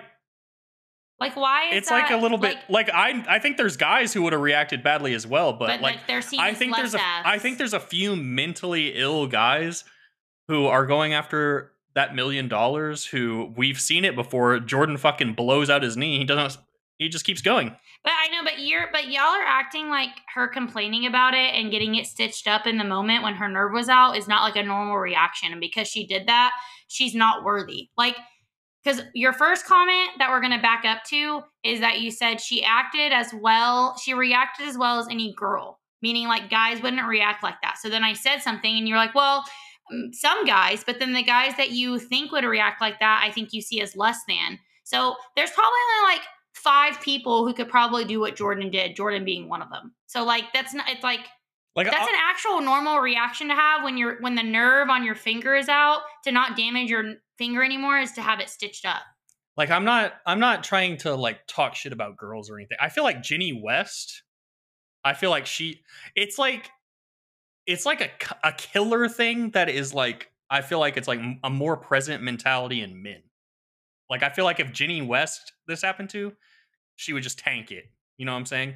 Like, 1.19 1.35
why 1.35 1.69
is 1.69 1.77
it's 1.77 1.91
like 1.91 2.11
a 2.11 2.17
little 2.17 2.37
bit 2.37 2.57
like 2.69 2.89
I 2.89 3.23
I 3.27 3.39
think 3.39 3.57
there's 3.57 3.77
guys 3.77 4.13
who 4.13 4.21
would 4.23 4.33
have 4.33 4.41
reacted 4.41 4.83
badly 4.83 5.13
as 5.13 5.25
well, 5.25 5.53
but, 5.53 5.67
But, 5.67 5.81
like 5.81 6.07
like, 6.07 6.39
I 6.39 6.53
think 6.53 6.75
there's 6.75 6.95
a. 6.95 6.99
I 7.01 7.39
think 7.39 7.57
there's 7.57 7.73
a 7.73 7.79
few 7.79 8.15
mentally 8.15 8.93
ill 8.95 9.27
guys 9.27 9.83
who 10.47 10.65
are 10.67 10.85
going 10.85 11.13
after 11.13 11.71
that 11.95 12.13
million 12.13 12.47
dollars 12.47 13.05
who 13.05 13.53
we've 13.55 13.79
seen 13.79 14.03
it 14.03 14.15
before. 14.15 14.59
Jordan 14.59 14.97
fucking 14.97 15.33
blows 15.33 15.69
out 15.69 15.83
his 15.83 15.95
knee. 15.95 16.17
He 16.17 16.25
doesn't 16.25 16.61
he 16.97 17.09
just 17.09 17.25
keeps 17.25 17.41
going. 17.41 17.75
But 18.03 18.13
I 18.13 18.27
know, 18.29 18.43
but 18.43 18.59
you're, 18.59 18.87
but 18.91 19.07
y'all 19.07 19.23
are 19.23 19.43
acting 19.45 19.89
like 19.89 20.11
her 20.33 20.47
complaining 20.47 21.05
about 21.05 21.33
it 21.33 21.55
and 21.55 21.71
getting 21.71 21.95
it 21.95 22.05
stitched 22.05 22.47
up 22.47 22.67
in 22.67 22.77
the 22.77 22.83
moment 22.83 23.23
when 23.23 23.35
her 23.35 23.49
nerve 23.49 23.73
was 23.73 23.89
out 23.89 24.15
is 24.15 24.27
not 24.27 24.43
like 24.43 24.55
a 24.55 24.63
normal 24.63 24.97
reaction. 24.97 25.51
And 25.51 25.59
because 25.59 25.87
she 25.87 26.05
did 26.05 26.27
that, 26.27 26.51
she's 26.87 27.15
not 27.15 27.43
worthy. 27.43 27.89
Like, 27.97 28.15
because 28.85 29.01
your 29.13 29.33
first 29.33 29.65
comment 29.65 30.11
that 30.19 30.29
we're 30.29 30.39
going 30.39 30.53
to 30.53 30.61
back 30.61 30.85
up 30.85 31.03
to 31.05 31.41
is 31.63 31.79
that 31.79 32.01
you 32.01 32.11
said 32.11 32.39
she 32.39 32.63
acted 32.63 33.11
as 33.11 33.33
well, 33.33 33.97
she 33.97 34.13
reacted 34.13 34.67
as 34.67 34.77
well 34.77 34.99
as 34.99 35.07
any 35.09 35.33
girl, 35.33 35.79
meaning 36.03 36.27
like 36.27 36.51
guys 36.51 36.81
wouldn't 36.83 37.07
react 37.07 37.41
like 37.43 37.59
that. 37.63 37.77
So 37.79 37.89
then 37.89 38.03
I 38.03 38.13
said 38.13 38.41
something 38.41 38.77
and 38.77 38.87
you're 38.87 38.97
like, 38.97 39.15
well, 39.15 39.43
mm, 39.91 40.13
some 40.13 40.45
guys, 40.45 40.83
but 40.83 40.99
then 40.99 41.13
the 41.13 41.23
guys 41.23 41.57
that 41.57 41.71
you 41.71 41.97
think 41.97 42.31
would 42.31 42.43
react 42.43 42.79
like 42.79 42.99
that, 42.99 43.23
I 43.25 43.31
think 43.31 43.53
you 43.53 43.61
see 43.61 43.81
as 43.81 43.95
less 43.95 44.19
than. 44.27 44.59
So 44.83 45.15
there's 45.35 45.51
probably 45.51 45.79
only 45.97 46.13
like 46.13 46.25
five 46.53 47.01
people 47.01 47.45
who 47.45 47.53
could 47.53 47.69
probably 47.69 48.05
do 48.05 48.19
what 48.19 48.35
Jordan 48.35 48.69
did, 48.69 48.95
Jordan 48.95 49.25
being 49.25 49.49
one 49.49 49.63
of 49.63 49.69
them. 49.71 49.95
So 50.05 50.23
like 50.23 50.53
that's 50.53 50.73
not 50.75 50.87
it's 50.89 51.03
like 51.03 51.21
Like 51.75 51.91
That's 51.91 52.07
an 52.07 52.15
actual 52.29 52.61
normal 52.61 52.99
reaction 52.99 53.49
to 53.49 53.55
have 53.55 53.83
when 53.83 53.97
you're 53.97 54.21
when 54.21 54.35
the 54.35 54.43
nerve 54.43 54.89
on 54.89 55.03
your 55.03 55.15
finger 55.15 55.55
is 55.55 55.67
out 55.67 56.01
to 56.23 56.31
not 56.31 56.55
damage 56.55 56.89
your 56.89 57.15
finger 57.37 57.63
anymore 57.63 57.99
is 57.99 58.11
to 58.13 58.21
have 58.21 58.39
it 58.39 58.49
stitched 58.49 58.85
up. 58.85 59.01
like 59.57 59.69
I'm 59.69 59.85
not 59.85 60.13
I'm 60.25 60.39
not 60.39 60.63
trying 60.63 60.97
to 60.97 61.15
like 61.15 61.47
talk 61.47 61.75
shit 61.75 61.93
about 61.93 62.17
girls 62.17 62.49
or 62.49 62.57
anything. 62.57 62.77
I 62.81 62.89
feel 62.89 63.03
like 63.03 63.21
Jenny 63.23 63.59
West. 63.63 64.23
I 65.03 65.13
feel 65.13 65.29
like 65.29 65.45
she. 65.45 65.81
It's 66.15 66.39
like, 66.39 66.71
it's 67.67 67.85
like 67.85 68.01
a 68.01 68.09
a 68.47 68.51
killer 68.51 69.07
thing 69.07 69.51
that 69.51 69.69
is 69.69 69.93
like. 69.93 70.31
I 70.49 70.61
feel 70.61 70.79
like 70.79 70.95
it's 70.97 71.07
like 71.07 71.19
a 71.43 71.49
more 71.49 71.75
present 71.75 72.21
mentality 72.23 72.81
in 72.81 73.01
men. 73.01 73.23
Like 74.09 74.23
I 74.23 74.29
feel 74.29 74.45
like 74.45 74.59
if 74.59 74.71
Jenny 74.71 75.01
West 75.01 75.53
this 75.67 75.81
happened 75.81 76.09
to, 76.11 76.33
she 76.95 77.13
would 77.13 77.23
just 77.23 77.39
tank 77.39 77.71
it. 77.71 77.85
You 78.17 78.25
know 78.25 78.33
what 78.33 78.39
I'm 78.39 78.45
saying? 78.45 78.75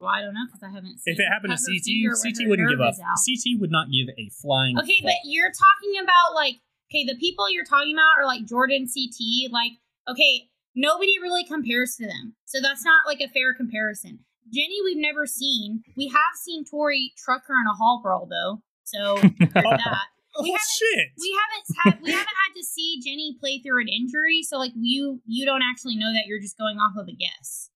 Well, 0.00 0.10
I 0.10 0.22
don't 0.22 0.32
know 0.32 0.46
because 0.46 0.62
I 0.62 0.70
haven't 0.70 0.98
seen. 1.00 1.14
If 1.14 1.20
it 1.20 1.26
happened 1.28 1.56
to 1.56 1.58
CT, 1.58 2.22
CT 2.22 2.48
wouldn't 2.48 2.70
give 2.70 2.80
up. 2.80 2.94
out. 2.94 3.18
CT 3.18 3.60
would 3.60 3.70
not 3.70 3.88
give 3.90 4.08
a 4.16 4.30
flying. 4.30 4.78
Okay, 4.78 5.00
fuck. 5.02 5.10
but 5.10 5.16
you're 5.24 5.50
talking 5.50 6.02
about 6.02 6.34
like 6.34 6.56
okay, 6.90 7.04
the 7.04 7.16
people 7.18 7.50
you're 7.50 7.64
talking 7.64 7.94
about 7.94 8.18
are 8.20 8.26
like 8.26 8.44
Jordan 8.46 8.86
CT. 8.86 9.50
Like, 9.52 9.72
okay, 10.08 10.48
nobody 10.74 11.18
really 11.20 11.44
compares 11.44 11.94
to 11.96 12.06
them, 12.06 12.34
so 12.46 12.58
that's 12.60 12.84
not 12.84 13.06
like 13.06 13.20
a 13.20 13.28
fair 13.28 13.54
comparison. 13.54 14.20
Jenny, 14.52 14.78
we've 14.84 14.96
never 14.96 15.26
seen. 15.26 15.82
We 15.96 16.08
have 16.08 16.34
seen 16.42 16.64
Tori 16.64 17.12
truck 17.22 17.42
her 17.48 17.54
in 17.54 17.66
a 17.70 17.74
hall 17.74 18.00
brawl 18.02 18.26
though, 18.26 18.62
so 18.84 19.16
there's 19.38 19.52
that. 19.52 20.06
oh 20.36 20.42
we 20.42 20.50
haven't- 20.50 20.60
shit! 20.78 21.08
We 21.20 21.38
haven't 21.38 21.66
had 21.84 22.02
we 22.02 22.10
haven't 22.12 22.26
had 22.46 22.54
to 22.56 22.64
see 22.64 23.00
Jenny 23.04 23.36
play 23.40 23.58
through 23.60 23.82
an 23.82 23.88
injury, 23.88 24.42
so 24.42 24.56
like 24.58 24.72
you 24.74 25.20
you 25.26 25.44
don't 25.44 25.62
actually 25.62 25.96
know 25.96 26.12
that. 26.12 26.26
You're 26.26 26.40
just 26.40 26.56
going 26.58 26.78
off 26.78 26.96
of 26.96 27.08
a 27.08 27.12
guess 27.12 27.70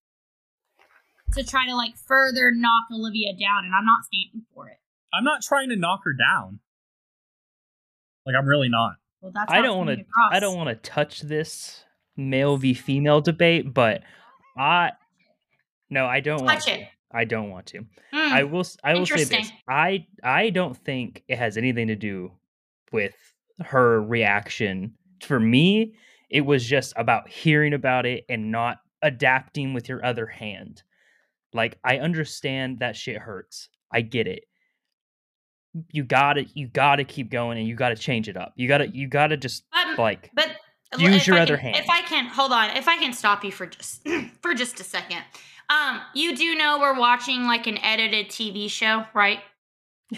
to 1.34 1.42
try 1.44 1.66
to 1.66 1.74
like 1.74 1.96
further 1.96 2.52
knock 2.54 2.84
Olivia 2.92 3.32
down, 3.32 3.64
and 3.64 3.74
I'm 3.74 3.84
not 3.84 4.04
standing 4.04 4.46
for 4.54 4.68
it. 4.68 4.78
I'm 5.14 5.24
not 5.24 5.42
trying 5.42 5.68
to 5.68 5.76
knock 5.76 6.00
her 6.04 6.14
down. 6.14 6.60
Like 8.24 8.34
I'm 8.38 8.46
really 8.46 8.68
not. 8.70 8.94
Well, 9.22 9.32
that's 9.32 9.50
I 9.52 9.62
don't 9.62 9.76
want 9.78 9.88
want 9.88 10.00
to. 10.00 10.04
to. 10.04 10.10
I 10.32 10.40
don't 10.40 10.56
want 10.56 10.68
to 10.68 10.90
touch 10.90 11.20
this 11.20 11.84
male 12.16 12.56
v 12.56 12.74
female 12.74 13.20
debate, 13.20 13.72
but 13.72 14.02
I. 14.58 14.90
No, 15.88 16.06
I 16.06 16.20
don't 16.20 16.44
want 16.44 16.58
Touch 16.58 16.64
to. 16.66 16.80
it. 16.80 16.88
I 17.14 17.24
don't 17.24 17.50
want 17.50 17.66
to. 17.66 17.78
Mm. 17.80 17.86
I 18.32 18.42
will. 18.44 18.64
I 18.82 18.94
will 18.94 19.06
say 19.06 19.24
this. 19.24 19.52
I. 19.68 20.06
I 20.24 20.50
don't 20.50 20.76
think 20.76 21.22
it 21.28 21.38
has 21.38 21.56
anything 21.56 21.88
to 21.88 21.96
do 21.96 22.32
with 22.90 23.14
her 23.60 24.02
reaction. 24.02 24.94
For 25.20 25.38
me, 25.38 25.94
it 26.30 26.40
was 26.40 26.66
just 26.66 26.92
about 26.96 27.28
hearing 27.28 27.74
about 27.74 28.06
it 28.06 28.24
and 28.28 28.50
not 28.50 28.78
adapting 29.02 29.72
with 29.74 29.88
your 29.88 30.04
other 30.04 30.26
hand. 30.26 30.82
Like 31.52 31.78
I 31.84 31.98
understand 31.98 32.80
that 32.80 32.96
shit 32.96 33.18
hurts. 33.18 33.68
I 33.92 34.00
get 34.00 34.26
it. 34.26 34.44
You 35.90 36.04
got 36.04 36.34
to 36.34 36.44
You 36.54 36.68
got 36.68 36.96
to 36.96 37.04
keep 37.04 37.30
going, 37.30 37.58
and 37.58 37.66
you 37.66 37.74
got 37.74 37.90
to 37.90 37.96
change 37.96 38.28
it 38.28 38.36
up. 38.36 38.52
You 38.56 38.68
got 38.68 38.78
to. 38.78 38.88
You 38.88 39.08
got 39.08 39.28
to 39.28 39.36
just 39.36 39.64
But, 39.72 39.98
like. 39.98 40.30
but 40.34 40.48
use 40.98 41.26
your 41.26 41.38
I 41.38 41.40
other 41.40 41.56
can, 41.56 41.72
hand. 41.72 41.76
If 41.76 41.90
I 41.90 42.02
can 42.02 42.26
hold 42.26 42.52
on, 42.52 42.76
if 42.76 42.88
I 42.88 42.96
can 42.98 43.12
stop 43.12 43.44
you 43.44 43.52
for 43.52 43.66
just 43.66 44.06
for 44.42 44.54
just 44.54 44.80
a 44.80 44.84
second. 44.84 45.22
Um, 45.70 46.00
you 46.14 46.36
do 46.36 46.54
know 46.54 46.78
we're 46.80 46.98
watching 46.98 47.44
like 47.44 47.66
an 47.66 47.78
edited 47.78 48.28
TV 48.28 48.68
show, 48.68 49.04
right? 49.14 49.40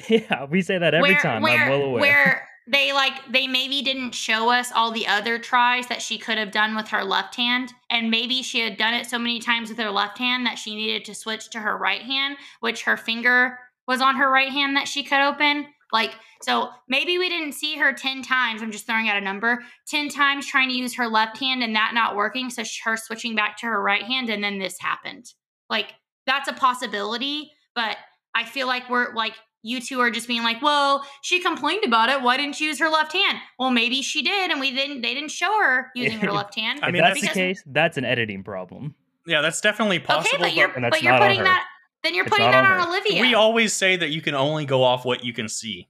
Yeah, 0.09 0.47
we 0.47 0.61
say 0.61 0.77
that 0.79 0.93
every 0.93 1.11
where, 1.13 1.21
time. 1.21 1.41
Where, 1.41 1.63
I'm 1.65 1.71
well 1.71 1.83
aware. 1.83 2.01
Where 2.01 2.49
they 2.67 2.93
like 2.93 3.13
they 3.31 3.47
maybe 3.47 3.81
didn't 3.83 4.13
show 4.13 4.51
us 4.51 4.73
all 4.73 4.91
the 4.91 5.07
other 5.07 5.39
tries 5.39 5.87
that 5.87 6.03
she 6.03 6.19
could 6.19 6.37
have 6.39 6.51
done 6.51 6.75
with 6.75 6.89
her 6.89 7.05
left 7.05 7.37
hand, 7.37 7.73
and 7.91 8.11
maybe 8.11 8.43
she 8.43 8.61
had 8.61 8.77
done 8.77 8.95
it 8.95 9.07
so 9.07 9.19
many 9.19 9.39
times 9.39 9.69
with 9.69 9.79
her 9.79 9.91
left 9.91 10.19
hand 10.19 10.47
that 10.47 10.59
she 10.59 10.75
needed 10.75 11.05
to 11.05 11.15
switch 11.15 11.49
to 11.51 11.61
her 11.61 11.77
right 11.77 12.03
hand, 12.03 12.37
which 12.59 12.83
her 12.83 12.97
finger 12.97 13.59
was 13.87 14.01
on 14.01 14.17
her 14.17 14.31
right 14.31 14.51
hand 14.51 14.77
that 14.77 14.89
she 14.89 15.03
could 15.03 15.21
open. 15.21 15.67
Like 15.93 16.13
so, 16.43 16.71
maybe 16.89 17.19
we 17.19 17.29
didn't 17.29 17.53
see 17.53 17.77
her 17.77 17.93
ten 17.93 18.23
times. 18.23 18.63
I'm 18.63 18.73
just 18.73 18.87
throwing 18.87 19.09
out 19.09 19.17
a 19.17 19.21
number. 19.21 19.63
Ten 19.87 20.09
times 20.09 20.47
trying 20.47 20.69
to 20.69 20.75
use 20.75 20.95
her 20.97 21.07
left 21.07 21.39
hand 21.39 21.63
and 21.63 21.75
that 21.77 21.93
not 21.95 22.17
working, 22.17 22.51
so 22.51 22.65
sh- 22.65 22.81
her 22.85 22.97
switching 22.97 23.35
back 23.35 23.57
to 23.59 23.67
her 23.67 23.81
right 23.83 24.03
hand, 24.03 24.29
and 24.31 24.43
then 24.43 24.59
this 24.59 24.77
happened. 24.81 25.27
Like 25.71 25.93
that's 26.27 26.49
a 26.49 26.53
possibility, 26.53 27.51
but 27.75 27.97
I 28.35 28.45
feel 28.45 28.67
like 28.67 28.89
we're 28.91 29.15
like 29.15 29.35
you 29.63 29.81
two 29.81 30.01
are 30.01 30.11
just 30.11 30.27
being 30.29 30.43
like, 30.43 30.61
"Well, 30.61 31.07
she 31.23 31.41
complained 31.41 31.85
about 31.85 32.09
it. 32.09 32.21
Why 32.23 32.37
didn't 32.37 32.57
she 32.57 32.65
use 32.67 32.79
her 32.81 32.89
left 32.91 33.13
hand?" 33.13 33.39
Well, 33.59 33.71
maybe 33.71 34.03
she 34.03 34.21
did, 34.23 34.51
and 34.51 34.61
we 34.61 34.73
didn't. 34.73 35.03
They 35.03 35.15
didn't 35.15 35.31
show 35.31 35.53
her 35.63 35.91
using 35.95 36.19
her 36.19 36.33
left 36.41 36.55
hand. 36.57 36.81
I 36.83 36.89
if 36.89 36.93
mean, 36.93 37.03
that's 37.03 37.21
because- 37.21 37.35
the 37.35 37.41
case, 37.41 37.63
that's 37.67 37.97
an 37.97 38.05
editing 38.05 38.43
problem. 38.43 38.95
Yeah, 39.27 39.41
that's 39.41 39.61
definitely 39.63 40.01
possible. 40.01 40.37
okay, 40.37 40.43
but 40.43 40.55
you're 40.55 40.71
and 40.71 40.85
that's 40.85 40.97
but 40.97 41.03
you're 41.03 41.13
not 41.13 41.23
on 41.23 41.29
putting 41.29 41.39
her. 41.39 41.45
that. 41.45 41.67
Then 42.05 42.15
you're 42.15 42.25
It's 42.27 42.31
putting 42.31 42.47
not 42.51 42.63
that 42.63 42.65
on 42.71 42.81
on. 42.83 42.89
Olivia. 42.89 43.21
we 43.23 43.35
always 43.35 43.73
say 43.73 43.97
that 43.97 44.11
you 44.11 44.21
can 44.21 44.35
only 44.37 44.65
go 44.67 44.85
off 44.85 45.05
what 45.05 45.25
you 45.25 45.33
can 45.33 45.49
see. 45.49 45.89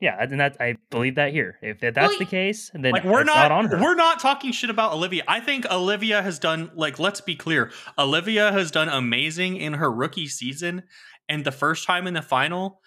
Yeah, 0.00 0.16
and 0.18 0.40
that 0.40 0.56
I 0.58 0.76
believe 0.90 1.16
that 1.16 1.32
here. 1.32 1.58
If 1.60 1.80
that- 1.80 1.94
Well, 1.94 2.06
that's 2.08 2.18
the 2.18 2.24
case, 2.24 2.70
then 2.72 2.90
like 2.92 3.04
we're 3.04 3.20
it's 3.20 3.26
not, 3.26 3.52
on 3.52 3.66
her. 3.66 3.76
we're 3.78 3.94
not 3.94 4.18
talking 4.18 4.50
shit 4.52 4.70
about 4.70 4.94
Olivia. 4.94 5.22
I 5.28 5.40
think 5.40 5.70
Olivia 5.70 6.22
has 6.22 6.38
done 6.38 6.70
like 6.74 6.98
let's 6.98 7.20
be 7.20 7.36
clear. 7.36 7.70
Olivia 7.98 8.50
has 8.50 8.70
done 8.70 8.88
amazing 8.88 9.58
in 9.58 9.74
her 9.74 9.92
rookie 9.92 10.26
season 10.26 10.84
and 11.28 11.44
the 11.44 11.52
first 11.52 11.86
time 11.86 12.06
in 12.06 12.14
the 12.14 12.22
final 12.22 12.80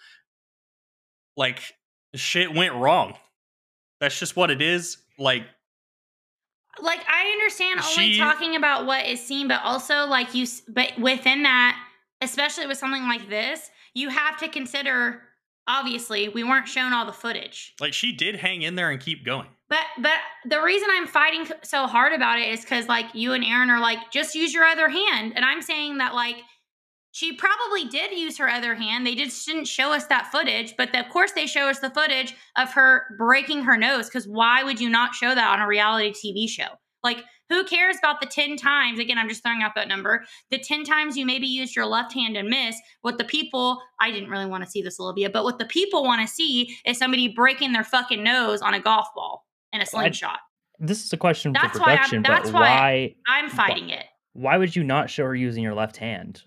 like 1.36 1.60
shit 2.16 2.52
went 2.52 2.74
wrong. 2.74 3.14
That's 4.00 4.18
just 4.18 4.34
what 4.34 4.50
it 4.50 4.60
is. 4.60 4.98
Like 5.16 5.44
like 6.80 6.98
I 7.08 7.30
understand 7.30 7.78
only 7.78 8.14
She- 8.14 8.18
talking 8.18 8.56
about 8.56 8.86
what 8.86 9.06
is 9.06 9.24
seen, 9.24 9.46
but 9.46 9.60
also 9.62 10.06
like 10.06 10.34
you, 10.34 10.48
but 10.68 10.98
within 10.98 11.44
that, 11.44 11.78
especially 12.24 12.66
with 12.66 12.78
something 12.78 13.02
like 13.04 13.28
this, 13.28 13.70
you 13.94 14.08
have 14.08 14.38
to 14.38 14.48
consider. 14.48 15.22
Obviously, 15.66 16.28
we 16.28 16.44
weren't 16.44 16.68
shown 16.68 16.92
all 16.92 17.06
the 17.06 17.12
footage. 17.12 17.72
like 17.80 17.94
she 17.94 18.12
did 18.12 18.36
hang 18.36 18.60
in 18.60 18.74
there 18.74 18.90
and 18.90 19.00
keep 19.00 19.24
going. 19.24 19.48
But 19.70 19.80
but 19.98 20.18
the 20.44 20.60
reason 20.60 20.88
I'm 20.92 21.06
fighting 21.06 21.46
so 21.62 21.86
hard 21.86 22.12
about 22.12 22.38
it 22.38 22.48
is 22.48 22.60
because 22.60 22.86
like 22.86 23.06
you 23.14 23.32
and 23.32 23.42
Aren 23.42 23.70
are 23.70 23.80
like 23.80 24.10
just 24.12 24.34
use 24.34 24.52
your 24.52 24.64
other 24.64 24.90
hand, 24.90 25.32
and 25.34 25.44
I'm 25.44 25.62
saying 25.62 25.98
that 25.98 26.14
like 26.14 26.36
she 27.12 27.32
probably 27.32 27.84
did 27.84 28.10
use 28.10 28.36
her 28.38 28.48
other 28.48 28.74
hand. 28.74 29.06
They 29.06 29.14
just 29.14 29.46
didn't 29.46 29.66
show 29.66 29.92
us 29.92 30.06
that 30.08 30.30
footage, 30.32 30.74
but 30.76 30.94
of 30.94 31.08
course 31.10 31.32
they 31.32 31.46
show 31.46 31.68
us 31.68 31.78
the 31.78 31.90
footage 31.90 32.34
of 32.56 32.72
her 32.72 33.04
breaking 33.16 33.62
her 33.62 33.76
nose. 33.76 34.08
Because 34.08 34.26
why 34.26 34.64
would 34.64 34.80
you 34.80 34.90
not 34.90 35.14
show 35.14 35.32
that 35.34 35.52
on 35.52 35.60
a 35.60 35.66
reality 35.66 36.12
TV 36.12 36.48
show? 36.48 36.76
Like 37.04 37.24
who 37.48 37.64
cares 37.64 37.96
about 37.98 38.20
the 38.20 38.26
ten 38.26 38.56
times? 38.56 38.98
Again, 38.98 39.18
I'm 39.18 39.28
just 39.28 39.42
throwing 39.42 39.62
out 39.62 39.72
that 39.76 39.88
number. 39.88 40.24
The 40.50 40.58
ten 40.58 40.84
times 40.84 41.16
you 41.16 41.26
maybe 41.26 41.46
used 41.46 41.76
your 41.76 41.86
left 41.86 42.12
hand 42.14 42.36
and 42.36 42.48
miss. 42.48 42.76
What 43.02 43.18
the 43.18 43.24
people 43.24 43.80
I 44.00 44.10
didn't 44.10 44.30
really 44.30 44.46
want 44.46 44.64
to 44.64 44.70
see 44.70 44.82
this, 44.82 44.98
Olivia, 45.00 45.30
but 45.30 45.44
what 45.44 45.58
the 45.58 45.64
people 45.66 46.04
want 46.04 46.26
to 46.26 46.32
see 46.32 46.76
is 46.86 46.98
somebody 46.98 47.28
breaking 47.28 47.72
their 47.72 47.84
fucking 47.84 48.22
nose 48.22 48.62
on 48.62 48.74
a 48.74 48.80
golf 48.80 49.08
ball 49.14 49.46
in 49.72 49.80
a 49.80 49.86
slingshot. 49.86 50.38
this 50.78 51.04
is 51.04 51.12
a 51.12 51.16
question 51.16 51.52
That's 51.52 51.76
for 51.78 51.84
why 51.84 51.96
I'm- 51.96 52.22
that's 52.22 52.50
but 52.50 52.54
why- 52.54 52.60
why 52.60 53.14
I'm 53.26 53.48
fighting 53.50 53.90
it. 53.90 54.06
why 54.32 54.56
would 54.56 54.74
you 54.74 54.82
not 54.84 55.10
show 55.10 55.24
her 55.24 55.34
using 55.34 55.62
your 55.62 55.74
left 55.74 55.96
hand? 55.98 56.42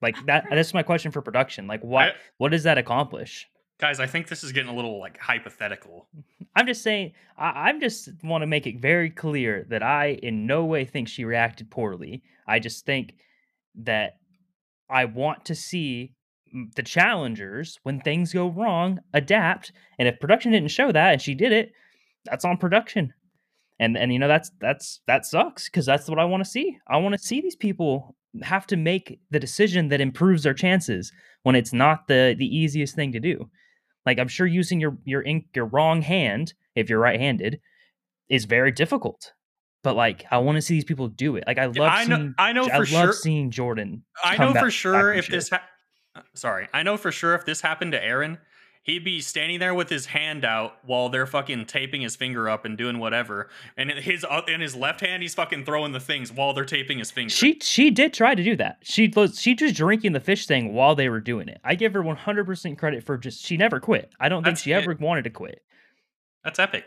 Like 0.00 0.16
that 0.26 0.46
that's 0.50 0.74
my 0.74 0.82
question 0.82 1.12
for 1.12 1.22
production. 1.22 1.66
Like 1.66 1.82
what 1.82 2.08
I- 2.08 2.12
what 2.38 2.50
does 2.50 2.64
that 2.64 2.76
accomplish? 2.78 3.46
Guys, 3.78 4.00
I 4.00 4.06
think 4.06 4.28
this 4.28 4.44
is 4.44 4.52
getting 4.52 4.70
a 4.70 4.74
little 4.74 4.98
like 4.98 5.18
hypothetical. 5.18 6.08
I'm 6.56 6.66
just 6.66 6.82
saying 6.82 7.12
I, 7.36 7.68
I'm 7.68 7.80
just 7.80 8.08
want 8.22 8.42
to 8.42 8.46
make 8.46 8.66
it 8.66 8.80
very 8.80 9.10
clear 9.10 9.66
that 9.70 9.82
I 9.82 10.18
in 10.22 10.46
no 10.46 10.64
way 10.64 10.84
think 10.84 11.08
she 11.08 11.24
reacted 11.24 11.70
poorly. 11.70 12.22
I 12.46 12.58
just 12.58 12.84
think 12.84 13.14
that 13.76 14.18
I 14.90 15.06
want 15.06 15.46
to 15.46 15.54
see 15.54 16.14
the 16.76 16.82
challengers 16.82 17.78
when 17.82 18.00
things 18.00 18.32
go 18.32 18.48
wrong 18.48 19.00
adapt 19.14 19.72
and 19.98 20.06
if 20.06 20.20
production 20.20 20.52
didn't 20.52 20.70
show 20.70 20.92
that 20.92 21.12
and 21.12 21.22
she 21.22 21.34
did 21.34 21.50
it 21.50 21.72
that's 22.26 22.44
on 22.44 22.58
production 22.58 23.12
and 23.80 23.96
and 23.96 24.12
you 24.12 24.18
know 24.18 24.28
that's 24.28 24.50
that's 24.60 25.00
that 25.06 25.24
sucks 25.24 25.68
because 25.68 25.86
that's 25.86 26.10
what 26.10 26.18
i 26.18 26.24
want 26.24 26.44
to 26.44 26.50
see 26.50 26.76
i 26.88 26.96
want 26.98 27.14
to 27.14 27.18
see 27.18 27.40
these 27.40 27.56
people 27.56 28.14
have 28.42 28.66
to 28.66 28.76
make 28.76 29.18
the 29.30 29.40
decision 29.40 29.88
that 29.88 30.00
improves 30.00 30.42
their 30.42 30.54
chances 30.54 31.10
when 31.42 31.54
it's 31.54 31.72
not 31.72 32.06
the 32.06 32.34
the 32.38 32.56
easiest 32.56 32.94
thing 32.94 33.12
to 33.12 33.20
do 33.20 33.48
like 34.06 34.18
i'm 34.18 34.28
sure 34.28 34.46
using 34.46 34.80
your 34.80 34.96
your 35.04 35.22
ink 35.22 35.46
your 35.54 35.66
wrong 35.66 36.02
hand 36.02 36.54
if 36.74 36.88
you're 36.88 36.98
right-handed 36.98 37.60
is 38.28 38.44
very 38.44 38.70
difficult 38.70 39.32
but 39.82 39.94
like 39.96 40.24
i 40.30 40.38
want 40.38 40.56
to 40.56 40.62
see 40.62 40.74
these 40.74 40.84
people 40.84 41.08
do 41.08 41.36
it 41.36 41.44
like 41.46 41.58
i 41.58 41.66
love 41.66 41.76
I 41.92 42.04
know 42.04 42.16
seeing 42.16 42.34
I 42.38 42.52
know 42.52 42.64
I 42.64 42.68
for 42.68 42.76
love 42.78 42.86
sure 42.86 43.12
seeing 43.12 43.50
jordan 43.50 44.04
I 44.24 44.36
know 44.36 44.54
for 44.54 44.70
sure 44.70 45.12
if 45.12 45.26
shit. 45.26 45.32
this 45.32 45.50
ha- 45.50 45.62
sorry, 46.34 46.68
I 46.74 46.82
know 46.82 46.96
for 46.96 47.10
sure 47.10 47.34
if 47.34 47.44
this 47.44 47.60
happened 47.60 47.92
to 47.92 48.04
Aren, 48.04 48.38
he'd 48.82 49.04
be 49.04 49.20
standing 49.20 49.58
there 49.58 49.74
with 49.74 49.88
his 49.88 50.06
hand 50.06 50.44
out 50.44 50.76
while 50.84 51.08
they're 51.08 51.26
fucking 51.26 51.66
taping 51.66 52.02
his 52.02 52.16
finger 52.16 52.48
up 52.48 52.64
and 52.64 52.76
doing 52.76 52.98
whatever, 52.98 53.48
and 53.76 53.90
in 53.90 54.02
his 54.02 54.24
uh, 54.28 54.42
in 54.48 54.60
his 54.60 54.74
left 54.74 55.00
hand 55.00 55.22
he's 55.22 55.34
fucking 55.34 55.64
throwing 55.64 55.92
the 55.92 56.00
things 56.00 56.32
while 56.32 56.52
they're 56.52 56.64
taping 56.64 56.98
his 56.98 57.10
finger. 57.10 57.30
She 57.30 57.58
she 57.60 57.90
did 57.90 58.12
try 58.12 58.34
to 58.34 58.42
do 58.42 58.56
that. 58.56 58.78
She 58.82 59.12
was 59.14 59.40
she 59.40 59.54
just 59.54 59.74
drinking 59.74 60.12
the 60.12 60.20
fish 60.20 60.46
thing 60.46 60.74
while 60.74 60.94
they 60.94 61.08
were 61.08 61.20
doing 61.20 61.48
it. 61.48 61.60
I 61.64 61.74
give 61.74 61.94
her 61.94 62.02
100% 62.02 62.78
credit 62.78 63.04
for 63.04 63.16
just 63.16 63.44
she 63.44 63.56
never 63.56 63.80
quit. 63.80 64.12
I 64.20 64.28
don't 64.28 64.44
think 64.44 64.58
she 64.58 64.72
it. 64.72 64.76
ever 64.76 64.96
wanted 65.00 65.24
to 65.24 65.30
quit. 65.30 65.62
That's 66.44 66.58
epic. 66.58 66.84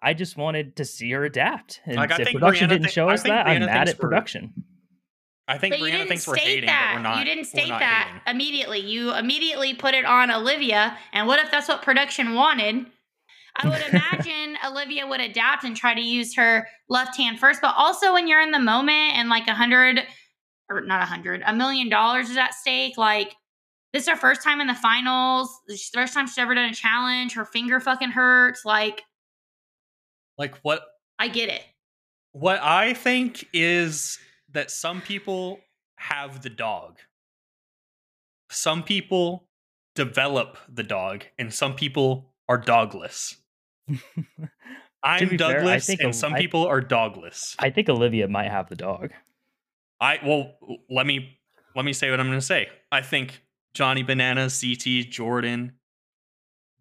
I 0.00 0.12
just 0.12 0.36
wanted 0.36 0.76
to 0.76 0.84
see 0.84 1.10
her 1.12 1.24
adapt. 1.24 1.80
And 1.86 1.96
Like, 1.96 2.12
I 2.12 2.22
if 2.22 2.32
production 2.32 2.68
Briana 2.68 2.72
didn't 2.72 2.90
show 2.90 3.08
us 3.08 3.22
that, 3.22 3.46
I'm 3.46 3.64
mad 3.64 3.88
at 3.88 3.98
production. 3.98 4.52
I 5.46 5.58
think 5.58 5.72
But 5.74 5.80
you 5.80 5.86
Briana 5.86 5.92
didn't 5.92 6.08
thinks 6.08 6.26
we're 6.26 6.36
hating, 6.36 6.66
that. 6.66 6.92
but 6.94 6.98
we're 6.98 7.02
not. 7.02 7.18
you 7.18 7.24
didn't 7.26 7.44
state 7.44 7.68
that 7.68 8.06
hating. 8.08 8.22
immediately. 8.34 8.78
You 8.80 9.14
immediately 9.14 9.74
put 9.74 9.94
it 9.94 10.04
on 10.06 10.30
Olivia. 10.30 10.96
And 11.12 11.26
what 11.26 11.38
if 11.38 11.50
that's 11.50 11.68
what 11.68 11.82
production 11.82 12.34
wanted? 12.34 12.86
I 13.56 13.68
would 13.68 13.82
imagine 13.92 14.56
Olivia 14.66 15.06
would 15.06 15.20
adapt 15.20 15.64
and 15.64 15.76
try 15.76 15.94
to 15.94 16.00
use 16.00 16.34
her 16.36 16.66
left 16.88 17.16
hand 17.16 17.38
first. 17.38 17.60
But 17.60 17.74
also, 17.76 18.12
when 18.14 18.26
you're 18.26 18.40
in 18.40 18.52
the 18.52 18.58
moment 18.58 19.16
and 19.16 19.28
like 19.28 19.46
a 19.46 19.54
hundred, 19.54 20.00
or 20.70 20.80
not 20.80 21.02
a 21.02 21.06
hundred, 21.06 21.42
a 21.46 21.54
million 21.54 21.88
dollars 21.90 22.30
is 22.30 22.36
at 22.38 22.54
stake, 22.54 22.96
like 22.96 23.34
this 23.92 24.04
is 24.04 24.08
her 24.08 24.16
first 24.16 24.42
time 24.42 24.62
in 24.62 24.66
the 24.66 24.74
finals. 24.74 25.50
This 25.68 25.82
is 25.82 25.90
the 25.90 25.98
first 26.00 26.14
time 26.14 26.26
she's 26.26 26.38
ever 26.38 26.54
done 26.54 26.70
a 26.70 26.74
challenge. 26.74 27.34
Her 27.34 27.44
finger 27.44 27.80
fucking 27.80 28.10
hurts. 28.10 28.64
Like, 28.64 29.02
Like 30.38 30.56
what 30.62 30.82
I 31.18 31.28
get 31.28 31.48
it. 31.50 31.62
what 32.32 32.60
I 32.62 32.94
think 32.94 33.46
is 33.52 34.18
that 34.54 34.70
some 34.70 35.00
people 35.00 35.60
have 35.96 36.42
the 36.42 36.50
dog. 36.50 36.98
Some 38.50 38.82
people 38.82 39.48
develop 39.94 40.58
the 40.72 40.82
dog, 40.82 41.24
and 41.38 41.52
some 41.52 41.74
people 41.74 42.32
are 42.48 42.60
dogless. 42.60 43.36
I'm 45.02 45.28
fair, 45.28 45.36
Douglas, 45.36 45.86
think 45.86 46.00
and 46.00 46.14
some 46.16 46.34
I- 46.34 46.38
people 46.38 46.66
are 46.66 46.80
dogless. 46.80 47.54
I 47.58 47.70
think 47.70 47.88
Olivia 47.88 48.26
might 48.26 48.50
have 48.50 48.68
the 48.68 48.76
dog. 48.76 49.10
I 50.00 50.18
well, 50.24 50.54
let 50.90 51.06
me 51.06 51.38
let 51.76 51.84
me 51.84 51.92
say 51.92 52.10
what 52.10 52.20
I'm 52.20 52.26
going 52.26 52.38
to 52.38 52.44
say. 52.44 52.68
I 52.90 53.02
think 53.02 53.42
Johnny 53.74 54.02
Bananas, 54.02 54.60
CT, 54.60 55.10
Jordan, 55.10 55.72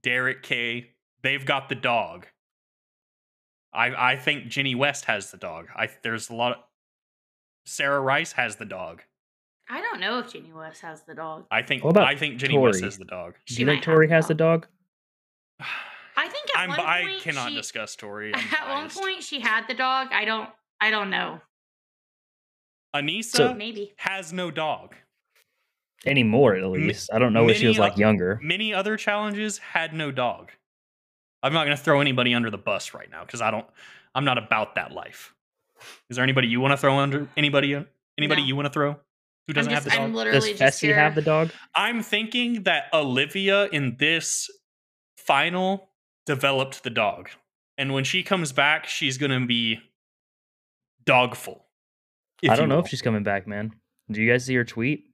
Derrick 0.02 0.44
K, 0.44 0.92
they've 1.22 1.46
got 1.46 1.70
the 1.70 1.76
dog. 1.76 2.28
I 3.74 4.14
I 4.14 4.16
think 4.16 4.48
Jenny 4.48 4.76
West 4.76 5.06
has 5.06 5.32
the 5.32 5.38
dog. 5.38 5.68
I 5.76 5.90
there's 6.04 6.30
a 6.30 6.36
lot 6.36 6.54
of 6.54 6.58
Sarah 7.66 8.00
Rice 8.02 8.34
has 8.34 8.56
the 8.58 8.66
dog. 8.66 9.02
I 9.70 9.80
don't 9.82 10.00
know 10.00 10.20
if 10.20 10.32
Jenny 10.34 10.52
West 10.54 10.82
has 10.82 11.04
the 11.04 11.16
dog. 11.16 11.46
I 11.50 11.62
think 11.62 11.84
What 11.84 11.92
about 11.92 12.08
I 12.08 12.16
think 12.16 12.38
Jenny 12.38 12.58
West 12.58 12.84
has 12.84 12.98
the 12.98 13.06
dog. 13.06 13.36
Do 13.48 13.56
you 13.56 13.66
think 13.66 13.84
have 13.84 13.94
Tori 13.94 14.08
the 14.08 14.14
has 14.14 14.28
the 14.28 14.34
dog? 14.34 14.68
I 16.16 16.28
think 16.28 16.50
at 16.54 16.60
I'm 16.62 16.70
one 16.70 16.80
I 16.80 17.02
point 17.04 17.22
cannot 17.22 17.50
she, 17.50 17.56
discuss 17.56 17.96
Tori. 17.96 18.34
I'm 18.36 18.44
At 18.54 18.70
one 18.70 18.90
point, 18.90 19.24
she 19.24 19.40
had 19.40 19.68
the 19.68 19.74
dog. 19.74 20.10
I 20.12 20.26
don't. 20.26 20.50
I 20.80 20.92
don't 20.92 21.10
know. 21.10 21.40
Aneesa 22.96 23.24
So- 23.38 23.54
Maybe. 23.54 23.94
has 23.98 24.32
no 24.34 24.52
dog. 24.52 24.96
Anymore, 26.06 26.56
at 26.56 26.66
least. 26.68 27.10
I 27.14 27.18
don't 27.20 27.32
know 27.32 27.46
when 27.46 27.56
she 27.56 27.66
was 27.68 27.80
like 27.80 27.98
younger. 27.98 28.38
Many 28.44 28.74
other 28.74 28.98
challenges 28.98 29.58
had 29.60 29.94
no 29.94 30.12
dog. 30.12 30.52
I'm 31.42 31.54
not 31.54 31.64
going 31.66 31.76
to 31.78 31.82
throw 31.82 32.02
anybody 32.02 32.34
under 32.34 32.50
the 32.52 32.58
bus 32.58 32.94
right 32.94 33.10
now 33.10 33.24
because 33.26 33.42
I 33.42 33.52
don't. 33.52 33.66
I'm 34.14 34.26
not 34.26 34.38
about 34.38 34.76
that 34.76 34.92
life. 34.92 35.33
Is 36.10 36.18
there 36.18 36.24
anybody 36.24 36.48
you 36.48 36.60
want 36.60 36.72
to 36.72 36.78
throw 36.78 36.98
under 36.98 37.28
anybody? 37.38 37.76
Uh, 37.76 37.84
anybody 38.18 38.42
No. 38.42 38.48
you 38.48 38.56
want 38.56 38.66
to 38.68 38.74
throw 38.74 38.96
who 39.48 39.54
doesn't 39.54 39.72
I'm, 39.72 39.76
have 39.76 39.84
just, 39.84 39.96
the 39.96 40.00
dog? 40.00 40.10
I'm 40.10 40.16
literally 40.16 40.54
just 40.54 40.82
Fessy 40.82 40.88
here. 40.88 40.96
have 40.96 41.16
the 41.16 41.22
dog? 41.22 41.52
I'm 41.76 42.02
thinking 42.02 42.64
that 42.64 42.86
Olivia 42.94 43.66
in 43.68 43.98
this 44.00 44.50
final 45.18 45.90
developed 46.26 46.84
the 46.84 46.90
dog, 46.90 47.30
and 47.78 47.94
when 47.94 48.04
she 48.04 48.24
comes 48.24 48.52
back, 48.52 48.88
she's 48.88 49.18
going 49.18 49.32
to 49.32 49.46
be 49.46 49.80
dogful. 51.06 51.66
I 52.50 52.56
don't 52.56 52.70
know 52.70 52.76
will. 52.76 52.84
if 52.84 52.90
she's 52.90 53.02
coming 53.02 53.24
back, 53.24 53.48
man. 53.48 53.72
Do 54.12 54.22
you 54.22 54.30
guys 54.32 54.46
see 54.46 54.56
her 54.56 54.66
tweet? 54.66 55.06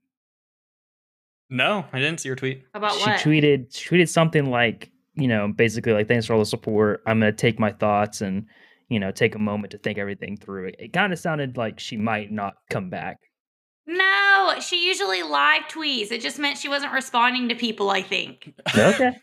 No, 1.48 1.84
I 1.92 1.98
didn't 1.98 2.20
see 2.20 2.28
her 2.28 2.36
tweet. 2.36 2.64
About 2.74 2.92
she 2.92 3.10
what? 3.10 3.20
tweeted 3.20 3.76
she 3.76 3.88
tweeted 3.88 4.08
something 4.08 4.46
like, 4.46 4.90
you 5.14 5.26
know, 5.28 5.52
basically 5.52 5.92
like 5.92 6.06
thanks 6.08 6.26
for 6.26 6.34
all 6.34 6.38
the 6.38 6.46
support. 6.46 7.02
I'm 7.06 7.18
gonna 7.18 7.32
take 7.32 7.58
my 7.58 7.72
thoughts 7.72 8.20
and, 8.20 8.46
you 8.90 9.00
know, 9.00 9.10
take 9.10 9.34
a 9.34 9.38
moment 9.38 9.70
to 9.70 9.78
think 9.78 9.96
everything 9.96 10.36
through. 10.36 10.66
It, 10.68 10.76
it 10.78 10.92
kind 10.92 11.12
of 11.14 11.18
sounded 11.18 11.56
like 11.56 11.80
she 11.80 11.96
might 11.96 12.30
not 12.30 12.54
come 12.68 12.90
back. 12.90 13.16
no, 13.86 14.54
she 14.60 14.86
usually 14.86 15.22
live 15.22 15.62
tweets. 15.70 16.12
It 16.12 16.20
just 16.20 16.38
meant 16.38 16.58
she 16.58 16.68
wasn't 16.68 16.92
responding 16.92 17.48
to 17.48 17.54
people. 17.54 17.90
I 17.90 18.02
think. 18.02 18.52
Okay. 18.76 19.12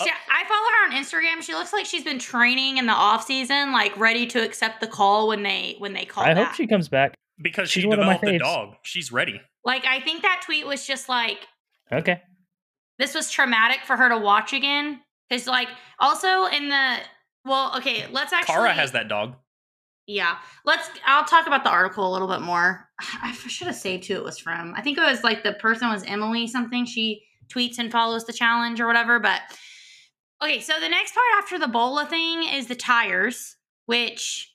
Uh, 0.00 0.04
she, 0.04 0.10
I 0.10 0.44
follow 0.48 0.70
her 0.70 0.96
on 0.96 1.04
Instagram. 1.04 1.42
She 1.42 1.52
looks 1.52 1.74
like 1.74 1.84
she's 1.84 2.02
been 2.02 2.18
training 2.18 2.78
in 2.78 2.86
the 2.86 2.92
off 2.94 3.26
season, 3.26 3.70
like 3.70 3.94
ready 3.98 4.26
to 4.28 4.42
accept 4.42 4.80
the 4.80 4.86
call 4.86 5.28
when 5.28 5.42
they 5.42 5.74
when 5.76 5.92
they 5.92 6.06
call. 6.06 6.24
I 6.24 6.32
hope 6.32 6.54
she 6.54 6.66
comes 6.66 6.88
back. 6.88 7.14
Because 7.42 7.68
She's 7.68 7.82
she 7.82 7.86
one 7.86 7.98
of 8.00 8.06
my 8.06 8.14
developed 8.14 8.32
the 8.32 8.38
dog. 8.38 8.74
She's 8.82 9.12
ready. 9.12 9.38
Like 9.66 9.84
I 9.84 10.00
think 10.00 10.22
that 10.22 10.40
tweet 10.46 10.66
was 10.66 10.86
just 10.86 11.10
like 11.10 11.40
Okay. 11.92 12.22
this 12.98 13.14
was 13.14 13.30
traumatic 13.30 13.80
for 13.84 13.94
her 13.94 14.08
to 14.08 14.16
watch 14.16 14.54
again. 14.54 15.00
Because 15.28 15.46
like 15.46 15.68
also 15.98 16.46
in 16.46 16.70
the 16.70 16.96
well, 17.44 17.76
okay, 17.76 18.06
let's 18.10 18.32
actually. 18.32 18.54
Kara 18.54 18.72
has 18.72 18.92
that 18.92 19.08
dog. 19.08 19.36
Yeah, 20.06 20.38
let's. 20.64 20.88
I'll 21.06 21.24
talk 21.24 21.46
about 21.46 21.64
the 21.64 21.70
article 21.70 22.08
a 22.08 22.12
little 22.12 22.28
bit 22.28 22.40
more. 22.40 22.88
I 23.22 23.32
should 23.32 23.66
have 23.66 23.76
saved 23.76 24.06
who 24.06 24.14
it 24.14 24.24
was 24.24 24.38
from. 24.38 24.74
I 24.76 24.82
think 24.82 24.98
it 24.98 25.02
was 25.02 25.22
like 25.22 25.42
the 25.42 25.52
person 25.54 25.88
was 25.88 26.02
Emily 26.04 26.46
something. 26.46 26.86
She 26.86 27.22
tweets 27.48 27.78
and 27.78 27.92
follows 27.92 28.24
the 28.24 28.32
challenge 28.32 28.80
or 28.80 28.86
whatever. 28.86 29.18
But 29.18 29.40
okay, 30.42 30.60
so 30.60 30.74
the 30.80 30.88
next 30.88 31.14
part 31.14 31.26
after 31.38 31.58
the 31.58 31.68
Bola 31.68 32.06
thing 32.06 32.44
is 32.44 32.66
the 32.66 32.74
tires, 32.74 33.56
which 33.86 34.54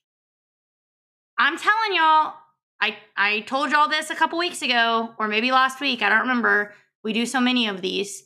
I'm 1.38 1.58
telling 1.58 1.96
y'all. 1.96 2.34
I 2.82 2.98
I 3.16 3.40
told 3.42 3.72
y'all 3.72 3.88
this 3.88 4.10
a 4.10 4.16
couple 4.16 4.40
weeks 4.40 4.62
ago, 4.62 5.12
or 5.18 5.28
maybe 5.28 5.52
last 5.52 5.80
week. 5.80 6.02
I 6.02 6.10
don't 6.10 6.22
remember. 6.22 6.74
We 7.04 7.14
do 7.14 7.26
so 7.26 7.40
many 7.40 7.68
of 7.68 7.82
these. 7.82 8.24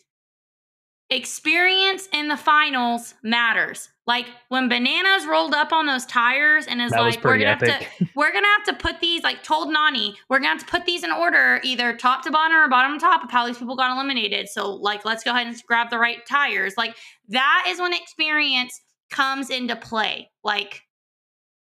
Experience 1.10 2.08
in 2.12 2.28
the 2.28 2.38
finals 2.38 3.14
matters. 3.24 3.90
Like 4.08 4.28
when 4.48 4.70
Bananas 4.70 5.28
rolled 5.28 5.54
up 5.54 5.74
on 5.74 5.86
those 5.86 6.06
tires 6.06 6.66
and 6.66 6.82
is 6.82 6.92
That 6.92 7.02
like, 7.02 7.24
we're 7.24 7.38
gonna 7.38 7.50
have 7.50 7.60
to 7.60 8.08
we're 8.16 8.32
gonna 8.32 8.48
have 8.58 8.66
to 8.68 8.74
put 8.74 9.02
these 9.02 9.22
like 9.22 9.44
told 9.44 9.68
Nany, 9.68 10.16
we're 10.30 10.40
gonna 10.40 10.48
have 10.48 10.60
to 10.60 10.66
put 10.66 10.86
these 10.86 11.04
in 11.04 11.12
order, 11.12 11.60
either 11.62 11.96
top 11.96 12.24
to 12.24 12.32
bottom 12.32 12.56
or 12.56 12.70
bottom 12.70 12.98
to 12.98 13.00
top 13.00 13.26
of 13.26 13.30
how 13.30 13.46
these 13.46 13.58
people 13.58 13.76
got 13.76 13.92
eliminated. 13.92 14.48
So 14.48 14.74
like 14.74 15.04
let's 15.04 15.26
go 15.26 15.32
ahead 15.32 15.48
and 15.48 15.62
grab 15.68 15.90
the 15.90 16.00
right 16.00 16.26
tires. 16.26 16.76
Like 16.78 16.96
that 17.30 17.66
is 17.68 17.80
when 17.82 17.94
experience 17.94 18.80
comes 19.10 19.50
into 19.50 19.76
play. 19.76 20.32
Like 20.42 20.84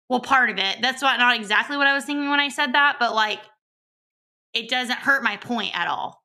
well, 0.08 0.20
part 0.20 0.50
of 0.50 0.58
it. 0.58 0.78
That's 0.80 1.02
what 1.02 1.16
not 1.18 1.34
exactly 1.34 1.76
what 1.76 1.88
I 1.88 1.94
was 1.94 2.04
thinking 2.04 2.30
when 2.30 2.40
I 2.40 2.48
said 2.48 2.74
that, 2.74 2.96
but 3.00 3.12
like 3.12 3.40
it 4.54 4.68
doesn't 4.68 4.98
hurt 4.98 5.24
my 5.24 5.36
point 5.36 5.76
at 5.76 5.88
all. 5.88 6.22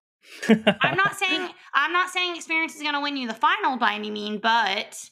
I'm 0.49 0.97
not 0.97 1.15
saying 1.15 1.49
I'm 1.73 1.93
not 1.93 2.09
saying 2.09 2.35
experience 2.35 2.75
is 2.75 2.83
gonna 2.83 3.01
win 3.01 3.17
you 3.17 3.27
the 3.27 3.33
final 3.33 3.77
by 3.77 3.93
any 3.93 4.11
mean, 4.11 4.37
but 4.37 5.09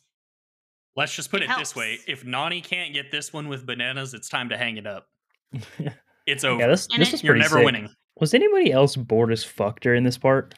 Let's 0.96 1.16
just 1.16 1.32
put 1.32 1.42
It 1.42 1.50
it, 1.50 1.58
this 1.58 1.76
way: 1.76 2.00
if 2.08 2.24
Nany 2.24 2.64
can't 2.64 2.94
get 2.94 3.12
this 3.12 3.34
one 3.34 3.48
with 3.48 3.66
bananas, 3.66 4.14
it's 4.14 4.30
time 4.30 4.50
to 4.50 4.58
hang 4.58 4.78
it 4.78 4.88
up. 4.88 5.08
It's 6.26 6.46
over. 6.46 6.62
yeah, 6.62 6.68
this 6.68 6.88
this 6.88 7.10
it- 7.10 7.12
was 7.12 7.24
You're 7.24 7.36
never 7.36 7.58
sick. 7.58 7.66
winning. 7.66 7.90
Was 8.22 8.34
anybody 8.34 8.72
else 8.72 8.96
bored 8.96 9.30
as 9.34 9.44
fuck 9.44 9.82
during 9.82 10.04
this 10.04 10.18
part? 10.18 10.56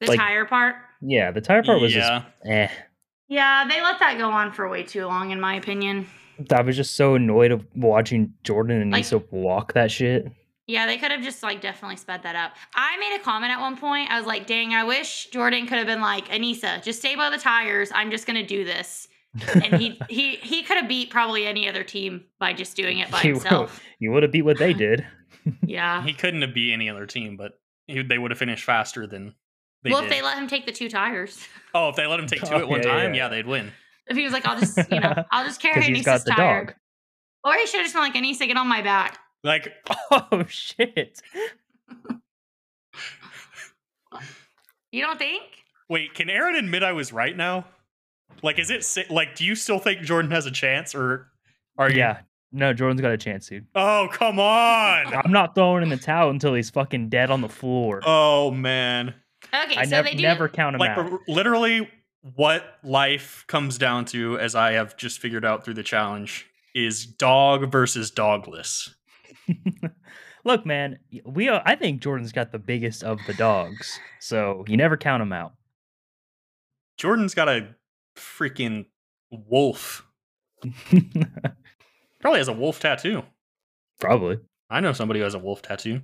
the 0.00 0.06
Like- 0.06 0.18
tire 0.20 0.44
part. 0.44 0.76
Yeah, 1.00 1.32
the 1.32 1.40
tire 1.40 1.64
part 1.64 1.80
was 1.80 1.92
yeah, 1.94 2.20
just 2.20 2.46
eh. 2.46 2.68
Yeah, 3.26 3.66
they 3.68 3.82
let 3.82 3.98
that 3.98 4.16
go 4.18 4.30
on 4.30 4.52
for 4.52 4.68
way 4.68 4.84
too 4.84 5.04
long, 5.06 5.32
in 5.32 5.40
my 5.40 5.54
opinion. 5.56 6.06
I 6.52 6.60
was 6.62 6.76
just 6.76 6.94
so 6.94 7.16
annoyed 7.16 7.50
of 7.50 7.66
watching 7.74 8.32
Jordan 8.44 8.80
and 8.80 8.92
Like- 8.92 9.00
Nisa 9.00 9.18
walk 9.32 9.72
that 9.72 9.90
shit. 9.90 10.30
Yeah, 10.68 10.86
they 10.86 10.98
could 10.98 11.10
have 11.10 11.22
just 11.22 11.42
like 11.42 11.60
definitely 11.60 11.96
sped 11.96 12.22
that 12.22 12.36
up. 12.36 12.52
I 12.74 12.96
made 12.98 13.16
a 13.18 13.24
comment 13.24 13.52
at 13.52 13.58
one 13.60 13.76
point. 13.76 14.10
I 14.10 14.18
was 14.18 14.26
like, 14.26 14.46
dang, 14.46 14.74
I 14.74 14.84
wish 14.84 15.26
Jordan 15.32 15.66
could 15.66 15.78
have 15.78 15.86
been 15.86 16.00
like, 16.02 16.28
Aneesa, 16.28 16.82
just 16.82 16.98
stay 17.00 17.16
by 17.16 17.30
the 17.30 17.38
tires. 17.38 17.90
I'm 17.94 18.10
just 18.10 18.26
gonna 18.26 18.46
do 18.46 18.64
this. 18.64 19.08
And 19.54 19.74
he 19.76 19.98
he 20.08 20.36
he 20.36 20.62
could 20.62 20.76
have 20.76 20.86
beat 20.88 21.10
probably 21.10 21.46
any 21.46 21.68
other 21.68 21.82
team 21.82 22.24
by 22.38 22.52
just 22.52 22.76
doing 22.76 22.98
it 22.98 23.10
by 23.10 23.18
He 23.20 23.32
would- 23.32 23.42
himself. 23.42 23.80
you 23.98 24.12
would 24.12 24.22
have 24.22 24.30
beat 24.30 24.42
what 24.42 24.58
they 24.58 24.72
did. 24.74 25.04
Yeah. 25.66 26.02
he 26.02 26.12
couldn't 26.12 26.42
have 26.42 26.52
beat 26.52 26.74
any 26.74 26.90
other 26.90 27.06
team, 27.06 27.38
but 27.38 27.52
he, 27.86 28.02
they 28.02 28.18
would 28.18 28.30
have 28.30 28.38
finished 28.38 28.64
faster 28.64 29.06
than 29.06 29.34
they 29.82 29.90
well, 29.90 30.00
did. 30.02 30.10
if 30.10 30.10
they 30.12 30.20
let 30.22 30.36
him 30.36 30.46
take 30.46 30.66
the 30.66 30.72
two 30.72 30.90
tires. 30.90 31.42
oh, 31.74 31.88
if 31.88 31.96
they 31.96 32.06
let 32.06 32.20
him 32.20 32.26
take 32.26 32.42
two 32.42 32.54
Oh, 32.54 32.58
at 32.58 32.68
one 32.68 32.82
yeah, 32.82 32.88
time, 32.92 33.14
yeah. 33.14 33.22
yeah, 33.24 33.28
they'd 33.28 33.46
win. 33.46 33.72
If 34.08 34.16
he 34.18 34.24
was 34.24 34.32
like, 34.34 34.44
I'll 34.46 34.58
just, 34.60 34.76
you 34.92 35.00
know, 35.00 35.24
I'll 35.30 35.46
just 35.46 35.62
carry 35.62 35.76
Because 35.76 35.86
he's 35.88 35.96
Aneesa's 36.00 36.04
got 36.04 36.24
the 36.26 36.30
tire. 36.32 36.64
dog. 36.66 36.74
Or 37.44 37.54
he 37.54 37.66
should 37.66 37.76
have 37.78 37.84
just 37.86 37.94
been 37.94 38.02
like, 38.02 38.12
Aneesa, 38.14 38.46
get 38.46 38.58
on 38.58 38.68
my 38.68 38.82
back. 38.82 39.18
Like, 39.44 39.72
Oh 40.10 40.44
shit! 40.48 41.20
You 44.92 45.02
don't 45.02 45.18
think? 45.18 45.42
wait, 45.88 46.14
can 46.14 46.28
Aren 46.30 46.54
admit 46.56 46.82
I 46.82 46.92
was 46.92 47.12
right 47.12 47.36
now? 47.36 47.66
Like, 48.42 48.58
is 48.58 48.70
it 48.70 49.10
like? 49.10 49.34
Do 49.34 49.44
you 49.44 49.54
still 49.54 49.78
think 49.78 50.02
Jordan 50.02 50.30
has 50.30 50.46
a 50.46 50.50
chance, 50.50 50.94
or 50.94 51.28
are 51.76 51.90
you? 51.90 51.98
Yeah, 51.98 52.20
no, 52.52 52.72
Jordan's 52.72 53.00
got 53.00 53.12
a 53.12 53.18
chance, 53.18 53.48
dude. 53.48 53.66
Oh, 53.74 54.08
come 54.12 54.38
on! 54.38 55.14
I'm 55.14 55.32
not 55.32 55.54
throwing 55.54 55.82
in 55.82 55.88
the 55.88 55.96
towel 55.96 56.30
until 56.30 56.54
he's 56.54 56.70
fucking 56.70 57.08
dead 57.10 57.30
on 57.30 57.40
the 57.40 57.48
floor. 57.48 58.00
oh 58.06 58.50
man! 58.50 59.14
Okay, 59.52 59.76
I 59.76 59.84
so 59.84 59.90
never 59.90 60.08
they 60.08 60.14
do. 60.14 60.22
never 60.22 60.48
count 60.48 60.74
him 60.76 60.80
like 60.80 60.96
out. 60.96 61.20
literally 61.28 61.88
what 62.34 62.64
life 62.82 63.44
comes 63.46 63.78
down 63.78 64.04
to 64.04 64.36
as 64.40 64.54
i 64.56 64.72
have 64.72 64.96
just 64.96 65.20
figured 65.20 65.44
out 65.44 65.64
through 65.64 65.72
the 65.72 65.84
challenge 65.84 66.46
is 66.74 67.06
dog 67.06 67.70
versus 67.70 68.10
dogless 68.10 68.92
Look, 70.44 70.64
man, 70.64 70.98
we 71.24 71.48
are, 71.48 71.62
I 71.64 71.74
think 71.74 72.00
Jordan's 72.00 72.32
got 72.32 72.52
the 72.52 72.58
biggest 72.58 73.02
of 73.02 73.18
the 73.26 73.34
dogs, 73.34 73.98
so 74.20 74.64
you 74.68 74.76
never 74.76 74.96
count 74.96 75.22
him 75.22 75.32
out. 75.32 75.52
jordan's 76.98 77.34
got 77.34 77.48
a 77.48 77.74
freaking 78.16 78.86
wolf 79.30 80.04
probably 82.20 82.38
has 82.38 82.48
a 82.48 82.52
wolf 82.52 82.80
tattoo 82.80 83.22
Probably. 84.00 84.38
I 84.70 84.80
know 84.80 84.92
somebody 84.92 85.20
who 85.20 85.24
has 85.24 85.34
a 85.34 85.38
wolf 85.38 85.62
tattoo. 85.62 86.02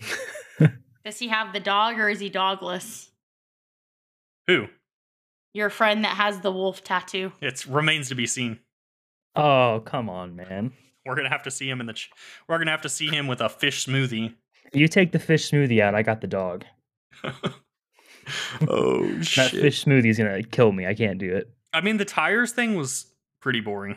Does 1.04 1.18
he 1.18 1.28
have 1.28 1.52
the 1.52 1.60
dog 1.60 1.98
or 1.98 2.08
is 2.08 2.20
he 2.20 2.30
dogless? 2.30 3.10
Who? 4.46 4.66
Your 5.54 5.70
friend 5.70 6.04
that 6.04 6.16
has 6.16 6.40
the 6.40 6.52
wolf 6.52 6.82
tattoo. 6.82 7.32
It 7.40 7.64
remains 7.66 8.08
to 8.08 8.14
be 8.14 8.26
seen. 8.26 8.58
Oh, 9.36 9.82
come 9.84 10.10
on, 10.10 10.34
man. 10.34 10.72
We're 11.08 11.16
gonna 11.16 11.30
have 11.30 11.42
to 11.44 11.50
see 11.50 11.68
him 11.68 11.80
in 11.80 11.86
the. 11.86 11.94
Ch- 11.94 12.10
we're 12.48 12.58
gonna 12.58 12.70
have 12.70 12.82
to 12.82 12.88
see 12.88 13.08
him 13.08 13.26
with 13.26 13.40
a 13.40 13.48
fish 13.48 13.86
smoothie. 13.86 14.34
You 14.72 14.86
take 14.86 15.12
the 15.12 15.18
fish 15.18 15.50
smoothie 15.50 15.80
out, 15.80 15.94
I 15.94 16.02
got 16.02 16.20
the 16.20 16.26
dog. 16.26 16.64
oh 18.68 19.20
shit. 19.22 19.52
That 19.52 19.60
fish 19.60 19.84
smoothie 19.84 20.10
is 20.10 20.18
gonna 20.18 20.42
kill 20.42 20.72
me. 20.72 20.86
I 20.86 20.94
can't 20.94 21.18
do 21.18 21.34
it. 21.34 21.50
I 21.72 21.80
mean, 21.80 21.96
the 21.96 22.04
tires 22.04 22.52
thing 22.52 22.74
was 22.76 23.06
pretty 23.40 23.60
boring. 23.60 23.96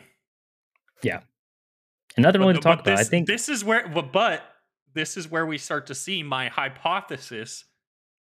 And 2.16 2.22
nothing 2.22 2.42
one 2.42 2.54
to 2.54 2.60
talk 2.60 2.80
about. 2.80 2.98
I 2.98 3.04
think 3.04 3.26
this 3.26 3.48
is 3.48 3.64
where, 3.64 3.88
but, 3.88 4.12
but 4.12 4.42
this 4.94 5.16
is 5.16 5.30
where 5.30 5.46
we 5.46 5.58
start 5.58 5.86
to 5.86 5.94
see 5.94 6.22
my 6.22 6.48
hypothesis 6.48 7.64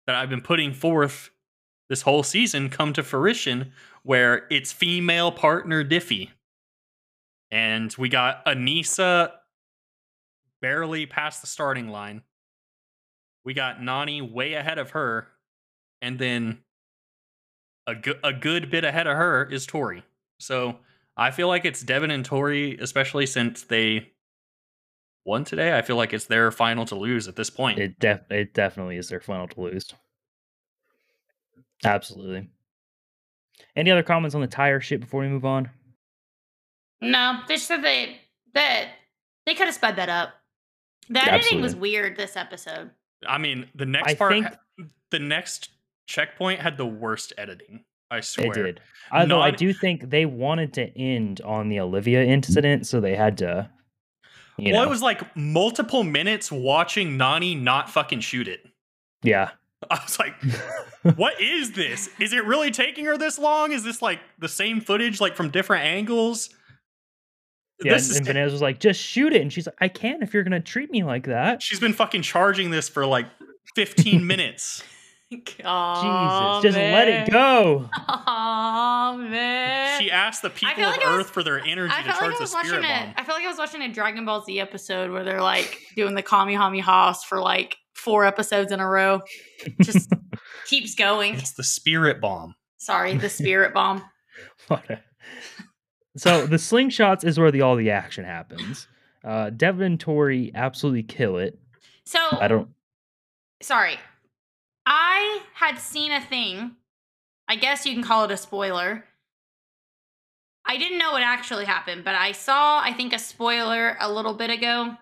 that 0.07 0.15
I've 0.15 0.29
been 0.29 0.41
putting 0.41 0.73
forth 0.73 1.29
this 1.89 2.03
whole 2.03 2.23
season 2.23 2.69
come 2.69 2.93
to 2.93 3.03
fruition, 3.03 3.73
where 4.03 4.47
it's 4.49 4.71
female 4.71 5.31
partner 5.31 5.83
Diffie, 5.83 6.29
and 7.51 7.93
we 7.97 8.09
got 8.09 8.45
Aneesa 8.45 9.31
barely 10.61 11.05
past 11.05 11.41
the 11.41 11.47
starting 11.47 11.89
line. 11.89 12.21
We 13.43 13.53
got 13.53 13.79
Nany 13.79 14.21
way 14.21 14.53
ahead 14.53 14.77
of 14.77 14.91
her, 14.91 15.27
and 16.01 16.19
then 16.19 16.59
a 17.87 17.95
good 17.95 18.19
a 18.23 18.33
good 18.33 18.69
bit 18.69 18.83
ahead 18.83 19.07
of 19.07 19.17
her 19.17 19.45
is 19.45 19.65
Tori. 19.65 20.03
So 20.39 20.77
I 21.17 21.31
feel 21.31 21.47
like 21.47 21.65
it's 21.65 21.81
Devin 21.81 22.11
and 22.11 22.23
Tori, 22.23 22.77
especially 22.77 23.25
since 23.25 23.63
they 23.63 24.11
won 25.25 25.43
today. 25.43 25.77
I 25.77 25.81
feel 25.81 25.95
like 25.95 26.13
it's 26.13 26.25
their 26.25 26.51
final 26.51 26.85
to 26.85 26.95
lose 26.95 27.27
at 27.27 27.35
this 27.35 27.49
point. 27.49 27.79
it 27.79 27.99
def- 27.99 28.31
it 28.31 28.53
definitely 28.53 28.97
is 28.97 29.09
their 29.09 29.19
final 29.19 29.47
to 29.47 29.61
lose. 29.61 29.93
Absolutely. 31.83 32.47
Any 33.75 33.91
other 33.91 34.03
comments 34.03 34.35
on 34.35 34.41
the 34.41 34.47
tire 34.47 34.79
shit 34.79 34.99
before 34.99 35.21
we 35.21 35.27
move 35.27 35.45
on? 35.45 35.69
No, 37.01 37.39
they 37.47 37.57
said 37.57 37.83
they 37.83 38.19
that 38.53 38.89
they 39.45 39.55
could 39.55 39.65
have 39.65 39.75
sped 39.75 39.95
that 39.95 40.09
up. 40.09 40.33
The 41.09 41.19
editing 41.21 41.61
was 41.61 41.75
weird 41.75 42.15
this 42.15 42.37
episode. 42.37 42.91
I 43.27 43.37
mean, 43.37 43.67
the 43.75 43.85
next 43.85 44.11
I 44.11 44.15
part, 44.15 44.33
think- 44.33 44.47
the 45.09 45.19
next 45.19 45.69
checkpoint 46.07 46.59
had 46.61 46.77
the 46.77 46.85
worst 46.85 47.33
editing. 47.37 47.83
I 48.09 48.19
swear. 48.19 48.47
It 48.47 48.53
did. 48.53 48.81
Although 49.11 49.41
I 49.41 49.51
do 49.51 49.73
think 49.73 50.09
they 50.09 50.25
wanted 50.25 50.73
to 50.73 50.97
end 50.97 51.41
on 51.41 51.69
the 51.69 51.79
Olivia 51.79 52.23
incident, 52.23 52.85
so 52.85 52.99
they 52.99 53.15
had 53.15 53.37
to. 53.39 53.69
You 54.57 54.73
well, 54.73 54.83
know, 54.83 54.87
it 54.87 54.91
was 54.91 55.01
like 55.01 55.35
multiple 55.35 56.03
minutes 56.03 56.51
watching 56.51 57.17
Nany 57.17 57.59
not 57.59 57.89
fucking 57.89 58.19
shoot 58.19 58.47
it. 58.47 58.61
yeah. 59.23 59.51
I 59.89 59.99
was 60.03 60.19
like, 60.19 60.35
what 61.17 61.41
is 61.41 61.71
this? 61.71 62.09
Is 62.19 62.33
it 62.33 62.45
really 62.45 62.69
taking 62.69 63.05
her 63.05 63.17
this 63.17 63.39
long? 63.39 63.71
Is 63.71 63.83
this 63.83 63.99
like 63.99 64.19
the 64.37 64.47
same 64.47 64.79
footage, 64.79 65.19
like 65.19 65.35
from 65.35 65.49
different 65.49 65.85
angles? 65.85 66.51
Yeah, 67.83 67.93
this 67.93 68.03
and, 68.07 68.11
is 68.11 68.17
and 68.17 68.25
Vanessa 68.27 68.51
was 68.53 68.61
like, 68.61 68.79
"Just 68.79 68.99
shoot 69.01 69.33
it," 69.33 69.41
and 69.41 69.51
she's 69.51 69.65
like, 69.65 69.75
"I 69.79 69.87
can 69.87 70.21
if 70.21 70.33
you're 70.33 70.43
gonna 70.43 70.59
treat 70.59 70.91
me 70.91 71.03
like 71.03 71.25
that." 71.27 71.61
she's 71.63 71.79
been 71.79 71.93
fucking 71.93 72.21
charging 72.21 72.69
this 72.71 72.87
for 72.89 73.05
like 73.05 73.25
15 73.75 74.25
minutes. 74.25 74.83
Oh, 75.63 76.59
Jesus, 76.61 76.73
just 76.73 76.77
let 76.77 77.07
it 77.07 77.31
go. 77.31 77.89
Oh 77.97 79.17
man. 79.17 80.01
She 80.01 80.11
asked 80.11 80.41
the 80.41 80.49
people 80.49 80.75
feel 80.75 80.89
of 80.89 80.97
like 80.97 81.05
I 81.05 81.15
was- 81.15 81.25
Earth 81.25 81.31
for 81.31 81.41
their 81.41 81.59
energy 81.59 81.93
to 81.95 82.03
charge 82.09 82.31
like 82.31 82.37
the 82.37 82.47
spirit 82.47 82.79
a. 82.79 82.81
bomb. 82.81 83.13
I 83.15 83.23
felt 83.23 83.37
like 83.37 83.45
I 83.45 83.47
was 83.47 83.57
watching 83.57 83.81
a 83.81 83.87
Dragon 83.87 84.25
Ball 84.25 84.43
Z 84.43 84.59
episode 84.59 85.09
where 85.09 85.23
they're 85.23 85.41
like 85.41 85.79
doing 85.95 86.15
the 86.15 86.21
Kamehameha 86.21 87.15
for 87.29 87.39
like 87.39 87.77
four 87.95 88.25
episodes 88.25 88.73
in 88.73 88.81
a 88.81 88.85
row. 88.89 89.21
Just 89.81 90.11
keeps 90.67 90.95
going. 90.95 91.35
It's 91.35 91.53
the 91.53 91.63
spirit 91.63 92.19
bomb. 92.19 92.55
Sorry, 92.77 93.15
the 93.15 93.29
spirit 93.29 93.73
bomb. 93.73 94.03
What 94.67 94.89
a- 94.89 94.99
so 96.17 96.45
the 96.45 96.57
slingshots 96.57 97.25
is 97.25 97.39
where 97.39 97.51
the 97.51 97.61
all 97.61 97.75
the 97.75 97.91
action 97.91 98.25
happens. 98.25 98.87
Uh, 99.23 99.49
Devin 99.49 99.83
and 99.83 99.99
Tori 99.99 100.51
absolutely 100.53 101.03
kill 101.03 101.37
it. 101.37 101.59
So 102.05 102.19
I 102.31 102.47
don't. 102.47 102.69
sorry. 103.61 103.97
I 104.85 105.41
had 105.53 105.77
seen 105.77 106.11
a 106.11 106.21
thing. 106.21 106.71
I 107.47 107.55
guess 107.55 107.85
you 107.85 107.93
can 107.93 108.03
call 108.03 108.25
it 108.25 108.31
a 108.31 108.37
spoiler. 108.37 109.05
I 110.65 110.77
didn't 110.77 110.97
know 110.99 111.11
what 111.11 111.23
actually 111.23 111.65
happened, 111.65 112.03
but 112.03 112.15
I 112.15 112.31
saw, 112.31 112.81
I 112.81 112.93
think, 112.93 113.13
a 113.13 113.19
spoiler 113.19 113.97
a 113.99 114.11
little 114.11 114.33
bit 114.33 114.49
ago. 114.49 114.95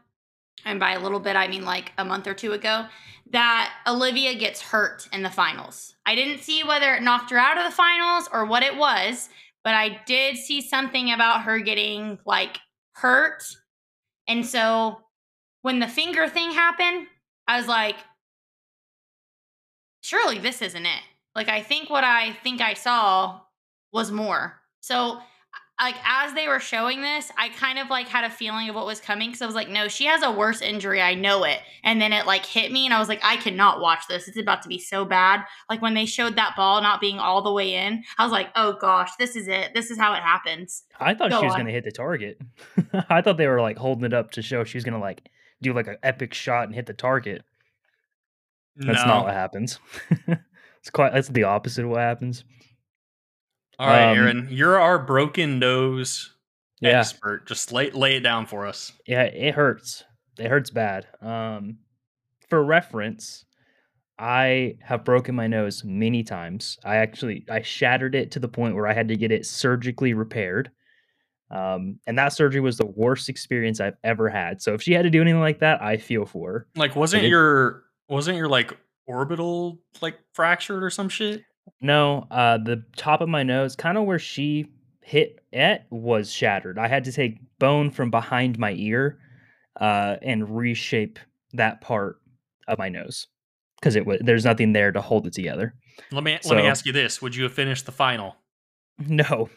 And 0.65 0.79
by 0.79 0.91
a 0.91 0.99
little 0.99 1.19
bit, 1.19 1.35
I 1.35 1.47
mean 1.47 1.63
like 1.63 1.91
a 1.97 2.03
month 2.03 2.27
or 2.27 2.33
two 2.33 2.51
ago, 2.51 2.87
that 3.31 3.71
Olivia 3.87 4.35
gets 4.35 4.61
hurt 4.61 5.07
in 5.13 5.23
the 5.23 5.29
finals. 5.29 5.95
I 6.05 6.15
didn't 6.15 6.41
see 6.41 6.63
whether 6.63 6.93
it 6.95 7.03
knocked 7.03 7.31
her 7.31 7.37
out 7.37 7.57
of 7.57 7.63
the 7.63 7.75
finals 7.75 8.27
or 8.33 8.45
what 8.45 8.63
it 8.63 8.75
was, 8.75 9.29
but 9.63 9.73
I 9.73 10.01
did 10.05 10.37
see 10.37 10.61
something 10.61 11.11
about 11.11 11.43
her 11.43 11.59
getting 11.59 12.19
like 12.25 12.59
hurt. 12.93 13.43
And 14.27 14.45
so 14.45 15.01
when 15.61 15.79
the 15.79 15.87
finger 15.87 16.27
thing 16.27 16.51
happened, 16.51 17.07
I 17.47 17.57
was 17.57 17.67
like, 17.67 17.95
surely 20.01 20.39
this 20.39 20.61
isn't 20.61 20.85
it. 20.85 21.01
Like 21.35 21.49
I 21.49 21.61
think 21.61 21.89
what 21.89 22.03
I 22.03 22.33
think 22.43 22.61
I 22.61 22.73
saw 22.73 23.41
was 23.91 24.11
more. 24.11 24.61
So 24.81 25.19
like 25.79 25.95
as 26.05 26.33
they 26.33 26.47
were 26.47 26.59
showing 26.59 27.01
this, 27.01 27.31
I 27.37 27.49
kind 27.49 27.79
of 27.79 27.89
like 27.89 28.07
had 28.07 28.25
a 28.25 28.29
feeling 28.29 28.67
of 28.69 28.75
what 28.75 28.85
was 28.85 28.99
coming 28.99 29.29
because 29.29 29.41
I 29.41 29.45
was 29.45 29.55
like, 29.55 29.69
no, 29.69 29.87
she 29.87 30.05
has 30.05 30.21
a 30.23 30.31
worse 30.31 30.61
injury. 30.61 31.01
I 31.01 31.15
know 31.15 31.45
it. 31.45 31.59
And 31.83 32.01
then 32.01 32.11
it 32.11 32.25
like 32.25 32.45
hit 32.45 32.71
me 32.71 32.85
and 32.85 32.93
I 32.93 32.99
was 32.99 33.07
like, 33.07 33.21
I 33.23 33.37
cannot 33.37 33.79
watch 33.79 34.03
this. 34.09 34.27
It's 34.27 34.37
about 34.37 34.61
to 34.63 34.69
be 34.69 34.77
so 34.77 35.05
bad. 35.05 35.45
Like 35.69 35.81
when 35.81 35.93
they 35.93 36.05
showed 36.05 36.35
that 36.35 36.55
ball 36.57 36.81
not 36.81 36.99
being 36.99 37.17
all 37.17 37.41
the 37.41 37.53
way 37.53 37.75
in, 37.75 38.03
I 38.17 38.23
was 38.23 38.31
like, 38.31 38.49
oh 38.55 38.77
gosh, 38.79 39.11
this 39.17 39.35
is 39.35 39.47
it. 39.47 39.73
This 39.73 39.89
is 39.89 39.97
how 39.97 40.13
it 40.13 40.21
happens. 40.21 40.83
I 40.99 41.13
thought 41.13 41.31
Go 41.31 41.39
she 41.39 41.45
was 41.45 41.55
gonna 41.55 41.71
hit 41.71 41.85
the 41.85 41.91
target. 41.91 42.41
I 43.09 43.21
thought 43.21 43.37
they 43.37 43.47
were 43.47 43.61
like 43.61 43.77
holding 43.77 44.05
it 44.05 44.13
up 44.13 44.31
to 44.31 44.41
show 44.41 44.63
she 44.65 44.77
was 44.77 44.83
gonna 44.83 44.99
like 44.99 45.29
do 45.61 45.73
like 45.73 45.87
an 45.87 45.97
epic 46.03 46.33
shot 46.33 46.65
and 46.65 46.75
hit 46.75 46.87
the 46.87 46.93
target. 46.93 47.43
That's 48.75 49.01
no. 49.01 49.07
not 49.07 49.25
what 49.25 49.33
happens. 49.33 49.79
it's 50.27 50.89
quite. 50.91 51.13
That's 51.13 51.29
the 51.29 51.43
opposite 51.43 51.85
of 51.85 51.91
what 51.91 51.99
happens. 51.99 52.43
All 53.79 53.87
right, 53.87 54.11
Um, 54.11 54.17
Aren, 54.17 54.47
you're 54.51 54.77
our 54.79 54.99
broken 54.99 55.57
nose 55.57 56.33
Yeah. 56.81 56.99
expert. 56.99 57.47
Just 57.47 57.71
lay 57.71 57.89
lay 57.91 58.17
it 58.17 58.21
down 58.21 58.45
for 58.45 58.65
us. 58.67 58.91
Yeah, 59.07 59.23
it 59.23 59.55
hurts. 59.55 60.03
It 60.37 60.47
hurts 60.49 60.69
bad. 60.69 61.07
Um, 61.21 61.79
for 62.49 62.63
reference, 62.63 63.45
I 64.17 64.75
have 64.81 65.05
broken 65.05 65.33
my 65.33 65.47
nose 65.47 65.83
many 65.85 66.23
times. 66.23 66.77
I 66.83 66.97
actually 66.97 67.45
I 67.49 67.61
shattered 67.61 68.15
it 68.15 68.31
to 68.31 68.39
the 68.39 68.49
point 68.49 68.75
where 68.75 68.85
I 68.87 68.93
had 68.93 69.07
to 69.07 69.15
get 69.15 69.31
it 69.31 69.45
surgically 69.45 70.13
repaired. 70.13 70.71
Um, 71.51 71.99
and 72.05 72.17
that 72.19 72.33
surgery 72.33 72.61
was 72.61 72.77
the 72.77 72.85
worst 72.85 73.27
experience 73.29 73.79
I've 73.79 73.97
ever 74.03 74.29
had. 74.29 74.61
So 74.61 74.73
if 74.73 74.83
she 74.83 74.93
had 74.93 75.03
to 75.03 75.09
do 75.09 75.21
anything 75.21 75.39
like 75.39 75.59
that, 75.59 75.81
I 75.81 75.97
feel 75.97 76.25
for 76.25 76.51
her. 76.51 76.67
Like, 76.75 76.95
wasn't 76.95 77.23
it- 77.23 77.29
your 77.29 77.85
wasn't 78.09 78.37
your 78.37 78.47
like 78.49 78.75
orbital 79.07 79.79
like 80.01 80.19
fractured 80.33 80.83
or 80.83 80.89
some 80.89 81.07
shit? 81.09 81.43
No, 81.81 82.27
uh, 82.31 82.57
the 82.57 82.83
top 82.95 83.21
of 83.21 83.29
my 83.29 83.43
nose, 83.43 83.75
kind 83.75 83.97
of 83.97 84.05
where 84.05 84.19
she 84.19 84.67
hit 85.01 85.39
it, 85.51 85.83
was 85.89 86.31
shattered. 86.31 86.77
I 86.77 86.87
had 86.87 87.05
to 87.05 87.11
take 87.11 87.39
bone 87.59 87.91
from 87.91 88.11
behind 88.11 88.59
my 88.59 88.73
ear 88.73 89.19
uh, 89.79 90.17
and 90.21 90.55
reshape 90.55 91.19
that 91.53 91.81
part 91.81 92.19
of 92.67 92.77
my 92.77 92.89
nose 92.89 93.27
because 93.79 93.95
it 93.95 94.05
was 94.05 94.19
there's 94.21 94.45
nothing 94.45 94.73
there 94.73 94.91
to 94.91 95.01
hold 95.01 95.27
it 95.27 95.33
together. 95.33 95.73
Let 96.11 96.23
me 96.23 96.39
let 96.45 96.57
me 96.57 96.67
ask 96.67 96.85
you 96.85 96.91
this: 96.91 97.21
Would 97.21 97.35
you 97.35 97.43
have 97.43 97.53
finished 97.53 97.85
the 97.85 97.91
final? 97.91 98.35
No, 98.99 99.49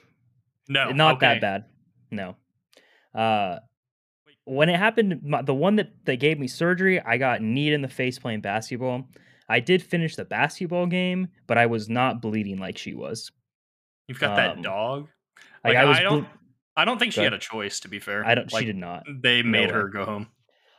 No, 0.68 0.90
not 0.90 1.16
okay. 1.16 1.26
that 1.26 1.40
bad. 1.40 1.64
No. 2.10 2.36
Uh, 3.14 3.58
when 4.44 4.68
it 4.68 4.78
happened, 4.78 5.20
my, 5.24 5.42
the 5.42 5.54
one 5.54 5.76
that 5.76 5.90
they 6.04 6.16
gave 6.16 6.38
me 6.38 6.46
surgery, 6.46 7.00
I 7.00 7.16
got 7.16 7.42
kneed 7.42 7.72
in 7.72 7.82
the 7.82 7.88
face 7.88 8.18
playing 8.18 8.40
basketball. 8.40 9.08
I 9.52 9.60
did 9.60 9.82
finish 9.82 10.16
the 10.16 10.24
basketball 10.24 10.86
game, 10.86 11.28
but 11.46 11.58
I 11.58 11.66
was 11.66 11.88
not 11.90 12.22
bleeding 12.22 12.58
like 12.58 12.78
she 12.78 12.94
was. 12.94 13.30
You've 14.08 14.18
got 14.18 14.36
that 14.36 14.56
Um, 14.56 14.62
dog. 14.62 15.08
Like, 15.62 15.74
Like, 15.74 15.76
I 15.76 15.84
was. 15.84 15.98
I 15.98 16.02
don't. 16.02 16.22
ble- 16.22 16.30
I 16.74 16.84
don't 16.86 16.98
think 16.98 17.12
she 17.12 17.20
had 17.20 17.34
a 17.34 17.38
choice. 17.38 17.80
To 17.80 17.88
be 17.88 17.98
fair, 17.98 18.24
I 18.26 18.34
don't. 18.34 18.50
Like, 18.50 18.60
she 18.60 18.66
did 18.66 18.76
not. 18.76 19.04
They 19.22 19.42
made 19.42 19.66
way. 19.66 19.74
her 19.74 19.88
go 19.88 20.06
home. 20.06 20.28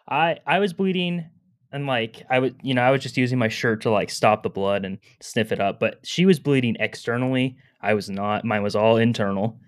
I 0.09 0.39
I 0.45 0.57
was 0.59 0.73
bleeding 0.73 1.29
and 1.71 1.87
like 1.87 2.23
I 2.29 2.39
would 2.39 2.55
you 2.61 2.73
know 2.73 2.81
I 2.81 2.91
was 2.91 3.01
just 3.01 3.15
using 3.15 3.37
my 3.37 3.47
shirt 3.47 3.81
to 3.81 3.91
like 3.91 4.09
stop 4.09 4.43
the 4.43 4.49
blood 4.49 4.85
and 4.85 4.97
sniff 5.21 5.51
it 5.51 5.59
up, 5.59 5.79
but 5.79 5.99
she 6.03 6.25
was 6.25 6.39
bleeding 6.39 6.75
externally. 6.79 7.57
I 7.79 7.93
was 7.93 8.09
not. 8.09 8.43
Mine 8.43 8.63
was 8.63 8.75
all 8.75 8.97
internal. 8.97 9.59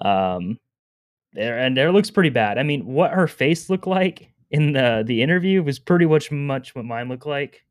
Um, 0.00 0.58
there 1.32 1.58
and 1.58 1.76
there 1.76 1.92
looks 1.92 2.10
pretty 2.10 2.30
bad. 2.30 2.58
I 2.58 2.64
mean, 2.64 2.86
what 2.86 3.12
her 3.12 3.28
face 3.28 3.70
looked 3.70 3.86
like 3.86 4.32
in 4.50 4.72
the 4.72 5.04
the 5.06 5.22
interview 5.22 5.62
was 5.62 5.78
pretty 5.78 6.06
much 6.06 6.30
much 6.30 6.74
what 6.74 6.84
mine 6.84 7.08
looked 7.08 7.26
like 7.26 7.62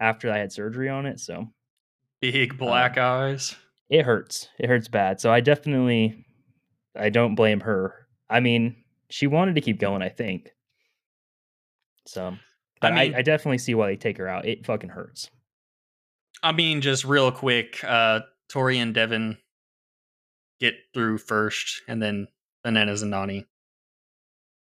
after 0.00 0.30
I 0.30 0.38
had 0.38 0.52
surgery 0.52 0.88
on 0.88 1.06
it. 1.06 1.20
So 1.20 1.46
Big 2.20 2.58
black 2.58 2.98
eyes. 2.98 3.54
it 3.88 4.04
hurts. 4.04 4.48
It 4.58 4.68
hurts 4.68 4.88
bad. 4.88 5.20
So 5.20 5.32
I 5.32 5.40
definitely 5.40 6.24
I 6.96 7.10
don't 7.10 7.34
blame 7.34 7.60
her. 7.60 7.94
I 8.28 8.40
mean, 8.40 8.76
she 9.10 9.26
wanted 9.26 9.54
to 9.54 9.60
keep 9.60 9.78
going. 9.78 10.02
I 10.02 10.08
think. 10.08 10.50
So, 12.06 12.36
but 12.80 12.92
I, 12.92 13.04
mean- 13.04 13.14
I, 13.14 13.22
definitely 13.22 13.58
see 13.58 13.74
why 13.74 13.88
they 13.88 13.96
take 13.96 14.16
her 14.16 14.26
out. 14.28 14.46
It 14.46 14.64
fucking 14.64 14.90
hurts. 14.90 15.30
I 16.42 16.52
mean, 16.52 16.80
just 16.80 17.04
real 17.04 17.30
quick, 17.30 17.82
uh, 17.84 18.20
Tori 18.48 18.78
and 18.78 18.94
Devin 18.94 19.36
get 20.60 20.74
through 20.94 21.18
first, 21.18 21.82
and 21.86 22.00
then 22.02 22.28
Bananas 22.64 23.02
and 23.02 23.12
Nany, 23.12 23.44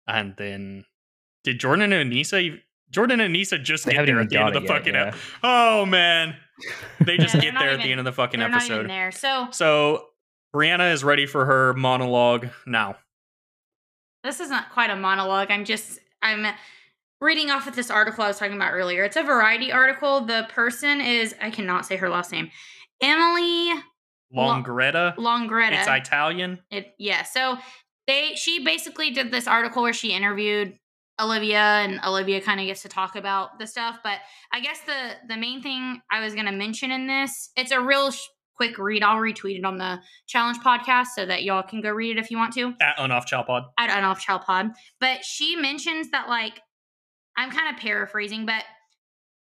and 0.08 0.36
then 0.36 0.84
did 1.44 1.60
Jordan 1.60 1.94
and 1.94 2.12
Aneesa? 2.12 2.60
Ev- 2.90 2.94
Jordan 2.94 3.20
and 3.22 3.34
Nisa 3.34 3.58
just 3.58 3.86
They 3.86 3.94
get 3.94 4.06
there 4.06 4.20
at 4.20 4.30
the 4.30 4.38
end 4.38 4.48
of 4.50 4.54
the 4.56 4.62
yet, 4.62 4.68
fucking. 4.68 4.94
yeah. 4.94 5.08
ep- 5.08 5.16
oh 5.44 5.86
man, 5.86 6.36
they 7.06 7.18
just 7.18 7.36
Yeah, 7.36 7.42
get 7.42 7.46
they're 7.46 7.54
not 7.54 7.60
there 7.62 7.70
at 7.72 7.78
the 7.82 7.92
end 7.92 8.00
of 8.00 8.06
the 8.06 8.12
fucking 8.14 8.40
They're 8.40 8.50
not 8.50 8.64
even 8.66 8.78
episode. 8.78 8.90
there. 8.90 9.12
So 9.12 9.48
So 9.52 10.06
Briana 10.56 10.92
is 10.94 11.04
ready 11.04 11.26
for 11.26 11.46
her 11.46 11.74
monologue 11.76 12.50
now. 12.66 12.96
this 14.24 14.40
isn't 14.40 14.70
quite 14.74 14.90
a 14.90 14.96
monologue. 14.96 15.52
I'm 15.52 15.66
just 15.66 16.00
I'm 16.22 16.46
reading 17.22 17.50
off 17.52 17.68
of 17.68 17.76
this 17.76 17.90
article 17.92 18.24
I 18.24 18.28
was 18.28 18.40
talking 18.40 18.56
about 18.56 18.72
earlier. 18.74 19.04
It's 19.04 19.16
a 19.18 19.24
variety 19.24 19.72
article. 19.72 20.22
The 20.22 20.48
person 20.50 21.00
is 21.02 21.36
I 21.42 21.50
cannot 21.52 21.86
say 21.86 21.96
her 21.98 22.10
last 22.10 22.32
name. 22.32 22.50
Emily 23.02 23.72
Lo- 24.34 24.44
Longeretta. 24.54 25.16
Longeretta. 25.16 25.80
It's 25.80 25.88
Italian. 26.08 26.60
It 26.72 26.94
yeah. 27.00 27.24
So 27.24 27.58
they 28.08 28.34
she 28.36 28.64
basically 28.64 29.12
did 29.12 29.32
this 29.32 29.48
article 29.48 29.82
where 29.84 29.94
she 29.94 30.12
interviewed 30.12 30.78
Olivia 31.20 31.60
and 31.60 32.00
Olivia 32.06 32.42
kind 32.42 32.60
of 32.60 32.66
gets 32.66 32.82
to 32.84 32.90
talk 32.90 33.16
about 33.16 33.60
the 33.60 33.68
stuff. 33.68 34.00
But 34.04 34.20
I 34.52 34.60
guess 34.60 34.80
the 34.82 35.12
the 35.28 35.38
main 35.38 35.62
thing 35.62 36.02
I 36.12 36.22
was 36.24 36.34
gonna 36.36 36.52
mention 36.52 36.92
in 36.92 37.08
this, 37.08 37.50
it's 37.56 37.72
a 37.72 37.82
real 37.82 38.12
sh- 38.12 38.26
quick 38.56 38.78
read. 38.78 39.04
I'll 39.04 39.20
retweet 39.22 39.58
it 39.60 39.66
on 39.66 39.78
the 39.78 40.00
challenge 40.28 40.58
podcast 40.60 41.08
so 41.16 41.26
that 41.26 41.44
y'all 41.44 41.64
can 41.64 41.82
go 41.82 41.92
read 41.92 42.18
it 42.18 42.20
if 42.20 42.30
you 42.32 42.38
want 42.38 42.54
to 42.56 42.74
At 42.82 42.98
Unoff 42.98 43.26
Child 43.26 43.48
Pod. 43.48 43.64
at 43.78 43.90
an 43.90 44.04
off 44.04 44.20
child 44.20 44.42
pod. 44.42 44.72
But 45.00 45.24
she 45.24 45.56
mentions 45.56 46.10
that 46.12 46.28
like 46.30 46.60
I'm 47.38 47.52
kind 47.52 47.74
of 47.74 47.82
paraphrasing, 47.82 48.46
but 48.46 48.64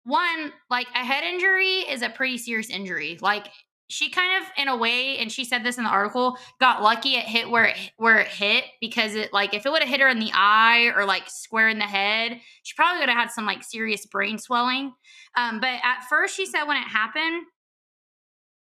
one, 0.04 0.52
like 0.70 0.86
a 0.94 1.04
head 1.04 1.24
injury 1.24 1.80
is 1.80 2.02
a 2.02 2.08
pretty 2.10 2.38
serious 2.38 2.68
injury. 2.70 3.18
Like 3.20 3.48
she 3.90 4.10
kind 4.10 4.42
of 4.42 4.50
in 4.56 4.68
a 4.68 4.76
way, 4.76 5.18
and 5.18 5.30
she 5.30 5.44
said 5.44 5.64
this 5.64 5.78
in 5.78 5.84
the 5.84 5.90
article, 5.90 6.36
got 6.60 6.82
lucky 6.82 7.14
it 7.14 7.24
hit 7.24 7.50
where 7.50 7.66
it 7.66 7.76
where 7.96 8.18
it 8.18 8.28
hit 8.28 8.64
because 8.80 9.14
it 9.14 9.32
like 9.32 9.52
if 9.54 9.66
it 9.66 9.72
would 9.72 9.82
have 9.82 9.90
hit 9.90 10.00
her 10.00 10.08
in 10.08 10.20
the 10.20 10.30
eye 10.32 10.92
or 10.96 11.04
like 11.04 11.28
square 11.28 11.68
in 11.68 11.78
the 11.78 11.84
head, 11.84 12.40
she 12.62 12.74
probably 12.76 13.00
would 13.00 13.08
have 13.08 13.18
had 13.18 13.30
some 13.30 13.46
like 13.46 13.62
serious 13.62 14.06
brain 14.06 14.38
swelling. 14.38 14.92
Um, 15.36 15.60
but 15.60 15.80
at 15.82 16.04
first 16.08 16.36
she 16.36 16.46
said 16.46 16.64
when 16.64 16.76
it 16.76 16.86
happened, 16.86 17.46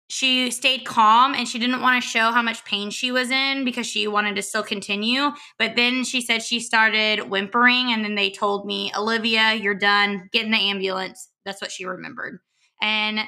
she 0.10 0.50
stayed 0.50 0.86
calm 0.86 1.36
and 1.36 1.48
she 1.48 1.60
didn't 1.60 1.82
want 1.82 2.02
to 2.02 2.10
show 2.10 2.32
how 2.32 2.42
much 2.42 2.66
pain 2.66 2.90
she 2.90 3.12
was 3.12 3.30
in 3.30 3.64
because 3.64 3.86
she 3.86 4.08
wanted 4.08 4.36
to 4.36 4.42
still 4.42 4.64
continue. 4.64 5.30
But 5.60 5.76
then 5.76 6.04
she 6.04 6.22
said 6.22 6.42
she 6.42 6.60
started 6.60 7.30
whimpering, 7.30 7.92
and 7.92 8.04
then 8.04 8.16
they 8.16 8.32
told 8.32 8.66
me, 8.66 8.92
Olivia, 8.98 9.54
you're 9.54 9.76
done. 9.76 10.28
Get 10.34 10.46
in 10.46 10.52
the 10.52 10.58
ambulance. 10.58 11.30
That's 11.46 11.62
what 11.62 11.72
she 11.72 11.86
remembered. 11.86 12.40
And 12.82 13.20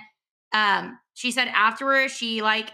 um, 0.53 0.97
she 1.13 1.31
said 1.31 1.47
afterwards, 1.49 2.13
she 2.13 2.41
like, 2.41 2.71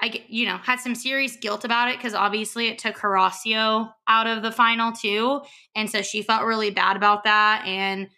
I 0.00 0.24
you 0.28 0.46
know 0.46 0.56
had 0.56 0.80
some 0.80 0.94
serious 0.94 1.36
guilt 1.36 1.64
about 1.64 1.90
it 1.90 1.98
because 1.98 2.14
obviously 2.14 2.68
it 2.68 2.78
took 2.78 2.96
Horacio 2.96 3.92
out 4.08 4.26
of 4.26 4.42
the 4.42 4.52
final 4.52 4.92
too, 4.92 5.42
and 5.74 5.90
so 5.90 6.02
she 6.02 6.22
felt 6.22 6.44
really 6.44 6.70
bad 6.70 6.96
about 6.96 7.24
that. 7.24 7.64
And 7.66 8.08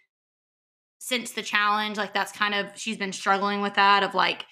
since 0.99 1.31
the 1.31 1.41
challenge, 1.41 1.97
like 1.97 2.13
that's 2.13 2.31
kind 2.31 2.55
of 2.55 2.67
she's 2.75 2.97
been 2.97 3.11
struggling 3.11 3.61
with 3.61 3.73
that 3.73 4.03
of 4.03 4.15
like 4.15 4.45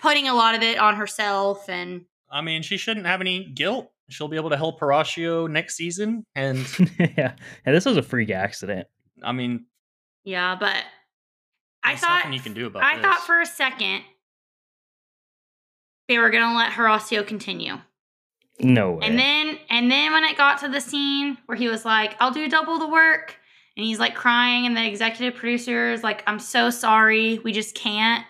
putting 0.00 0.26
a 0.26 0.34
lot 0.34 0.56
of 0.56 0.62
it 0.62 0.78
on 0.78 0.96
herself 0.96 1.68
and 1.68 2.04
I 2.34 2.40
mean, 2.40 2.62
she 2.62 2.76
shouldn't 2.76 3.06
have 3.06 3.20
any 3.20 3.44
guilt. 3.44 3.92
She'll 4.10 4.28
be 4.28 4.36
able 4.36 4.50
to 4.50 4.56
help 4.56 4.80
Horacio 4.80 5.48
next 5.48 5.76
season. 5.76 6.26
And 6.34 6.66
yeah, 6.98 7.34
and 7.64 7.74
this 7.74 7.84
was 7.84 7.96
a 7.96 8.02
freak 8.02 8.30
accident. 8.30 8.88
I 9.22 9.30
mean, 9.30 9.66
yeah, 10.24 10.56
but 10.58 10.82
I 11.84 11.96
thought 11.96 12.18
nothing 12.18 12.32
you 12.32 12.40
can 12.40 12.54
do 12.54 12.66
about 12.66 12.82
I 12.82 12.96
this. 12.96 13.04
thought 13.04 13.20
for 13.20 13.40
a 13.40 13.46
second 13.46 14.02
they 16.08 16.18
were 16.18 16.30
gonna 16.30 16.56
let 16.56 16.72
Horacio 16.72 17.26
continue. 17.26 17.76
No 18.60 18.92
way. 18.92 19.06
And 19.06 19.18
then 19.18 19.58
and 19.70 19.90
then 19.90 20.12
when 20.12 20.24
it 20.24 20.36
got 20.36 20.60
to 20.60 20.68
the 20.68 20.80
scene 20.80 21.38
where 21.46 21.56
he 21.56 21.68
was 21.68 21.84
like, 21.84 22.16
I'll 22.20 22.30
do 22.30 22.48
double 22.48 22.78
the 22.78 22.88
work, 22.88 23.36
and 23.76 23.84
he's 23.84 23.98
like 23.98 24.14
crying, 24.14 24.66
and 24.66 24.76
the 24.76 24.86
executive 24.86 25.38
producer 25.38 25.90
is 25.92 26.02
like, 26.02 26.22
I'm 26.26 26.38
so 26.38 26.70
sorry, 26.70 27.38
we 27.38 27.52
just 27.52 27.74
can't. 27.74 28.24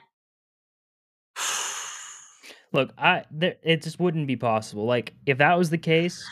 Look, 2.73 2.93
I 2.99 3.25
there, 3.31 3.57
it 3.63 3.83
just 3.83 4.01
wouldn't 4.01 4.27
be 4.27 4.37
possible. 4.37 4.85
Like 4.85 5.15
if 5.27 5.39
that 5.39 5.57
was 5.59 5.71
the 5.71 5.79
case, 5.79 6.25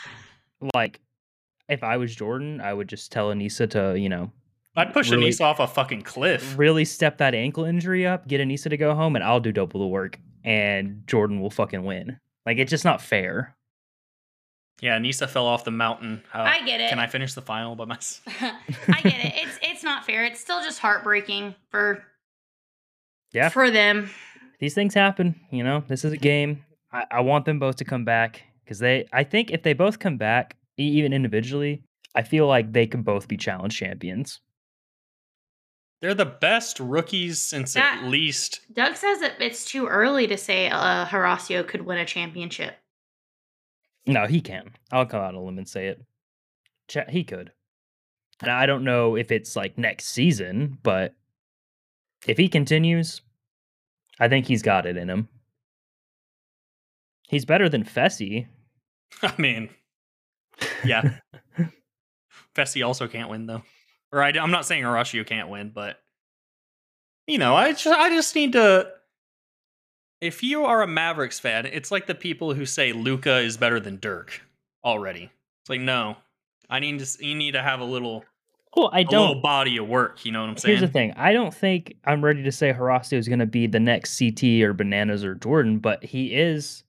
like 0.75 1.01
if 1.68 1.83
I 1.85 1.97
was 1.97 2.14
Jordan, 2.14 2.61
I 2.61 2.73
would 2.73 2.89
just 2.89 3.12
tell 3.12 3.31
Aneesa 3.31 3.70
to, 3.70 3.99
you 3.99 4.09
know, 4.09 4.31
I'd 4.77 4.93
push 4.93 5.11
really- 5.11 5.31
Aneesa 5.31 5.43
off 5.43 5.61
a 5.61 5.66
fucking 5.66 6.03
cliff. 6.03 6.57
really 6.59 6.85
step 6.85 7.18
that 7.18 7.35
ankle 7.35 7.64
injury 7.64 8.07
up, 8.07 8.27
get 8.27 8.41
Aneesa 8.41 8.70
to 8.70 8.77
go 8.77 8.95
home, 8.95 9.16
and 9.16 9.25
I'll 9.25 9.41
do 9.41 9.53
double 9.53 9.81
the 9.81 9.87
work, 9.87 10.18
and 10.45 11.03
Jordan 11.07 11.41
will 11.41 11.51
fucking 11.51 11.85
win. 11.85 12.18
Like 12.47 12.59
it's 12.59 12.70
just 12.70 12.85
not 12.85 13.01
fair. 13.03 13.55
Yeah, 14.81 14.99
Aneesa 14.99 15.29
fell 15.29 15.47
off 15.47 15.62
the 15.64 15.70
mountain. 15.70 16.23
Uh, 16.35 16.39
I 16.41 16.64
get 16.64 16.81
it. 16.81 16.89
Can 16.91 16.99
I 16.99 17.07
finish 17.07 17.35
the 17.35 17.43
final 17.43 17.77
by 17.77 17.85
myself? 17.85 18.35
I 18.89 19.01
get 19.03 19.25
it. 19.25 19.33
It's 19.37 19.59
it's 19.62 19.85
not 19.85 20.05
fair. 20.05 20.25
It's 20.25 20.41
still 20.41 20.61
just 20.62 20.81
heartbreaking 20.81 21.55
for 21.70 22.03
Yeah. 23.33 23.49
for 23.51 23.70
them. 23.70 24.11
These 24.59 24.75
things 24.75 24.95
happen, 24.95 25.39
you 25.51 25.62
know. 25.62 25.85
This 25.87 26.05
is 26.05 26.12
a 26.12 26.16
game. 26.16 26.64
I, 26.93 27.05
I 27.11 27.20
want 27.20 27.45
them 27.45 27.59
both 27.59 27.77
to 27.77 27.85
come 27.85 28.05
back 28.05 28.43
because 28.64 28.79
they. 28.81 29.07
I 29.12 29.23
think 29.25 29.51
if 29.51 29.62
they 29.62 29.73
both 29.73 29.99
come 30.01 30.16
back, 30.16 30.57
e- 30.79 30.83
even 30.99 31.12
individually, 31.12 31.83
I 32.16 32.23
feel 32.23 32.47
like 32.49 32.73
they 32.73 32.87
can 32.87 33.03
both 33.03 33.29
be 33.29 33.37
challenge 33.37 33.77
champions. 33.79 34.41
They're 36.03 36.15
the 36.15 36.27
best 36.27 36.81
rookies 36.81 37.41
since 37.41 37.75
That- 37.75 38.01
at 38.03 38.11
least. 38.11 38.61
Doug 38.75 38.97
says 38.97 39.21
that 39.21 39.41
it's 39.41 39.65
too 39.65 39.87
early 39.87 40.27
to 40.27 40.37
say 40.37 40.69
uh, 40.69 41.07
Horacio 41.07 41.67
could 41.67 41.83
win 41.83 41.99
a 41.99 42.05
championship. 42.05 42.75
No, 44.05 44.27
he 44.27 44.41
can. 44.41 44.73
I'll 44.91 45.07
come 45.07 45.21
out 45.21 45.29
on 45.29 45.35
a 45.37 45.43
limb 45.45 45.59
and 45.59 45.69
say 45.69 45.87
it. 45.87 46.03
Ch- 46.89 47.09
he 47.09 47.23
could. 47.23 47.53
And 48.41 48.51
I 48.51 48.67
don't 48.67 48.83
know 48.83 49.15
if 49.17 49.31
it's 49.31 49.55
like 49.55 49.79
next 49.79 50.07
season, 50.07 50.77
but 50.83 51.15
if 52.27 52.37
he 52.37 52.49
continues, 52.49 53.21
I 54.19 54.27
think 54.27 54.47
he's 54.47 54.63
got 54.63 54.87
it 54.87 54.97
in 54.97 55.09
him. 55.09 55.29
He's 57.29 57.45
better 57.45 57.69
than 57.69 57.85
Fessy. 57.85 58.49
I 59.23 59.33
mean, 59.39 59.71
yeah. 60.85 61.19
Fessy 62.57 62.85
also 62.85 63.07
can't 63.07 63.31
win 63.31 63.47
though. 63.47 63.63
Or 64.13 64.23
I, 64.23 64.31
am 64.31 64.51
not 64.51 64.67
saying 64.67 64.85
Horacio 64.85 65.27
can't 65.27 65.49
win, 65.49 65.71
but 65.75 65.99
you 67.27 67.39
know, 67.39 67.55
I 67.55 67.73
just 67.73 67.87
I 67.87 68.11
just 68.11 68.35
need 68.35 68.53
to. 68.53 68.91
If 70.21 70.43
you 70.43 70.65
are 70.67 70.83
a 70.83 70.87
Mavericks 70.87 71.41
fan, 71.41 71.67
it's 71.67 71.91
like 71.91 72.07
the 72.07 72.15
people 72.15 72.55
who 72.55 72.65
say 72.67 72.93
Luka 72.93 73.39
is 73.39 73.57
better 73.57 73.81
than 73.81 73.99
Dirk 73.99 74.43
already. 74.85 75.31
It's 75.63 75.71
like 75.71 75.81
no, 75.81 76.17
I 76.69 76.81
need 76.81 76.99
to. 77.01 77.27
You 77.27 77.35
need 77.35 77.53
to 77.53 77.63
have 77.63 77.81
a 77.81 77.85
little 77.85 78.25
Well, 78.77 78.91
I 78.93 79.01
a 79.01 79.05
little 79.05 79.35
don't. 79.35 79.43
body 79.43 79.79
of 79.79 79.89
work. 79.89 80.25
You 80.25 80.33
know 80.33 80.43
what 80.43 80.51
I'm 80.51 80.57
saying? 80.59 80.77
Here's 80.77 80.89
the 80.89 80.93
thing. 80.93 81.15
I 81.17 81.33
don't 81.33 81.55
think 81.55 81.97
I'm 82.05 82.23
ready 82.25 82.43
to 82.43 82.53
say 82.53 82.73
Horacio 82.73 83.15
is 83.17 83.29
going 83.29 83.39
to 83.39 83.47
be 83.47 83.67
the 83.67 83.81
next 83.81 84.19
CT 84.19 84.45
or 84.63 84.75
Bananas 84.75 85.25
or 85.25 85.35
Jordan, 85.35 85.79
but 85.79 86.05
he 86.05 86.35
is. 86.35 86.85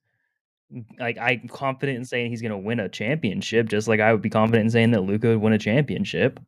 Like 0.99 1.19
I'm 1.19 1.47
confident 1.47 1.99
in 1.99 2.05
saying 2.05 2.31
he's 2.31 2.41
going 2.41 2.51
to 2.51 2.57
win 2.57 2.79
a 2.79 2.89
championship, 2.89 3.69
just 3.69 3.87
like 3.87 3.99
I 3.99 4.11
would 4.11 4.23
be 4.23 4.29
confident 4.31 4.65
in 4.65 4.71
saying 4.71 4.91
that 4.91 5.01
Luka 5.01 5.27
would 5.29 5.41
win 5.41 5.53
a 5.53 5.59
championship 5.59 6.39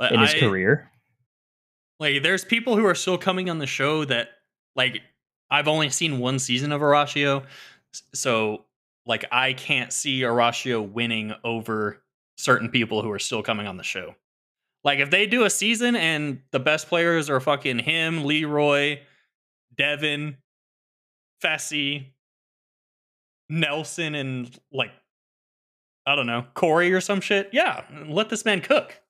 In 0.00 0.20
his 0.20 0.34
I- 0.34 0.40
career. 0.40 0.90
Like, 1.98 2.22
there's 2.22 2.44
people 2.44 2.76
who 2.76 2.84
are 2.84 2.94
still 2.94 3.16
coming 3.16 3.48
on 3.48 3.58
the 3.58 3.66
show 3.66 4.04
that, 4.04 4.28
like, 4.74 5.00
I've 5.50 5.68
only 5.68 5.88
seen 5.88 6.18
one 6.18 6.38
season 6.38 6.72
of 6.72 6.80
s- 7.94 8.02
so 8.14 8.64
like 9.06 9.24
I 9.30 9.52
can't 9.54 9.92
see 9.92 10.20
Horacio 10.20 10.86
winning 10.86 11.32
over 11.44 12.02
certain 12.36 12.68
people 12.70 13.00
who 13.02 13.10
are 13.12 13.18
still 13.20 13.42
coming 13.42 13.66
on 13.66 13.76
the 13.76 13.84
show. 13.84 14.14
Like, 14.84 14.98
if 14.98 15.10
they 15.10 15.26
do 15.26 15.44
a 15.44 15.50
season 15.50 15.96
and 15.96 16.42
the 16.50 16.58
best 16.60 16.88
players 16.88 17.30
are 17.30 17.40
fucking 17.40 17.78
him, 17.78 18.24
Leroy, 18.24 19.00
Devin, 19.78 20.36
Fessy, 21.42 22.08
Nelson, 23.48 24.14
and 24.14 24.58
like, 24.72 24.90
I 26.06 26.14
don't 26.16 26.26
know, 26.26 26.44
Corey 26.54 26.92
or 26.92 27.00
some 27.00 27.20
shit, 27.20 27.50
yeah, 27.52 27.84
let 28.06 28.28
this 28.28 28.44
man 28.44 28.60
cook. 28.60 29.00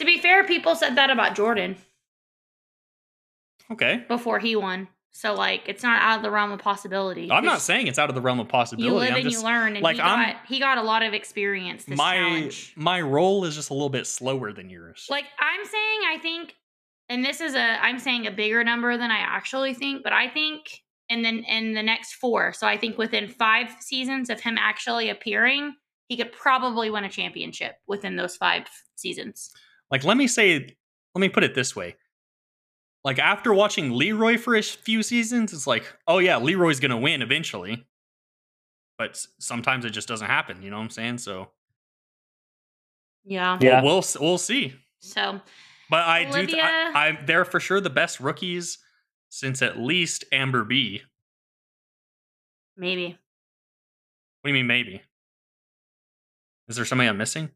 To 0.00 0.06
be 0.06 0.16
fair, 0.18 0.44
people 0.44 0.74
said 0.74 0.96
that 0.96 1.10
about 1.10 1.34
Jordan 1.36 1.76
Okay. 3.70 4.02
before 4.08 4.38
he 4.38 4.56
won. 4.56 4.88
So 5.12 5.34
like 5.34 5.62
it's 5.66 5.82
not 5.82 6.00
out 6.00 6.16
of 6.18 6.22
the 6.22 6.30
realm 6.30 6.52
of 6.52 6.60
possibility. 6.60 7.30
I'm 7.30 7.44
not 7.44 7.60
saying 7.60 7.86
it's 7.88 7.98
out 7.98 8.08
of 8.08 8.14
the 8.14 8.20
realm 8.22 8.40
of 8.40 8.48
possibility. 8.48 8.88
you 8.94 8.98
live 8.98 9.10
I'm 9.10 9.16
and 9.16 9.24
just, 9.24 9.38
you 9.38 9.44
learn 9.44 9.74
and 9.74 9.82
like, 9.82 9.96
he 9.96 10.02
I'm- 10.02 10.32
got 10.34 10.46
he 10.46 10.58
got 10.58 10.78
a 10.78 10.82
lot 10.82 11.02
of 11.02 11.12
experience 11.12 11.84
this 11.84 11.98
my 11.98 12.14
challenge. 12.16 12.72
my 12.76 13.00
role 13.00 13.44
is 13.44 13.54
just 13.56 13.70
a 13.70 13.74
little 13.74 13.88
bit 13.90 14.06
slower 14.06 14.52
than 14.52 14.70
yours. 14.70 15.06
Like 15.10 15.26
I'm 15.38 15.64
saying 15.64 16.00
I 16.08 16.18
think 16.22 16.54
and 17.08 17.24
this 17.24 17.40
is 17.40 17.54
a 17.54 17.60
I'm 17.84 17.98
saying 17.98 18.26
a 18.26 18.30
bigger 18.30 18.62
number 18.64 18.96
than 18.96 19.10
I 19.10 19.18
actually 19.18 19.74
think, 19.74 20.02
but 20.02 20.12
I 20.14 20.28
think 20.28 20.80
and 21.10 21.24
then 21.24 21.38
in 21.40 21.74
the 21.74 21.82
next 21.82 22.14
four. 22.14 22.52
So 22.54 22.66
I 22.66 22.78
think 22.78 22.96
within 22.96 23.28
five 23.28 23.68
seasons 23.80 24.30
of 24.30 24.40
him 24.40 24.56
actually 24.58 25.10
appearing, 25.10 25.74
he 26.06 26.16
could 26.16 26.32
probably 26.32 26.88
win 26.88 27.04
a 27.04 27.08
championship 27.10 27.74
within 27.88 28.16
those 28.16 28.36
five 28.36 28.68
seasons. 28.96 29.50
Like, 29.90 30.04
let 30.04 30.16
me 30.16 30.26
say, 30.26 30.76
let 31.14 31.20
me 31.20 31.28
put 31.28 31.42
it 31.44 31.54
this 31.54 31.74
way. 31.74 31.96
Like, 33.02 33.18
after 33.18 33.52
watching 33.54 33.92
Leroy 33.92 34.36
for 34.38 34.54
a 34.54 34.62
few 34.62 35.02
seasons, 35.02 35.52
it's 35.52 35.66
like, 35.66 35.84
oh 36.06 36.18
yeah, 36.18 36.36
Leroy's 36.36 36.80
gonna 36.80 36.98
win 36.98 37.22
eventually. 37.22 37.86
But 38.98 39.24
sometimes 39.38 39.84
it 39.86 39.90
just 39.90 40.08
doesn't 40.08 40.26
happen. 40.26 40.62
You 40.62 40.70
know 40.70 40.76
what 40.76 40.84
I'm 40.84 40.90
saying? 40.90 41.18
So 41.18 41.50
Yeah. 43.24 43.58
Yeah. 43.60 43.82
we'll, 43.82 43.94
we'll 43.96 44.04
we'll 44.20 44.38
see. 44.38 44.74
So 45.00 45.40
But 45.88 46.06
I 46.06 46.24
do. 46.24 46.32
Th- 46.32 46.36
Olivia- 46.48 46.62
I, 46.62 47.08
I 47.08 47.18
they're 47.24 47.46
for 47.46 47.58
sure 47.60 47.80
the 47.80 47.88
best 47.90 48.20
rookies 48.20 48.78
since 49.30 49.62
at 49.62 49.78
least 49.78 50.24
Amber 50.32 50.64
B. 50.64 51.00
maybe. 52.76 53.06
What 54.42 54.48
do 54.48 54.48
you 54.50 54.54
mean 54.54 54.66
maybe? 54.66 55.02
Is 56.68 56.76
there 56.76 56.84
somebody 56.84 57.08
I'm 57.08 57.16
missing? 57.18 57.50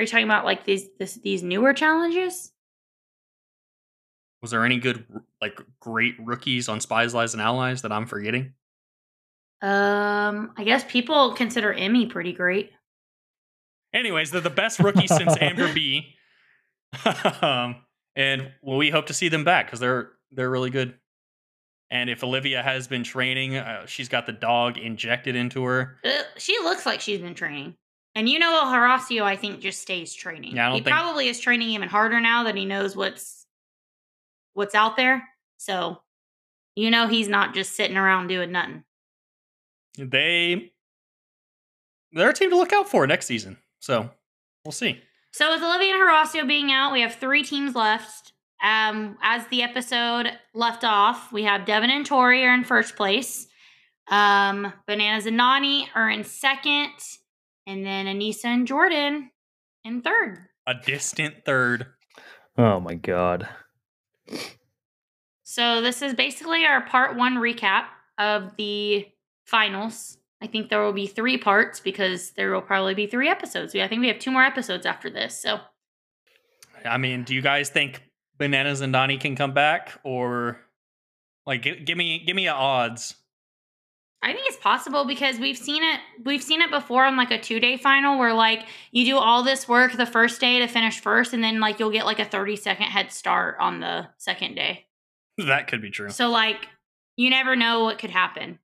Are 0.00 0.02
you 0.02 0.06
talking 0.06 0.24
about 0.24 0.46
like 0.46 0.64
these 0.64 0.88
this, 0.98 1.16
these 1.16 1.42
newer 1.42 1.74
challenges? 1.74 2.52
Was 4.40 4.50
there 4.50 4.64
any 4.64 4.78
good 4.78 5.04
like 5.42 5.60
great 5.78 6.14
rookies 6.18 6.70
on 6.70 6.80
Spies, 6.80 7.12
Lies, 7.12 7.34
and 7.34 7.42
Allies 7.42 7.82
that 7.82 7.92
I'm 7.92 8.06
forgetting? 8.06 8.54
Um, 9.60 10.52
I 10.56 10.64
guess 10.64 10.90
people 10.90 11.34
consider 11.34 11.70
Emmy 11.70 12.06
pretty 12.06 12.32
great. 12.32 12.70
Anyways, 13.92 14.30
they're 14.30 14.40
the 14.40 14.48
best 14.48 14.78
rookies 14.78 15.14
since 15.14 15.36
Amber 15.38 15.70
B. 15.74 16.14
um, 17.42 17.76
and 18.16 18.50
well, 18.62 18.78
we 18.78 18.88
hope 18.88 19.08
to 19.08 19.12
see 19.12 19.28
them 19.28 19.44
back 19.44 19.66
because 19.66 19.80
they're 19.80 20.12
they're 20.32 20.48
really 20.48 20.70
good. 20.70 20.94
And 21.90 22.08
if 22.08 22.24
Olivia 22.24 22.62
has 22.62 22.88
been 22.88 23.04
training, 23.04 23.56
uh, 23.56 23.84
she's 23.84 24.08
got 24.08 24.24
the 24.24 24.32
dog 24.32 24.78
injected 24.78 25.36
into 25.36 25.62
her. 25.64 25.98
Uh, 26.02 26.22
she 26.38 26.58
looks 26.62 26.86
like 26.86 27.02
she's 27.02 27.20
been 27.20 27.34
training. 27.34 27.76
And 28.20 28.28
you 28.28 28.38
know, 28.38 28.64
Horacio, 28.66 29.22
I 29.22 29.34
think, 29.34 29.60
just 29.60 29.80
stays 29.80 30.12
training. 30.12 30.54
Yeah, 30.54 30.74
he 30.74 30.80
think- 30.80 30.94
probably 30.94 31.28
is 31.28 31.40
training 31.40 31.70
even 31.70 31.88
harder 31.88 32.20
now 32.20 32.44
that 32.44 32.54
he 32.54 32.66
knows 32.66 32.94
what's 32.94 33.46
what's 34.52 34.74
out 34.74 34.98
there. 34.98 35.26
So, 35.56 36.02
you 36.76 36.90
know, 36.90 37.06
he's 37.06 37.28
not 37.28 37.54
just 37.54 37.74
sitting 37.74 37.96
around 37.96 38.26
doing 38.26 38.52
nothing. 38.52 38.84
They 39.96 40.70
they're 42.12 42.28
a 42.28 42.34
team 42.34 42.50
to 42.50 42.56
look 42.56 42.74
out 42.74 42.90
for 42.90 43.06
next 43.06 43.24
season. 43.24 43.56
So 43.78 44.10
we'll 44.66 44.72
see. 44.72 45.00
So, 45.32 45.54
with 45.54 45.62
Olivia 45.62 45.94
and 45.94 46.02
Horacio 46.02 46.46
being 46.46 46.70
out, 46.70 46.92
we 46.92 47.00
have 47.00 47.14
three 47.14 47.42
teams 47.42 47.74
left. 47.74 48.34
Um, 48.62 49.16
as 49.22 49.46
the 49.46 49.62
episode 49.62 50.30
left 50.52 50.84
off, 50.84 51.32
we 51.32 51.44
have 51.44 51.64
Devin 51.64 51.88
and 51.88 52.04
Tori 52.04 52.44
are 52.44 52.52
in 52.52 52.64
first 52.64 52.96
place. 52.96 53.46
Um, 54.08 54.74
Bananas 54.86 55.24
and 55.24 55.40
Nany 55.40 55.86
are 55.94 56.10
in 56.10 56.22
second, 56.24 56.92
and 57.70 57.86
then 57.86 58.06
Aneesa 58.06 58.46
and 58.46 58.66
Jordan 58.66 59.30
in 59.84 60.02
third. 60.02 60.38
A 60.66 60.74
distant 60.74 61.44
third. 61.44 61.86
Oh 62.58 62.80
my 62.80 62.94
god. 62.94 63.48
So 65.42 65.80
this 65.80 66.02
is 66.02 66.14
basically 66.14 66.64
our 66.64 66.80
part 66.82 67.16
one 67.16 67.36
recap 67.36 67.84
of 68.18 68.56
the 68.56 69.06
finals. 69.46 70.18
I 70.42 70.46
think 70.46 70.68
there 70.68 70.82
will 70.82 70.92
be 70.92 71.06
three 71.06 71.36
parts 71.38 71.80
because 71.80 72.30
there 72.32 72.52
will 72.52 72.62
probably 72.62 72.94
be 72.94 73.06
three 73.06 73.28
episodes. 73.28 73.74
We- 73.74 73.82
I 73.82 73.88
think 73.88 74.00
we 74.00 74.08
have 74.08 74.18
two 74.18 74.30
more 74.30 74.42
episodes 74.44 74.86
after 74.86 75.10
this. 75.10 75.38
So 75.40 75.60
I 76.84 76.96
mean, 76.98 77.24
do 77.24 77.34
you 77.34 77.42
guys 77.42 77.68
think 77.68 78.02
Bananas 78.38 78.80
and 78.80 78.92
Donnie 78.92 79.18
can 79.18 79.36
come 79.36 79.52
back, 79.52 79.98
or 80.02 80.60
like 81.46 81.62
gi- 81.62 81.84
give 81.84 81.98
me 81.98 82.24
give 82.24 82.34
me 82.36 82.46
a 82.46 82.52
odds? 82.54 83.16
I 84.22 84.32
think 84.32 84.46
it's 84.48 84.58
possible 84.58 85.06
because 85.06 85.38
we've 85.38 85.56
seen 85.56 85.82
it. 85.82 86.00
We've 86.24 86.42
seen 86.42 86.60
it 86.60 86.70
before 86.70 87.04
on 87.04 87.16
like 87.16 87.30
a 87.30 87.40
two 87.40 87.58
day 87.58 87.76
final 87.78 88.18
where 88.18 88.34
like 88.34 88.66
you 88.92 89.04
do 89.04 89.16
all 89.16 89.42
this 89.42 89.66
work 89.66 89.92
the 89.92 90.06
first 90.06 90.40
day 90.40 90.58
to 90.58 90.66
finish 90.66 91.00
first, 91.00 91.32
and 91.32 91.42
then 91.42 91.58
like 91.60 91.78
you'll 91.78 91.90
get 91.90 92.04
like 92.04 92.18
a 92.18 92.24
thirty 92.26 92.56
second 92.56 92.86
head 92.86 93.12
start 93.12 93.56
on 93.60 93.80
the 93.80 94.08
second 94.18 94.56
day. 94.56 94.86
That 95.38 95.68
could 95.68 95.80
be 95.80 95.90
true. 95.90 96.10
So 96.10 96.28
like 96.28 96.68
you 97.16 97.30
never 97.30 97.56
know 97.56 97.84
what 97.84 97.98
could 97.98 98.10
happen. 98.10 98.58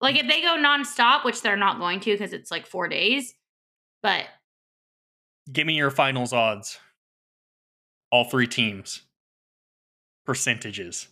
Like 0.00 0.16
if 0.16 0.28
they 0.28 0.42
go 0.42 0.56
nonstop, 0.58 1.24
which 1.24 1.40
they're 1.40 1.56
not 1.56 1.78
going 1.78 2.00
to 2.00 2.12
because 2.12 2.32
it's 2.32 2.50
like 2.50 2.66
four 2.66 2.86
days, 2.88 3.34
but 4.02 4.26
Give 5.50 5.66
me 5.66 5.74
your 5.74 5.90
finals 5.90 6.32
odds. 6.32 6.78
All 8.12 8.24
three 8.24 8.46
teams. 8.46 9.02
Percentages. 10.26 11.08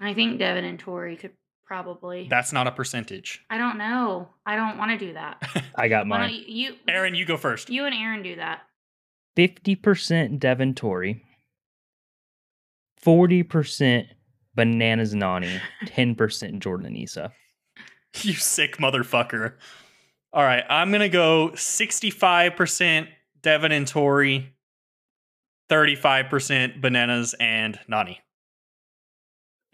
I 0.00 0.14
think 0.14 0.38
Devin 0.38 0.64
and 0.64 0.78
Tori 0.78 1.16
could 1.16 1.32
probably. 1.72 2.26
That's 2.28 2.52
not 2.52 2.66
a 2.66 2.70
percentage. 2.70 3.42
I 3.48 3.56
don't 3.56 3.78
know. 3.78 4.28
I 4.44 4.56
don't 4.56 4.76
want 4.76 4.90
to 4.90 4.98
do 5.06 5.14
that. 5.14 5.42
I 5.74 5.88
got 5.88 6.06
mine. 6.06 6.34
you, 6.34 6.42
you, 6.46 6.74
Aren, 6.86 7.14
you 7.14 7.24
go 7.24 7.38
first. 7.38 7.70
you 7.70 7.86
and 7.86 7.94
Aren 7.94 8.22
do 8.22 8.36
that? 8.36 8.60
Fifty 9.36 9.74
percent 9.74 10.38
Devin 10.38 10.74
Tori. 10.74 11.24
Forty 12.98 13.42
percent 13.42 14.08
Bananas 14.54 15.14
Nany. 15.14 15.60
Ten 15.86 16.14
percent 16.14 16.60
Jordan 16.60 16.92
Aneesa. 16.92 17.32
You 18.20 18.34
sick 18.34 18.76
motherfucker. 18.76 19.54
All 20.34 20.44
right, 20.44 20.64
I'm 20.68 20.92
gonna 20.92 21.08
go 21.08 21.52
65% 21.54 23.08
Devin 23.40 23.72
and 23.72 23.88
Tori, 23.88 24.52
35% 25.70 26.82
Bananas 26.82 27.34
and 27.40 27.78
Nany. 27.90 28.18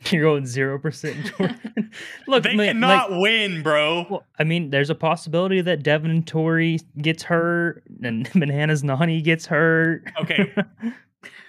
You're 0.10 0.22
going 0.22 0.46
zero 0.46 0.78
percent 0.78 1.32
Look, 2.28 2.44
they 2.44 2.54
man, 2.54 2.74
cannot 2.74 3.10
like, 3.10 3.20
win, 3.20 3.62
bro. 3.62 4.06
well, 4.08 4.24
I 4.38 4.44
mean, 4.44 4.70
there's 4.70 4.90
a 4.90 4.94
possibility 4.94 5.60
that 5.60 5.82
Devin 5.82 6.10
and 6.10 6.26
Tori 6.26 6.78
gets 6.98 7.24
hurt 7.24 7.82
and 8.02 8.28
Bananas 8.34 8.82
Nany 8.82 9.22
gets 9.22 9.46
hurt. 9.46 10.04
Okay. 10.20 10.54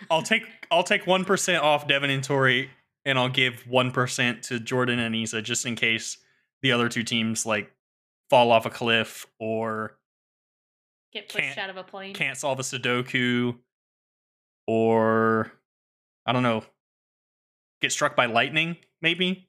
I'll 0.10 0.24
take 0.24 0.44
I'll 0.72 0.84
take 0.84 1.06
one 1.06 1.26
percent 1.26 1.64
off 1.64 1.88
Devin 1.88 2.10
and 2.10 2.24
Tori, 2.24 2.70
and 3.06 3.20
I'll 3.20 3.30
give 3.30 3.62
one 3.68 3.92
percent 3.92 4.42
to 4.44 4.60
Jordan 4.60 4.98
and 5.00 5.16
Isa 5.16 5.42
just 5.44 5.66
in 5.68 5.76
case 5.76 6.18
the 6.64 6.72
other 6.72 6.90
two 6.90 7.04
teams 7.04 7.46
like 7.46 7.72
fall 8.32 8.52
off 8.52 8.66
a 8.66 8.70
cliff 8.72 9.28
or 9.40 9.98
Get 11.14 11.30
pushed 11.30 11.58
out 11.58 11.70
of 11.70 11.78
a 11.78 11.84
plane. 11.84 12.14
can't 12.14 12.38
solve 12.38 12.60
a 12.60 12.64
Sudoku 12.64 13.56
or 14.68 15.52
I 16.26 16.32
don't 16.34 16.44
know, 16.44 16.64
get 17.82 17.92
struck 17.92 18.16
by 18.16 18.26
lightning, 18.26 18.78
maybe. 19.02 19.48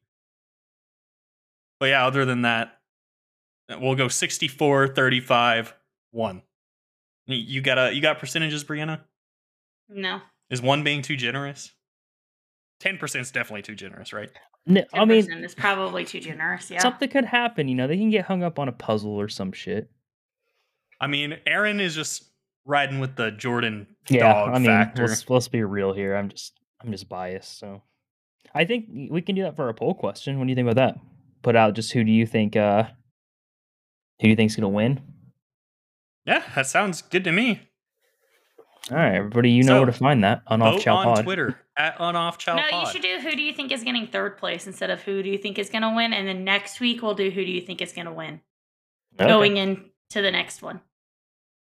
But 1.78 1.86
yeah, 1.86 2.06
other 2.06 2.24
than 2.24 2.42
that, 2.42 2.78
uh, 3.70 3.78
we'll 3.80 3.94
go 3.94 4.08
64, 4.08 4.88
35, 4.88 5.74
1. 6.10 6.42
You- 7.26 7.36
You 7.36 7.60
got 7.62 7.78
a 7.78 7.92
you 7.94 8.02
got 8.02 8.18
percentages, 8.18 8.64
Briana? 8.64 9.00
No. 9.88 10.20
Is 10.50 10.60
one 10.60 10.82
being 10.84 11.02
too 11.02 11.16
generous? 11.16 11.72
10% 12.80 13.20
is 13.20 13.30
definitely 13.30 13.62
too 13.62 13.74
generous, 13.74 14.12
right? 14.12 14.30
No, 14.66 14.82
I 14.92 15.04
mean, 15.04 15.24
10% 15.26 15.56
probably 15.56 16.04
too 16.04 16.20
generous. 16.20 16.70
Yeah. 16.70 16.80
something 16.80 17.08
could 17.08 17.24
happen. 17.24 17.68
You 17.68 17.74
know, 17.74 17.86
they 17.86 17.96
can 17.96 18.10
get 18.10 18.24
hung 18.26 18.42
up 18.42 18.58
on 18.58 18.68
a 18.68 18.72
puzzle 18.72 19.12
or 19.20 19.28
some 19.28 19.52
shit. 19.52 19.90
I 21.00 21.06
mean, 21.06 21.38
Aren 21.46 21.80
is 21.80 21.94
just 21.94 22.30
riding 22.66 23.00
with 23.00 23.16
the 23.16 23.30
Jordan 23.30 23.86
Yeah, 24.08 24.32
dog 24.32 24.50
I 24.50 24.58
mean, 24.58 24.66
factor. 24.66 25.06
let's 25.08 25.28
let's 25.30 25.48
be 25.48 25.62
real 25.62 25.92
here. 25.94 26.14
I'm 26.14 26.28
just 26.28 26.58
I'm 26.82 26.90
just 26.92 27.08
biased, 27.08 27.58
so 27.58 27.82
I 28.54 28.64
think 28.64 28.86
we 29.10 29.22
can 29.22 29.34
do 29.36 29.42
that 29.42 29.56
for 29.56 29.68
a 29.68 29.74
poll 29.74 29.94
question. 29.94 30.38
What 30.38 30.44
do 30.46 30.50
you 30.50 30.56
think 30.56 30.68
about 30.68 30.76
that? 30.94 31.00
Put 31.42 31.56
out 31.56 31.74
just 31.74 31.92
who 31.92 32.04
do 32.04 32.10
you 32.12 32.26
think 32.26 32.56
uh 32.56 32.84
who 34.20 34.24
do 34.24 34.28
you 34.28 34.36
think's 34.36 34.56
gonna 34.56 34.68
win? 34.68 35.00
Yeah, 36.26 36.42
that 36.54 36.66
sounds 36.66 37.00
good 37.02 37.24
to 37.24 37.32
me. 37.32 37.60
All 38.90 38.96
right, 38.96 39.14
everybody, 39.14 39.50
you 39.50 39.62
know 39.62 39.76
where 39.76 39.86
to 39.86 39.92
find 39.92 40.24
that 40.24 40.42
on 40.46 40.62
Off 40.62 40.74
Vote 40.74 40.82
Chow 40.82 40.96
on 40.96 41.04
Pod. 41.06 41.24
Twitter 41.24 41.60
at 41.76 42.00
On 42.00 42.14
unoffchow 42.14 42.56
no, 42.56 42.62
pod. 42.70 42.86
you 42.86 42.92
should 42.92 43.02
do 43.02 43.18
who 43.20 43.36
do 43.36 43.42
you 43.42 43.52
think 43.52 43.70
is 43.72 43.84
getting 43.84 44.06
third 44.06 44.36
place 44.36 44.66
instead 44.66 44.90
of 44.90 45.00
who 45.02 45.22
do 45.22 45.28
you 45.30 45.38
think 45.38 45.58
is 45.58 45.70
going 45.70 45.82
to 45.82 45.94
win, 45.94 46.12
and 46.12 46.26
then 46.26 46.44
next 46.44 46.80
week 46.80 47.00
we'll 47.00 47.14
do 47.14 47.30
who 47.30 47.44
do 47.44 47.50
you 47.50 47.60
think 47.60 47.80
is 47.80 47.92
going 47.92 48.06
to 48.06 48.12
win 48.12 48.40
Okay. 49.18 49.28
going 49.28 49.56
into 49.58 49.86
the 50.14 50.30
next 50.30 50.60
one. 50.62 50.80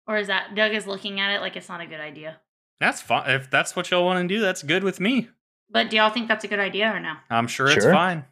Or 0.07 0.17
is 0.17 0.27
that 0.27 0.55
Doug 0.55 0.73
is 0.73 0.87
looking 0.87 1.19
at 1.19 1.31
it 1.35 1.41
like 1.41 1.55
it's 1.55 1.69
not 1.69 1.79
a 1.81 1.85
good 1.85 1.99
idea? 1.99 2.39
That's 2.79 3.01
fine. 3.01 3.29
If 3.29 3.51
that's 3.51 3.75
what 3.75 3.91
y'all 3.91 4.05
want 4.05 4.27
to 4.27 4.33
do, 4.35 4.41
that's 4.41 4.63
good 4.63 4.83
with 4.83 4.99
me. 4.99 5.29
But 5.71 5.89
do 5.89 5.95
y'all 5.97 6.09
think 6.09 6.27
that's 6.27 6.43
a 6.43 6.47
good 6.47 6.59
idea 6.59 6.91
or 6.93 6.99
no? 6.99 7.13
I'm 7.29 7.47
sure, 7.47 7.69
it's 7.69 7.85
fine. 7.85 8.25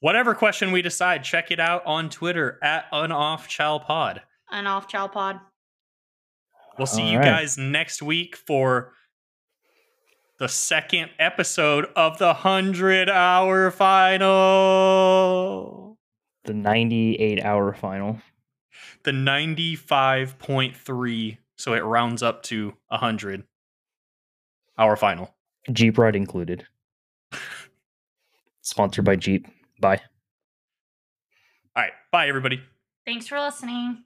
Whatever 0.00 0.34
question 0.34 0.72
we 0.72 0.82
decide, 0.82 1.22
check 1.24 1.50
it 1.50 1.60
out 1.60 1.84
on 1.86 2.10
Twitter 2.10 2.58
at 2.62 2.90
unoffchowpod. 2.92 4.20
An 4.50 4.66
off 4.66 4.86
chow 4.88 5.06
pod. 5.08 5.40
We'll 6.78 6.86
see 6.86 7.02
All 7.02 7.12
you 7.12 7.18
right. 7.18 7.24
guys 7.24 7.56
next 7.56 8.02
week 8.02 8.36
for 8.36 8.92
the 10.38 10.48
second 10.48 11.10
episode 11.18 11.86
of 11.96 12.18
the 12.18 12.26
100 12.26 13.08
hour 13.08 13.70
final. 13.70 14.36
the 16.44 16.52
98 16.54 17.42
hour 17.44 17.72
final. 17.72 18.20
The 19.04 19.12
95.3. 19.12 21.38
So 21.56 21.72
it 21.74 21.84
rounds 21.84 22.22
up 22.22 22.42
to 22.44 22.74
100 22.88 23.44
hour 24.76 24.96
final. 24.96 25.32
Jeep 25.72 25.98
ride 25.98 26.16
included. 26.16 26.66
Sponsored 28.62 29.04
by 29.04 29.16
Jeep. 29.16 29.46
Bye. 29.80 30.00
All 31.76 31.82
right. 31.82 31.92
Bye, 32.12 32.28
everybody. 32.28 32.60
Thanks 33.04 33.26
for 33.26 33.38
listening. 33.40 34.04